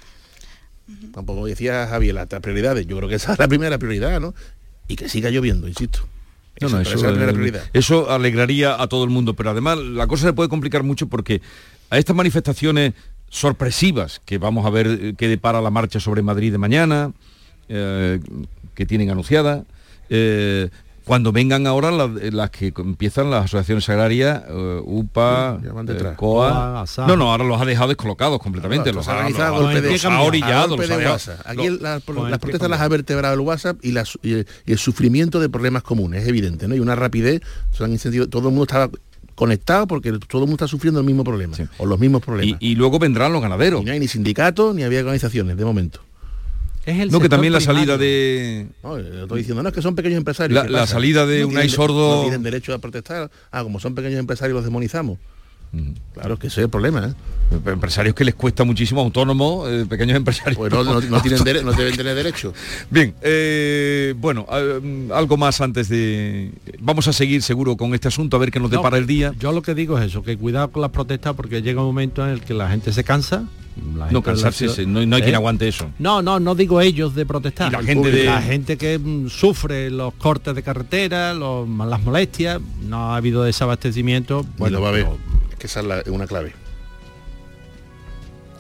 Tampoco 1.14 1.45
decía 1.45 1.88
Javier 1.88 2.16
las 2.16 2.28
prioridades. 2.28 2.86
Yo 2.88 2.97
creo 2.97 3.08
que 3.08 3.16
esa 3.16 3.34
es 3.34 3.39
la 3.39 3.47
primera 3.47 3.78
prioridad, 3.78 4.20
¿no? 4.20 4.34
Y 4.88 4.95
que 4.95 5.08
siga 5.08 5.30
lloviendo, 5.30 5.68
insisto. 5.68 6.00
No, 6.62 6.68
no, 6.68 6.82
eso, 6.82 6.95
esa 6.95 6.97
es 6.97 7.04
la 7.04 7.10
primera 7.12 7.32
eh, 7.32 7.36
prioridad. 7.36 7.64
eso 7.74 8.12
alegraría 8.12 8.82
a 8.82 8.88
todo 8.88 9.04
el 9.06 9.10
mundo, 9.10 9.36
pero 9.36 9.52
además 9.52 9.78
la 9.78 10.08
cosa 10.08 10.26
se 10.26 10.34
puede 10.34 10.50
complicar 10.50 10.84
mucho 10.84 11.08
porque 11.08 11.41
a 11.89 11.97
estas 11.97 12.16
manifestaciones 12.16 12.93
sorpresivas 13.30 14.22
que 14.26 14.38
vamos 14.38 14.66
a 14.66 14.70
ver 14.70 14.88
eh, 14.88 15.14
qué 15.18 15.28
depara 15.28 15.62
la 15.62 15.70
marcha 15.70 16.00
sobre 16.00 16.22
Madrid 16.22 16.52
de 16.52 16.58
mañana, 16.58 17.14
eh, 17.70 18.20
que 18.76 18.86
tienen 18.86 19.10
anunciada. 19.10 19.64
Eh, 20.10 20.70
cuando 21.10 21.32
vengan 21.32 21.66
ahora 21.66 21.89
las, 21.89 22.12
las 22.32 22.51
que 22.51 22.72
empiezan 22.78 23.32
las 23.32 23.45
asociaciones 23.45 23.89
agrarias, 23.89 24.43
eh, 24.47 24.80
UPA, 24.86 25.57
eh. 25.64 26.14
COA. 26.16 26.86
No, 27.07 27.18
no, 27.18 27.32
ahora 27.32 27.43
los 27.45 27.60
ha 27.60 27.66
dejado 27.66 27.88
descolocados 27.88 28.38
completamente. 28.39 28.93
Los 28.93 29.07
ha, 29.07 29.28
los 29.28 29.39
ha- 29.39 29.49
golpe 29.49 29.82
de- 29.82 29.91
los 29.91 30.05
ha 30.05 30.22
orillado. 30.22 30.68
golpe 30.70 30.86
los 30.86 30.97
de 30.99 31.05
ha. 31.07 31.10
Aquí 31.45 31.66
el- 31.66 31.82
la- 31.82 31.93
las 31.93 32.34
el 32.34 32.39
protestas 32.39 32.70
las 32.70 32.80
ha 32.82 32.88
vertebrado 32.89 33.34
el 33.34 33.39
WhatsApp 33.39 33.78
y, 33.82 33.91
las- 33.91 34.20
y 34.22 34.34
el, 34.34 34.47
y 34.68 34.72
el 34.72 34.78
sufrimiento 34.78 35.39
de 35.39 35.49
problemas 35.49 35.82
comunes, 35.82 36.22
es 36.22 36.30
evidente, 36.30 36.68
¿no? 36.68 36.76
Y 36.76 36.80
una 36.80 36.93
rapidez, 36.95 37.41
se 37.72 37.84
han 37.84 37.91
todo 38.28 38.49
el 38.49 38.53
mundo 38.53 38.66
estaba 38.66 38.91
conectado 39.34 39.88
porque 39.88 40.12
todo 40.12 40.43
el 40.43 40.47
mundo 40.47 40.64
está 40.64 40.68
sufriendo 40.68 40.99
el 40.99 41.07
mismo 41.07 41.24
problema 41.24 41.57
o 41.80 41.88
los 41.88 41.97
mismos 41.97 42.22
problemas. 42.22 42.62
Y, 42.62 42.74
y 42.74 42.76
luego 42.76 42.99
vendrán 42.99 43.34
los 43.34 43.41
ganaderos. 43.41 43.82
Y 43.82 43.86
no 43.86 43.91
hay 43.93 43.99
ni 43.99 44.07
sindicatos 44.07 44.76
ni 44.76 44.84
había 44.84 44.99
organizaciones 44.99 45.57
de 45.57 45.66
momento. 45.66 46.01
Es 46.90 47.00
el 47.00 47.12
No, 47.12 47.20
que 47.20 47.30
también 47.30 47.54
la 47.54 47.60
primario. 47.60 47.82
salida 47.82 47.98
de... 48.00 48.68
No, 48.84 48.98
estoy 48.98 49.38
diciendo, 49.40 49.62
no, 49.62 49.70
es 49.70 49.76
que 49.76 49.82
son 49.82 49.96
pequeños 49.96 50.18
empresarios. 50.18 50.68
La- 50.70 50.88
salida 50.88 51.26
de 51.28 51.42
No 51.42 51.50
Unai 51.50 51.70
Sordo- 51.70 52.16
No 52.18 52.22
tienen 52.24 52.42
derecho 52.42 52.74
a 52.74 52.80
protestar. 52.80 53.30
Ah, 53.52 53.62
como 53.64 53.80
son 53.80 53.94
pequeños 53.94 54.18
empresarios 54.20 54.56
los 54.56 54.64
demonizamos. 54.64 55.20
Claro, 56.13 56.34
es 56.34 56.39
que 56.39 56.47
ese 56.47 56.61
es 56.61 56.65
el 56.65 56.70
problema, 56.70 57.05
¿eh? 57.07 57.13
Empresarios 57.65 58.15
que 58.15 58.24
les 58.26 58.36
cuesta 58.36 58.63
muchísimo, 58.63 59.01
autónomos, 59.01 59.67
eh, 59.70 59.86
pequeños 59.88 60.17
empresarios. 60.17 60.57
Pues 60.57 60.72
no, 60.72 60.84
no- 60.84 60.99
no 61.01 61.22
tienen 61.22 61.39
dere- 61.43 61.63
no 61.63 61.72
deben 61.74 61.95
tener 61.95 62.15
derecho. 62.15 62.53
Bien, 62.89 63.13
eh, 63.22 64.13
bueno, 64.17 64.45
eh, 64.51 65.07
algo 65.13 65.38
más 65.38 65.61
antes 65.61 65.89
de... 65.89 66.51
Vamos 66.80 67.07
a 67.07 67.13
seguir 67.13 67.41
seguro 67.43 67.78
con 67.78 67.93
este 67.93 68.07
asunto, 68.07 68.38
a 68.38 68.39
ver 68.39 68.51
qué 68.51 68.59
nos 68.59 68.72
No, 68.72 68.78
depara 68.78 68.97
el 68.97 69.05
día. 69.07 69.34
Yo 69.39 69.51
lo 69.51 69.61
que 69.61 69.74
digo 69.76 69.97
es 69.99 70.05
eso, 70.07 70.24
que 70.24 70.38
cuidado 70.38 70.72
con 70.72 70.82
las 70.82 70.91
protestas 70.91 71.36
porque 71.36 71.61
llega 71.61 71.82
un 71.82 71.88
momento 71.88 72.24
en 72.26 72.32
el 72.32 72.41
que 72.41 72.53
la 72.53 72.70
gente 72.70 72.91
se 72.91 73.03
cansa. 73.03 73.45
No, 74.11 74.22
cansarse, 74.22 74.67
ciudad- 74.67 74.88
no, 74.89 75.05
no 75.05 75.15
hay 75.15 75.22
quien 75.22 75.34
¿Eh? 75.36 75.38
aguante 75.38 75.65
eso. 75.67 75.89
No, 75.99 76.22
no, 76.22 76.38
no 76.39 76.53
digo 76.53 76.82
ellos 76.82 77.15
de 77.15 77.26
protestar. 77.26 77.72
La 77.72 77.82
gente 77.82 78.11
de- 78.11 78.26
La 78.26 78.41
gente 78.41 78.76
que 78.78 78.99
mm, 78.99 79.30
sufre 79.30 79.89
los 79.89 80.13
cortes 80.15 80.53
de 80.53 80.61
carretera, 80.63 81.34
los- 81.34 81.67
las 81.70 82.01
molestias, 82.03 82.59
no 82.82 83.13
ha 83.13 83.15
habido 83.15 83.43
desabastecimiento. 83.43 84.43
Bueno, 84.57 84.80
Bueno, 84.80 84.82
va 84.82 84.89
a 84.89 84.91
ver. 84.91 85.05
Es 85.60 85.62
que 85.62 85.68
esa 85.68 85.82
es 85.82 85.86
la- 85.86 86.03
una 86.07 86.26
clave. 86.26 86.53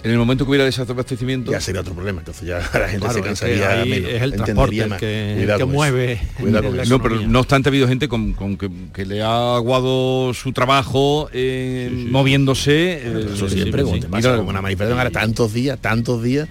En 0.01 0.11
el 0.11 0.17
momento 0.17 0.45
que 0.45 0.49
hubiera 0.51 0.63
desabastecimiento... 0.63 1.51
Ya 1.51 1.59
sería 1.59 1.81
otro 1.81 1.93
problema. 1.93 2.19
Entonces 2.19 2.47
ya 2.47 2.59
la 2.79 2.87
gente 2.87 2.99
Claro, 2.99 3.13
se 3.13 3.19
es 3.19 3.25
cansaría 3.25 3.69
ahí 3.81 3.89
menos, 3.89 4.11
es 4.11 4.21
el 4.21 4.33
transporte 4.33 4.85
más. 4.87 4.99
que- 4.99 5.33
Cuidado 5.37 5.67
mueve 5.67 6.21
Cuidado 6.39 6.71
la. 6.73 6.85
No, 6.85 7.01
pero 7.01 7.19
no 7.21 7.39
obstante 7.39 7.67
ha 7.67 7.71
habido 7.71 7.87
gente 7.87 8.07
con, 8.07 8.33
con 8.33 8.57
que, 8.57 8.69
que 8.93 9.05
le 9.05 9.21
ha 9.21 9.55
aguado 9.55 10.33
su 10.33 10.53
trabajo 10.53 11.29
eh, 11.33 11.89
moviéndose. 12.09 12.93
eh, 13.03 13.29
Eso 13.33 13.49
siempre, 13.49 13.83
sí, 13.83 13.99
como 14.21 14.49
una 14.49 14.61
manifestación 14.61 14.97
ahora 14.99 15.11
tantos 15.11 15.53
días, 15.53 15.77
tantos 15.79 16.23
días, 16.23 16.47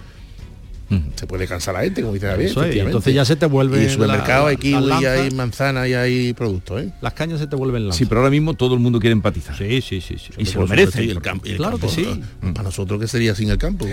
se 1.17 1.27
puede 1.27 1.47
cansar 1.47 1.75
la 1.75 1.83
gente, 1.83 2.01
como 2.01 2.15
dice 2.15 2.27
Javier. 2.29 2.51
Eso 2.51 2.61
es, 2.61 2.67
y 2.67 2.69
efectivamente. 2.69 2.91
entonces 2.93 3.15
ya 3.15 3.25
se 3.27 3.37
te 3.37 3.45
vuelve 3.47 3.81
Y 3.83 3.85
en 3.85 3.91
supermercado 3.91 4.45
la- 4.45 4.51
hay 4.51 4.57
kiwi, 4.57 5.05
hay 5.07 5.31
manzana 5.33 5.87
y 5.87 5.93
hay 5.95 6.33
productos, 6.33 6.83
¿eh? 6.83 6.93
Las 7.03 7.13
cañas 7.13 7.41
se 7.41 7.47
te 7.47 7.57
vuelven 7.57 7.83
lanzas. 7.85 7.99
Sí, 7.99 8.07
pero 8.07 8.21
ahora 8.21 8.31
mismo 8.31 8.55
todo 8.55 8.73
el 8.75 8.81
mundo 8.81 8.99
quiere 8.99 9.13
empatizar. 9.13 9.57
Sí, 9.59 9.83
sí, 9.83 10.01
sí. 10.01 10.17
sí. 10.19 10.31
Y 10.39 10.47
se 10.47 10.59
lo 10.59 10.67
merece. 10.67 11.05
y 11.05 11.11
el 11.11 11.21
campo- 11.21 11.47
y 11.47 11.51
el 11.51 11.57
Claro 11.59 11.77
que 11.79 11.87
campo, 11.89 11.95
sí. 11.95 12.21
Para 12.41 12.63
nosotros, 12.63 12.99
¿qué 13.01 13.07
sería 13.07 13.35
sin 13.35 13.51
el 13.51 13.59
campo? 13.59 13.87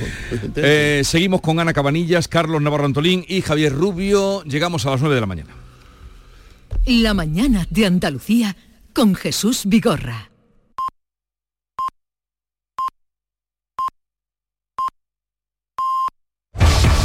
Eh, 0.56 1.02
seguimos 1.04 1.41
con 1.41 1.60
Ana 1.60 1.74
Cabanillas, 1.74 2.28
Carlos 2.30 2.62
Navarro 2.62 2.86
Antolín 2.86 3.26
y 3.28 3.41
Javier 3.41 3.74
Rubio. 3.74 4.43
Llegamos 4.43 4.86
a 4.86 4.91
las 4.91 5.02
9 5.02 5.16
de 5.16 5.22
la 5.22 5.28
mañana. 5.28 5.50
La 6.86 7.14
mañana 7.14 7.68
de 7.70 7.86
Andalucía 7.88 8.56
con 8.93 9.16
Jesús 9.16 9.64
Vigorra. 9.66 10.30